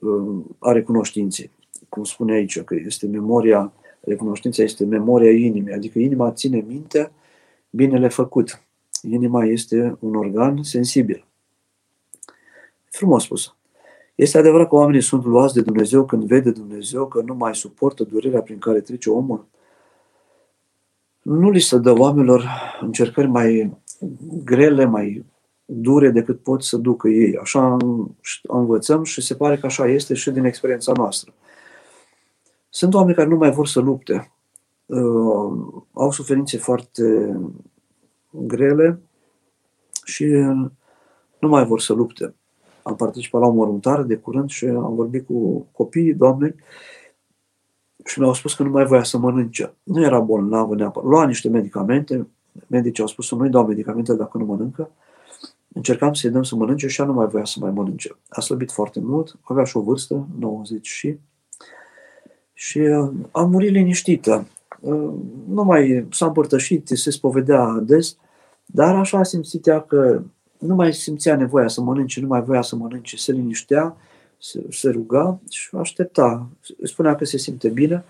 uh, 0.00 0.44
a 0.58 0.72
recunoștinței. 0.72 1.50
Cum 1.88 2.04
spune 2.04 2.32
aici, 2.32 2.60
că 2.60 2.74
este 2.74 3.06
memoria, 3.06 3.72
recunoștința 4.00 4.62
este 4.62 4.84
memoria 4.84 5.30
inimii, 5.30 5.72
adică 5.72 5.98
inima 5.98 6.32
ține 6.32 6.64
minte 6.66 7.12
binele 7.70 8.08
făcut. 8.08 8.62
Inima 9.02 9.44
este 9.44 9.96
un 10.00 10.14
organ 10.14 10.62
sensibil. 10.62 11.26
Frumos 12.90 13.22
spus. 13.22 13.54
Este 14.22 14.38
adevărat 14.38 14.68
că 14.68 14.74
oamenii 14.74 15.00
sunt 15.00 15.24
luați 15.24 15.54
de 15.54 15.60
Dumnezeu 15.60 16.04
când 16.04 16.24
vede 16.24 16.50
Dumnezeu 16.50 17.06
că 17.06 17.22
nu 17.22 17.34
mai 17.34 17.54
suportă 17.54 18.04
durerea 18.04 18.42
prin 18.42 18.58
care 18.58 18.80
trece 18.80 19.10
omul? 19.10 19.46
Nu 21.22 21.50
li 21.50 21.60
se 21.60 21.78
dă 21.78 21.92
oamenilor 21.92 22.44
încercări 22.80 23.26
mai 23.26 23.76
grele, 24.44 24.84
mai 24.84 25.24
dure 25.64 26.10
decât 26.10 26.42
pot 26.42 26.62
să 26.62 26.76
ducă 26.76 27.08
ei. 27.08 27.36
Așa 27.36 27.76
învățăm 28.42 29.04
și 29.04 29.20
se 29.20 29.34
pare 29.34 29.56
că 29.56 29.66
așa 29.66 29.86
este 29.86 30.14
și 30.14 30.30
din 30.30 30.44
experiența 30.44 30.92
noastră. 30.92 31.32
Sunt 32.68 32.94
oameni 32.94 33.16
care 33.16 33.28
nu 33.28 33.36
mai 33.36 33.50
vor 33.50 33.66
să 33.66 33.80
lupte. 33.80 34.32
Uh, 34.86 35.82
au 35.92 36.10
suferințe 36.10 36.58
foarte 36.58 37.36
grele 38.30 39.00
și 40.04 40.24
nu 41.38 41.48
mai 41.48 41.64
vor 41.64 41.80
să 41.80 41.92
lupte. 41.92 42.34
Am 42.82 42.96
participat 42.96 43.40
la 43.40 43.46
o 43.46 43.52
mormântare 43.52 44.02
de 44.02 44.16
curând 44.16 44.50
și 44.50 44.66
am 44.66 44.94
vorbit 44.94 45.26
cu 45.26 45.66
copiii 45.72 46.14
doamnei 46.14 46.54
și 48.04 48.20
mi-au 48.20 48.34
spus 48.34 48.54
că 48.54 48.62
nu 48.62 48.70
mai 48.70 48.84
voia 48.84 49.02
să 49.02 49.18
mănânce. 49.18 49.74
Nu 49.82 50.02
era 50.02 50.20
bolnavă 50.20 50.74
neapărat. 50.74 51.08
Lua 51.08 51.26
niște 51.26 51.48
medicamente, 51.48 52.26
medicii 52.66 53.02
au 53.02 53.08
spus 53.08 53.26
să 53.26 53.34
nu-i 53.34 53.50
dau 53.50 53.66
medicamente 53.66 54.14
dacă 54.14 54.38
nu 54.38 54.44
mănâncă. 54.44 54.90
Încercam 55.72 56.12
să-i 56.12 56.30
dăm 56.30 56.42
să 56.42 56.56
mănânce 56.56 56.86
și 56.86 57.00
ea 57.00 57.06
nu 57.06 57.12
mai 57.12 57.26
voia 57.26 57.44
să 57.44 57.56
mai 57.60 57.70
mănânce. 57.70 58.16
A 58.28 58.40
slăbit 58.40 58.72
foarte 58.72 59.00
mult, 59.00 59.38
avea 59.42 59.64
și 59.64 59.76
o 59.76 59.80
vârstă, 59.80 60.26
90 60.38 60.86
și... 60.86 61.18
Și 62.52 62.78
uh, 62.78 63.10
a 63.30 63.42
murit 63.42 63.70
liniștită. 63.70 64.46
Uh, 64.80 65.12
nu 65.48 65.64
mai 65.64 66.06
s-a 66.10 66.26
împărtășit, 66.26 66.88
se 66.88 67.10
spovedea 67.10 67.78
des, 67.82 68.16
dar 68.66 68.94
așa 68.94 69.18
a 69.18 69.22
simțit 69.22 69.66
ea 69.66 69.80
că 69.80 70.22
nu 70.62 70.74
mai 70.74 70.92
simțea 70.92 71.36
nevoia 71.36 71.68
să 71.68 71.80
mănânce, 71.80 72.20
nu 72.20 72.26
mai 72.26 72.42
voia 72.42 72.62
să 72.62 72.76
mănânce, 72.76 73.16
se 73.16 73.32
liniștea, 73.32 73.96
se, 74.38 74.64
se 74.70 74.90
ruga 74.90 75.38
și 75.50 75.76
aștepta. 75.76 76.48
Spunea 76.82 77.14
că 77.14 77.24
se 77.24 77.36
simte 77.36 77.68
bine. 77.68 78.04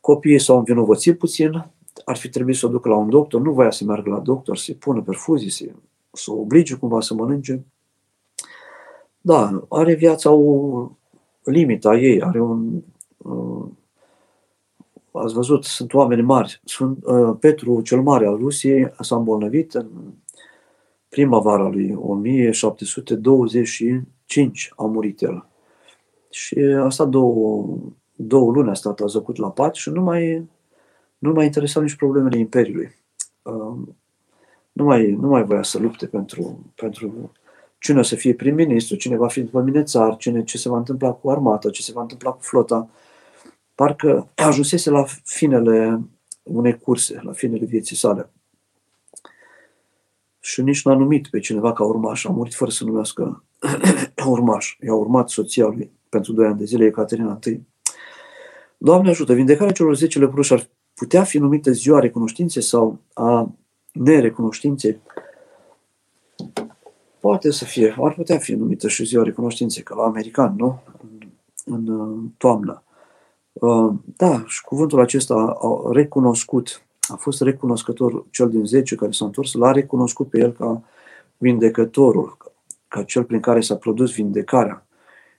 Copiii 0.00 0.40
s-au 0.40 0.58
învinovățit 0.58 1.18
puțin, 1.18 1.66
ar 2.04 2.16
fi 2.16 2.28
trebuit 2.28 2.56
să 2.56 2.66
o 2.66 2.68
ducă 2.68 2.88
la 2.88 2.96
un 2.96 3.08
doctor, 3.08 3.40
nu 3.40 3.52
voia 3.52 3.70
să 3.70 3.84
meargă 3.84 4.10
la 4.10 4.18
doctor, 4.18 4.56
să-i 4.56 4.74
pună 4.74 5.02
perfuzii, 5.02 5.50
să, 5.50 5.64
să 6.12 6.32
o 6.32 6.40
oblige 6.40 6.74
cumva 6.74 7.00
să 7.00 7.14
mănânce. 7.14 7.64
Da, 9.20 9.64
are 9.68 9.94
viața 9.94 10.30
o 10.30 10.90
limită 11.42 11.88
a 11.88 11.96
ei, 11.96 12.22
are 12.22 12.40
un... 12.40 12.82
Uh, 13.16 13.64
ați 15.12 15.34
văzut, 15.34 15.64
sunt 15.64 15.94
oameni 15.94 16.22
mari. 16.22 16.60
Sunt, 16.64 17.04
uh, 17.04 17.36
Petru 17.40 17.80
cel 17.80 18.02
Mare 18.02 18.26
al 18.26 18.36
Rusiei 18.36 18.92
s-a 19.00 19.16
îmbolnăvit 19.16 19.74
în 19.74 19.88
primăvara 21.12 21.68
lui 21.68 21.94
1725 21.94 24.72
a 24.76 24.84
murit 24.84 25.20
el. 25.20 25.46
Și 26.30 26.58
a 26.58 26.88
stat 26.88 27.08
două, 27.08 27.78
două 28.16 28.52
luni 28.52 28.70
a 28.70 28.74
stat, 28.74 29.00
a 29.00 29.06
zăcut 29.06 29.36
la 29.36 29.50
pat 29.50 29.74
și 29.74 29.90
nu 29.90 30.02
mai, 30.02 30.48
nu 31.18 31.32
mai 31.32 31.44
interesa 31.44 31.80
nici 31.80 31.94
problemele 31.94 32.38
Imperiului. 32.38 32.94
Um, 33.42 33.96
nu 34.72 34.84
mai, 34.84 35.10
nu 35.10 35.28
mai 35.28 35.44
voia 35.44 35.62
să 35.62 35.78
lupte 35.78 36.06
pentru, 36.06 36.72
pentru 36.74 37.32
cine 37.78 37.98
o 37.98 38.02
să 38.02 38.14
fie 38.14 38.34
prim-ministru, 38.34 38.96
cine 38.96 39.16
va 39.16 39.28
fi 39.28 39.40
după 39.40 39.60
mine 39.60 39.82
țar, 39.82 40.16
cine, 40.16 40.44
ce 40.44 40.58
se 40.58 40.68
va 40.68 40.76
întâmpla 40.76 41.12
cu 41.12 41.30
armata, 41.30 41.70
ce 41.70 41.82
se 41.82 41.92
va 41.92 42.00
întâmpla 42.00 42.30
cu 42.30 42.42
flota. 42.42 42.88
Parcă 43.74 44.28
ajunsese 44.48 44.90
la 44.90 45.04
finele 45.24 46.00
unei 46.42 46.78
curse, 46.78 47.20
la 47.22 47.32
finele 47.32 47.64
vieții 47.64 47.96
sale 47.96 48.30
și 50.44 50.62
nici 50.62 50.84
n-a 50.84 50.94
numit 50.94 51.28
pe 51.28 51.38
cineva 51.38 51.72
ca 51.72 51.84
urmaș. 51.84 52.24
A 52.24 52.30
murit 52.30 52.54
fără 52.54 52.70
să 52.70 52.84
numească 52.84 53.44
urmaș. 54.26 54.76
I-a 54.80 54.94
urmat 54.94 55.28
soția 55.28 55.66
lui 55.66 55.90
pentru 56.08 56.32
doi 56.32 56.46
ani 56.46 56.58
de 56.58 56.64
zile, 56.64 56.84
Ecaterina 56.84 57.38
I. 57.44 57.60
Doamne 58.78 59.08
ajută, 59.08 59.32
vindecarea 59.32 59.72
celor 59.72 59.96
10 59.96 60.18
lepruși 60.18 60.52
ar 60.52 60.68
putea 60.94 61.24
fi 61.24 61.38
numită 61.38 61.70
ziua 61.70 61.98
recunoștinței 61.98 62.62
sau 62.62 62.98
a 63.12 63.52
nerecunoștinței? 63.92 65.00
Poate 67.20 67.50
să 67.50 67.64
fie, 67.64 67.94
ar 68.00 68.14
putea 68.14 68.38
fi 68.38 68.54
numită 68.54 68.88
și 68.88 69.04
ziua 69.04 69.22
recunoștinței, 69.22 69.82
ca 69.82 69.94
la 69.94 70.04
american, 70.04 70.54
nu? 70.56 70.82
În, 71.64 71.88
în 71.88 72.28
toamnă. 72.36 72.82
Uh, 73.52 73.92
da, 74.16 74.44
și 74.46 74.62
cuvântul 74.62 75.00
acesta 75.00 75.34
a 75.34 75.90
recunoscut 75.92 76.82
a 77.12 77.16
fost 77.16 77.40
recunoscător, 77.40 78.24
cel 78.30 78.48
din 78.48 78.64
10 78.64 78.94
care 78.94 79.10
s-a 79.10 79.24
întors, 79.24 79.52
l-a 79.52 79.72
recunoscut 79.72 80.28
pe 80.28 80.38
el 80.38 80.52
ca 80.52 80.82
vindecătorul, 81.36 82.36
ca 82.88 83.02
cel 83.02 83.24
prin 83.24 83.40
care 83.40 83.60
s-a 83.60 83.76
produs 83.76 84.14
vindecarea. 84.14 84.86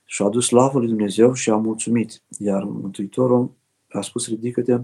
Și 0.06 0.22
a 0.22 0.26
adus 0.26 0.46
slavă 0.46 0.80
lui 0.80 0.88
Dumnezeu 0.88 1.34
și 1.34 1.50
a 1.50 1.56
mulțumit. 1.56 2.22
Iar 2.40 2.64
Mântuitorul 2.64 3.52
a 3.92 4.02
spus, 4.02 4.28
ridică-te, 4.28 4.80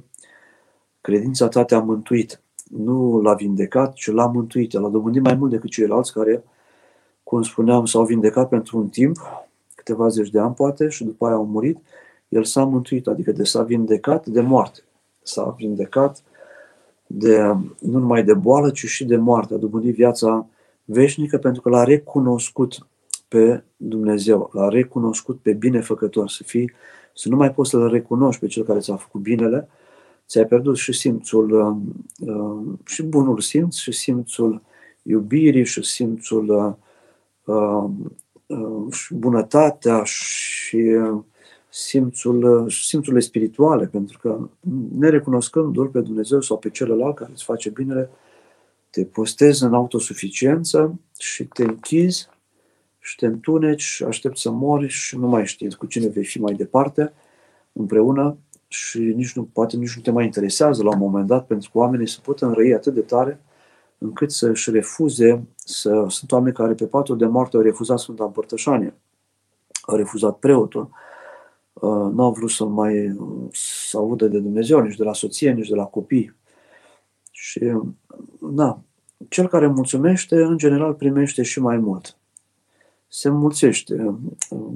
credința 1.02 1.48
ta 1.48 1.64
te-a 1.64 1.80
mântuit. 1.80 2.42
Nu 2.70 3.22
l-a 3.22 3.34
vindecat, 3.34 3.94
ci 3.94 4.12
l-a 4.12 4.26
mântuit. 4.26 4.74
L-a 4.74 4.90
dobândit 4.90 5.22
mai 5.22 5.36
mult 5.36 5.52
decât 5.52 5.70
ceilalți 5.70 6.14
care, 6.14 6.44
cum 7.24 7.42
spuneam, 7.42 7.86
s-au 7.86 8.06
vindecat 8.06 8.50
pentru 8.50 8.78
un 8.78 8.88
timp, 8.88 9.18
câteva 9.76 10.08
zeci 10.08 10.30
de 10.30 10.40
ani 10.40 10.54
poate, 10.54 10.90
și 10.90 11.04
după 11.04 11.26
aia 11.26 11.36
au 11.36 11.46
murit. 11.46 11.78
El 12.28 12.44
s-a 12.44 12.64
mântuit, 12.64 13.08
adică 13.08 13.32
de 13.32 13.44
s-a 13.44 13.64
vindecat 13.64 14.26
de 14.26 14.42
moarte. 14.42 14.80
S-a 15.22 15.56
vindecat 15.58 16.24
de, 17.12 17.38
nu 17.80 18.00
numai 18.00 18.24
de 18.24 18.34
boală, 18.34 18.70
ci 18.70 18.86
și 18.86 19.06
de 19.06 19.18
moarte. 19.18 19.54
A 19.54 19.58
dobândit 19.58 19.96
viața 19.96 20.48
veșnică 20.86 21.38
pentru 21.38 21.62
că 21.62 21.70
l-a 21.70 21.84
recunoscut 21.84 22.88
pe 23.28 23.64
Dumnezeu, 23.78 24.50
l-a 24.54 24.68
recunoscut 24.68 25.40
pe 25.40 25.54
binefăcător, 25.54 26.30
să 26.30 26.44
fii, 26.44 26.72
să 27.14 27.30
nu 27.30 27.36
mai 27.36 27.52
poți 27.52 27.70
să-L 27.70 27.90
recunoști 27.90 28.42
pe 28.42 28.48
Cel 28.48 28.64
care 28.64 28.80
ți-a 28.80 28.96
făcut 28.96 29.22
binele, 29.22 29.70
ți-ai 30.28 30.46
pierdut 30.46 30.78
și 30.78 30.94
simțul, 30.94 31.52
uh, 31.52 31.76
uh, 32.30 32.78
și 32.86 33.04
bunul 33.04 33.40
simț, 33.40 33.76
și 33.76 33.92
simțul 33.92 34.62
iubirii, 35.02 35.66
și 35.66 35.84
simțul 35.84 36.78
uh, 37.46 37.90
și 38.92 39.14
bunătatea 39.14 40.04
și 40.04 40.98
simțul, 41.70 42.70
simțurile 42.70 43.22
spirituale, 43.22 43.86
pentru 43.86 44.18
că 44.18 44.50
nerecunoscându-L 44.98 45.88
pe 45.88 46.00
Dumnezeu 46.00 46.42
sau 46.42 46.58
pe 46.58 46.70
celălalt 46.70 47.16
care 47.16 47.32
îți 47.34 47.44
face 47.44 47.70
binele, 47.70 48.10
te 48.90 49.06
postezi 49.06 49.64
în 49.64 49.74
autosuficiență 49.74 51.00
și 51.18 51.44
te 51.44 51.64
închizi 51.64 52.28
și 53.00 53.16
te 53.16 53.26
întuneci, 53.26 54.04
aștepți 54.08 54.42
să 54.42 54.52
mori 54.52 54.88
și 54.88 55.18
nu 55.18 55.28
mai 55.28 55.48
știi 55.48 55.74
cu 55.74 55.86
cine 55.86 56.08
vei 56.08 56.26
fi 56.26 56.40
mai 56.40 56.54
departe 56.54 57.14
împreună 57.72 58.38
și 58.68 59.00
nici 59.00 59.34
nu, 59.34 59.44
poate 59.44 59.78
nici 59.78 59.96
nu 59.96 60.02
te 60.02 60.12
mai 60.12 60.26
interesează 60.26 60.84
la 60.84 60.90
un 60.90 61.00
moment 61.00 61.28
dat, 61.28 61.46
pentru 61.48 61.70
că 61.72 61.78
oamenii 61.78 62.08
se 62.08 62.20
pot 62.24 62.42
înrăi 62.42 62.74
atât 62.74 62.94
de 62.94 63.02
tare 63.02 63.42
încât 63.98 64.32
să-și 64.32 64.72
refuze, 64.72 65.48
să, 65.56 66.06
sunt 66.08 66.32
oameni 66.32 66.56
care 66.56 66.74
pe 66.74 66.86
patul 66.86 67.18
de 67.18 67.26
moarte 67.26 67.58
au 67.58 67.62
refuzat 67.64 68.00
Sfânta 68.00 68.24
Împărtășanie, 68.24 68.94
au 69.82 69.96
refuzat 69.96 70.38
preotul, 70.38 70.90
uh, 71.80 72.12
nu 72.14 72.24
au 72.24 72.32
vrut 72.32 72.50
să 72.50 72.66
mai 72.66 73.18
să 73.52 73.98
audă 73.98 74.28
de 74.28 74.40
Dumnezeu, 74.40 74.80
nici 74.80 74.98
de 74.98 75.04
la 75.04 75.14
soție, 75.14 75.52
nici 75.52 75.70
de 75.70 75.76
la 75.76 75.86
copii. 75.86 76.36
Și, 77.32 77.60
da, 78.42 78.82
cel 79.30 79.48
care 79.48 79.68
mulțumește, 79.68 80.36
în 80.36 80.58
general, 80.58 80.94
primește 80.94 81.44
și 81.44 81.60
mai 81.60 81.78
mult. 81.78 82.18
Se 83.08 83.30
mulțește. 83.30 84.20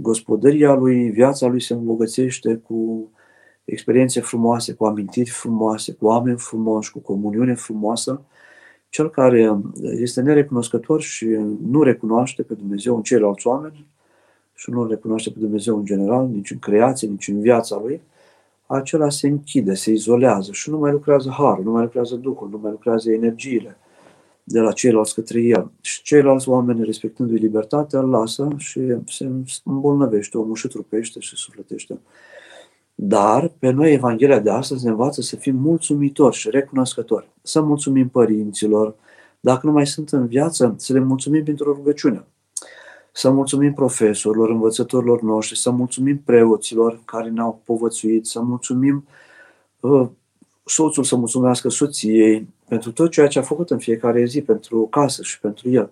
Gospodăria 0.01 0.73
lui, 0.73 1.09
viața 1.09 1.47
lui 1.47 1.61
se 1.61 1.73
îmbogățește 1.73 2.55
cu 2.55 3.11
experiențe 3.65 4.21
frumoase, 4.21 4.73
cu 4.73 4.85
amintiri 4.85 5.29
frumoase, 5.29 5.93
cu 5.93 6.05
oameni 6.05 6.37
frumoși, 6.37 6.91
cu 6.91 6.99
comuniune 6.99 7.53
frumoasă. 7.53 8.21
Cel 8.89 9.09
care 9.09 9.61
este 9.81 10.21
nerecunoscător 10.21 11.01
și 11.01 11.25
nu 11.61 11.83
recunoaște 11.83 12.43
pe 12.43 12.53
Dumnezeu 12.53 12.95
în 12.95 13.01
ceilalți 13.01 13.47
oameni 13.47 13.85
și 14.53 14.69
nu 14.69 14.87
recunoaște 14.87 15.29
pe 15.29 15.39
Dumnezeu 15.39 15.77
în 15.77 15.85
general, 15.85 16.27
nici 16.27 16.51
în 16.51 16.59
creație, 16.59 17.07
nici 17.07 17.27
în 17.27 17.41
viața 17.41 17.81
lui, 17.83 18.01
acela 18.65 19.09
se 19.09 19.27
închide, 19.27 19.73
se 19.73 19.91
izolează 19.91 20.51
și 20.51 20.69
nu 20.69 20.77
mai 20.77 20.91
lucrează 20.91 21.29
harul, 21.29 21.63
nu 21.63 21.71
mai 21.71 21.83
lucrează 21.83 22.15
Duhul, 22.15 22.49
nu 22.49 22.59
mai 22.61 22.71
lucrează 22.71 23.11
energiile 23.11 23.77
de 24.43 24.59
la 24.59 24.71
ceilalți 24.71 25.13
către 25.13 25.41
el. 25.41 25.71
Și 25.81 26.01
ceilalți 26.01 26.49
oameni, 26.49 26.83
respectându-i 26.83 27.37
libertatea, 27.37 27.99
îl 27.99 28.09
lasă 28.09 28.47
și 28.57 28.81
se 29.07 29.29
îmbolnăvește, 29.63 30.37
omul 30.37 30.55
și 30.55 30.67
trupește 30.67 31.19
și 31.19 31.35
sufletește. 31.35 31.99
Dar 32.95 33.51
pe 33.59 33.69
noi 33.69 33.93
Evanghelia 33.93 34.39
de 34.39 34.49
astăzi 34.49 34.83
ne 34.83 34.89
învață 34.89 35.21
să 35.21 35.35
fim 35.35 35.55
mulțumitori 35.55 36.35
și 36.35 36.49
recunoscători. 36.49 37.29
Să 37.41 37.61
mulțumim 37.61 38.09
părinților, 38.09 38.95
dacă 39.39 39.65
nu 39.65 39.71
mai 39.71 39.87
sunt 39.87 40.09
în 40.09 40.27
viață, 40.27 40.75
să 40.77 40.93
le 40.93 40.99
mulțumim 40.99 41.43
pentru 41.43 41.73
rugăciune. 41.73 42.25
Să 43.15 43.29
mulțumim 43.29 43.73
profesorilor, 43.73 44.49
învățătorilor 44.49 45.21
noștri, 45.21 45.57
să 45.57 45.71
mulțumim 45.71 46.17
preoților 46.17 46.99
care 47.05 47.29
ne-au 47.29 47.61
povățuit, 47.65 48.25
să 48.25 48.41
mulțumim 48.41 49.07
uh, 49.79 50.07
soțul 50.65 51.03
să 51.03 51.15
mulțumească 51.15 51.69
soției 51.69 52.47
pentru 52.67 52.91
tot 52.91 53.11
ceea 53.11 53.27
ce 53.27 53.39
a 53.39 53.41
făcut 53.41 53.69
în 53.69 53.77
fiecare 53.77 54.25
zi 54.25 54.41
pentru 54.41 54.87
casă 54.91 55.23
și 55.23 55.39
pentru 55.39 55.69
el. 55.69 55.91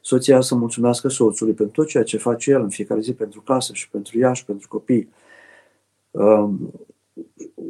Soția 0.00 0.40
să 0.40 0.54
mulțumească 0.54 1.08
soțului 1.08 1.52
pentru 1.52 1.82
tot 1.82 1.90
ceea 1.90 2.02
ce 2.02 2.16
face 2.16 2.50
el 2.50 2.62
în 2.62 2.68
fiecare 2.68 3.00
zi 3.00 3.12
pentru 3.12 3.40
casă 3.40 3.72
și 3.72 3.88
pentru 3.88 4.18
ea 4.18 4.32
și 4.32 4.44
pentru 4.44 4.68
copii. 4.68 5.08
Um, 6.10 6.70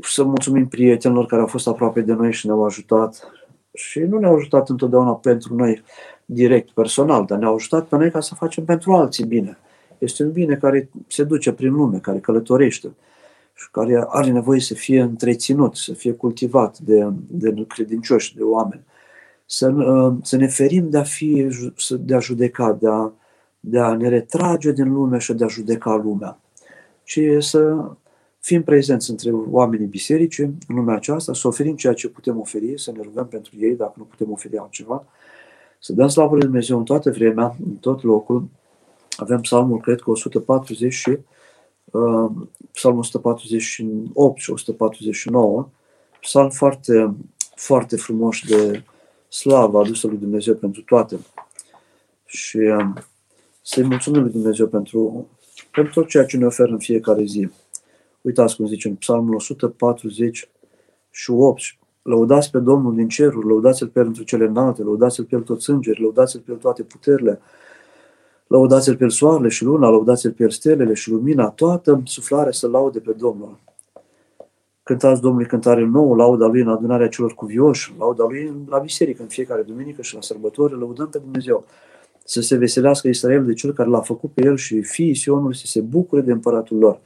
să 0.03 0.25
mulțumim 0.25 0.69
prietenilor 0.69 1.27
care 1.27 1.41
au 1.41 1.47
fost 1.47 1.67
aproape 1.67 2.01
de 2.01 2.13
noi 2.13 2.33
și 2.33 2.47
ne-au 2.47 2.65
ajutat 2.65 3.33
și 3.73 3.99
nu 3.99 4.19
ne-au 4.19 4.35
ajutat 4.35 4.69
întotdeauna 4.69 5.15
pentru 5.15 5.55
noi 5.55 5.83
direct, 6.33 6.71
personal, 6.71 7.25
dar 7.25 7.39
ne-au 7.39 7.55
ajutat 7.55 7.87
pe 7.87 7.97
noi 7.97 8.11
ca 8.11 8.21
să 8.21 8.35
facem 8.35 8.65
pentru 8.65 8.93
alții 8.93 9.25
bine. 9.25 9.59
Este 9.99 10.23
un 10.23 10.33
bine 10.33 10.55
care 10.55 10.91
se 11.07 11.25
duce 11.25 11.53
prin 11.53 11.73
lume, 11.73 11.99
care 11.99 12.19
călătorește 12.19 12.91
și 13.55 13.71
care 13.71 14.05
are 14.09 14.31
nevoie 14.31 14.61
să 14.61 14.75
fie 14.75 15.01
întreținut, 15.01 15.77
să 15.77 15.93
fie 15.93 16.13
cultivat 16.13 16.79
de, 16.79 17.09
de 17.29 17.65
credincioși, 17.69 18.37
de 18.37 18.43
oameni. 18.43 18.83
Să, 19.47 19.69
uh, 19.71 20.15
să 20.23 20.37
ne 20.37 20.47
ferim 20.47 20.91
de 20.91 20.99
a, 20.99 21.03
fi, 21.03 21.49
de 22.01 22.15
a 22.15 22.19
judeca, 22.19 22.73
de 22.73 22.89
a, 22.89 23.13
de 23.61 23.79
a 23.79 23.95
ne 23.95 24.09
retrage 24.09 24.73
din 24.73 24.93
lume 24.93 25.19
și 25.19 25.33
de 25.33 25.45
a 25.45 25.49
judeca 25.49 25.95
lumea, 25.95 26.39
ci 27.05 27.21
să 27.39 27.91
fim 28.41 28.63
prezenți 28.63 29.11
între 29.11 29.31
oamenii 29.33 29.87
bisericii 29.87 30.45
în 30.45 30.75
lumea 30.77 30.95
aceasta, 30.95 31.35
să 31.35 31.49
oferim 31.49 31.77
ceea 31.77 31.93
ce 31.93 32.09
putem 32.09 32.41
oferi, 32.41 32.79
să 32.81 32.93
ne 32.93 33.01
rugăm 33.03 33.27
pentru 33.27 33.53
ei 33.59 33.77
dacă 33.77 33.93
nu 33.97 34.05
putem 34.05 34.31
oferi 34.31 34.59
altceva, 34.59 35.07
să 35.81 35.93
dăm 35.93 36.09
slavă 36.09 36.35
lui 36.35 36.45
Dumnezeu 36.45 36.79
în 36.79 36.85
toată 36.85 37.11
vremea, 37.11 37.57
în 37.65 37.75
tot 37.75 38.03
locul. 38.03 38.49
Avem 39.17 39.41
psalmul, 39.41 39.81
cred 39.81 40.01
că 40.01 40.11
140 40.11 40.93
și 40.93 41.19
uh, 41.85 42.31
psalmul 42.73 43.01
148 43.01 44.39
și 44.39 44.51
149, 44.51 45.69
psalm 46.21 46.51
foarte, 46.51 47.15
foarte 47.55 47.97
frumos 47.97 48.39
de 48.49 48.83
slavă 49.29 49.79
adusă 49.79 50.07
lui 50.07 50.19
Dumnezeu 50.19 50.55
pentru 50.55 50.83
toate. 50.83 51.19
Și 52.25 52.57
uh, 52.57 52.87
să-i 53.63 53.85
mulțumim 53.85 54.23
lui 54.23 54.33
Dumnezeu 54.33 54.67
pentru, 54.67 55.29
pentru 55.71 56.01
tot 56.01 56.09
ceea 56.09 56.25
ce 56.25 56.37
ne 56.37 56.47
oferă 56.47 56.71
în 56.71 56.79
fiecare 56.79 57.25
zi. 57.25 57.51
Uitați 58.21 58.57
cum 58.57 58.67
zice 58.67 58.89
în 58.89 58.95
psalmul 58.95 59.35
148, 59.35 61.63
lăudați 62.11 62.51
pe 62.51 62.59
Domnul 62.59 62.95
din 62.95 63.09
ceruri, 63.09 63.47
lăudați-L 63.47 63.87
pe 63.87 64.01
El 64.01 64.13
cele 64.25 64.45
înalte, 64.45 64.83
lăudați-L 64.83 65.25
pe 65.25 65.35
El 65.35 65.43
toți 65.43 65.71
îngeri, 65.71 66.01
lăudați-L 66.01 66.41
pe 66.41 66.53
El 66.53 66.59
toate 66.59 66.83
puterile, 66.83 67.41
lăudați-L 68.47 68.97
pe 68.97 69.05
El 69.05 69.11
soarele 69.11 69.49
și 69.49 69.65
luna, 69.65 69.89
lăudați-L 69.89 70.33
pe 70.33 70.43
El 70.43 70.51
stelele 70.51 70.95
și 70.95 71.11
lumina, 71.11 71.49
toată 71.49 72.03
suflarea 72.05 72.53
să 72.53 72.69
laude 72.69 72.99
pe 72.99 73.13
Domnul. 73.19 73.59
Cântați 74.83 75.21
Domnului 75.21 75.47
cântare 75.47 75.85
nouă, 75.85 76.17
lauda 76.17 76.47
Lui 76.47 76.61
în 76.61 76.69
adunarea 76.69 77.09
celor 77.09 77.35
cuvioși, 77.35 77.95
lauda 77.99 78.25
Lui 78.25 78.53
la 78.69 78.79
biserică, 78.79 79.23
în 79.23 79.29
fiecare 79.29 79.63
duminică 79.63 80.03
și 80.03 80.15
la 80.15 80.21
sărbători, 80.21 80.79
lăudăm 80.79 81.09
pe 81.09 81.19
Dumnezeu. 81.19 81.65
Să 82.25 82.41
se 82.41 82.57
veselească 82.57 83.09
Israel 83.09 83.45
de 83.45 83.53
Cel 83.53 83.73
care 83.73 83.89
l-a 83.89 84.01
făcut 84.01 84.31
pe 84.33 84.45
El 84.45 84.57
și 84.57 84.83
fiii 84.83 85.15
Sionului 85.15 85.57
să 85.57 85.67
se 85.67 85.81
bucure 85.81 86.21
de 86.21 86.33
împăratul 86.33 86.79
lor 86.79 87.01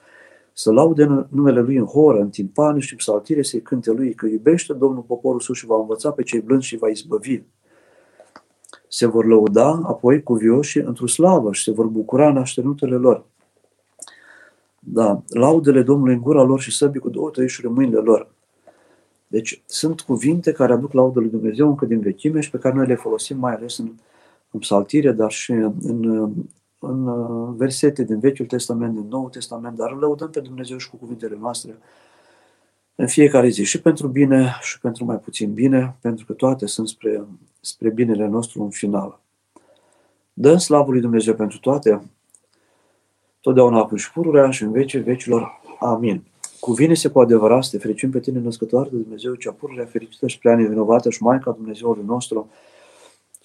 să 0.56 0.72
laude 0.72 1.26
numele 1.28 1.60
Lui 1.60 1.76
în 1.76 1.84
horă, 1.84 2.20
în 2.20 2.30
timpani 2.30 2.80
și 2.80 2.96
psaltire, 2.96 3.42
să-i 3.42 3.62
cânte 3.62 3.90
Lui 3.90 4.14
că 4.14 4.26
iubește 4.26 4.72
Domnul 4.72 5.02
poporul 5.02 5.40
său 5.40 5.54
și 5.54 5.66
va 5.66 5.76
învăța 5.76 6.10
pe 6.10 6.22
cei 6.22 6.40
blânzi 6.40 6.66
și 6.66 6.76
va 6.76 6.88
izbăvi. 6.88 7.42
Se 8.88 9.06
vor 9.06 9.24
lăuda 9.26 9.80
apoi 9.84 10.22
cu 10.22 10.34
vioși 10.34 10.78
într-o 10.78 11.06
slavă 11.06 11.52
și 11.52 11.62
se 11.62 11.70
vor 11.70 11.86
bucura 11.86 12.28
în 12.28 12.36
așternutele 12.36 12.94
lor. 12.94 13.24
Da, 14.78 15.22
laudele 15.28 15.82
Domnului 15.82 16.14
în 16.14 16.20
gura 16.20 16.42
lor 16.42 16.60
și 16.60 16.76
săbii 16.76 17.00
cu 17.00 17.08
două 17.08 17.30
tăișuri 17.30 17.66
în 17.66 17.72
mâinile 17.72 17.98
lor. 17.98 18.34
Deci 19.26 19.62
sunt 19.66 20.00
cuvinte 20.00 20.52
care 20.52 20.72
aduc 20.72 20.92
laudă 20.92 21.20
lui 21.20 21.28
Dumnezeu 21.28 21.68
încă 21.68 21.86
din 21.86 22.00
vechime 22.00 22.40
și 22.40 22.50
pe 22.50 22.58
care 22.58 22.74
noi 22.74 22.86
le 22.86 22.94
folosim 22.94 23.38
mai 23.38 23.54
ales 23.54 23.78
în, 23.78 23.92
în 24.50 24.60
psaltire, 24.60 25.12
dar 25.12 25.30
și 25.30 25.50
în, 25.50 25.72
în 25.82 26.30
uh, 26.90 27.54
versete 27.56 28.04
din 28.04 28.18
Vechiul 28.18 28.46
Testament, 28.46 28.94
din 28.94 29.08
Noul 29.08 29.28
Testament, 29.28 29.76
dar 29.76 29.90
îl 29.92 29.98
lăudăm 29.98 30.30
pe 30.30 30.40
Dumnezeu 30.40 30.76
și 30.76 30.90
cu 30.90 30.96
cuvintele 30.96 31.36
noastre 31.40 31.78
în 32.94 33.06
fiecare 33.06 33.48
zi, 33.48 33.64
și 33.64 33.80
pentru 33.80 34.08
bine 34.08 34.54
și 34.60 34.80
pentru 34.80 35.04
mai 35.04 35.16
puțin 35.16 35.52
bine, 35.52 35.96
pentru 36.00 36.24
că 36.24 36.32
toate 36.32 36.66
sunt 36.66 36.88
spre, 36.88 37.24
spre 37.60 37.90
binele 37.90 38.26
nostru 38.26 38.62
în 38.62 38.70
final. 38.70 39.20
Dăm 40.32 40.56
slavă 40.56 40.90
lui 40.90 41.00
Dumnezeu 41.00 41.34
pentru 41.34 41.58
toate, 41.58 42.02
totdeauna 43.40 43.78
acum 43.78 43.96
și 43.96 44.12
pururea 44.12 44.50
și 44.50 44.62
în 44.62 44.72
vecii 44.72 45.00
vecilor. 45.00 45.60
Amin. 45.80 46.24
Cuvine-se 46.60 47.08
cu 47.08 47.20
adevărat 47.20 47.64
să 47.64 47.70
te 47.70 47.78
fericim 47.78 48.10
pe 48.10 48.20
tine, 48.20 48.38
născătoare 48.38 48.88
de 48.92 48.96
Dumnezeu, 48.96 49.34
cea 49.34 49.52
pururea 49.52 49.84
fericită 49.84 50.26
și 50.26 50.38
prea 50.38 50.56
nevinovată 50.56 51.10
și 51.10 51.22
Maica 51.22 51.50
Dumnezeului 51.50 52.04
nostru, 52.06 52.50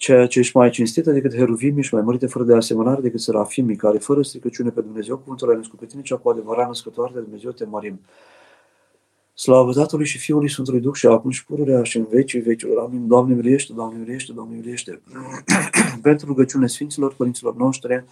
ceea 0.00 0.26
ce 0.26 0.38
ești 0.38 0.56
mai 0.56 0.70
cinstită 0.70 1.10
decât 1.10 1.34
heruvimii 1.34 1.82
și 1.82 1.94
mai 1.94 2.02
mărite 2.02 2.26
fără 2.26 2.44
de 2.44 2.54
asemănare 2.54 3.00
decât 3.00 3.20
serafimii, 3.20 3.76
care 3.76 3.98
fără 3.98 4.22
stricăciune 4.22 4.70
pe 4.70 4.80
Dumnezeu, 4.80 5.16
cuvântul 5.16 5.50
ai 5.50 5.56
născut 5.56 5.78
pe 5.78 5.86
tine, 5.86 6.02
cea 6.02 6.16
cu 6.16 6.28
adevărat 6.28 6.66
născătoare 6.66 7.12
de 7.14 7.20
Dumnezeu, 7.20 7.50
te 7.50 7.64
mărim. 7.64 8.00
Slavă 9.34 9.72
Tatălui 9.72 10.06
și 10.06 10.18
Fiului 10.18 10.50
Sfântului 10.50 10.80
Duh 10.80 10.94
și 10.94 11.06
acum 11.06 11.30
și 11.30 11.44
pururea 11.44 11.82
și 11.82 11.96
în 11.96 12.06
vecii 12.10 12.40
vecilor. 12.40 12.78
Amin. 12.78 13.06
Doamne 13.06 13.34
miliește, 13.34 13.72
Doamne 13.72 13.98
miliește, 13.98 14.32
Doamne 14.32 14.56
miliește. 14.56 15.00
Pentru 16.02 16.26
rugăciune 16.26 16.66
Sfinților 16.66 17.14
Părinților 17.14 17.56
noștri 17.56 18.04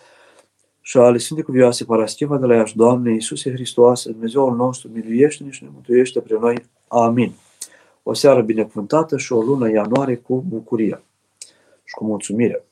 și 0.81 0.97
ale 0.97 1.19
Sfinte 1.19 1.43
Cuvioase 1.43 1.85
Parascheva 1.85 2.39
de 2.39 2.47
la 2.47 2.55
Iași, 2.55 2.77
Doamne 2.77 3.13
Iisuse 3.13 3.53
Hristoase, 3.53 4.11
Dumnezeul 4.11 4.57
nostru, 4.57 4.91
miluiește-ne 4.93 5.51
și 5.51 5.63
ne 5.63 5.69
mântuiește 5.73 6.21
pre 6.21 6.39
noi. 6.41 6.65
Amin. 6.89 7.33
O 8.03 8.13
seară 8.13 8.41
binecuvântată 8.41 9.17
și 9.17 9.33
o 9.33 9.41
lună 9.41 9.71
ianuarie 9.71 10.17
cu 10.17 10.45
bucurie 10.49 11.03
os 11.89 11.95
comuns 11.95 12.27
sumiram. 12.27 12.61
É 12.61 12.68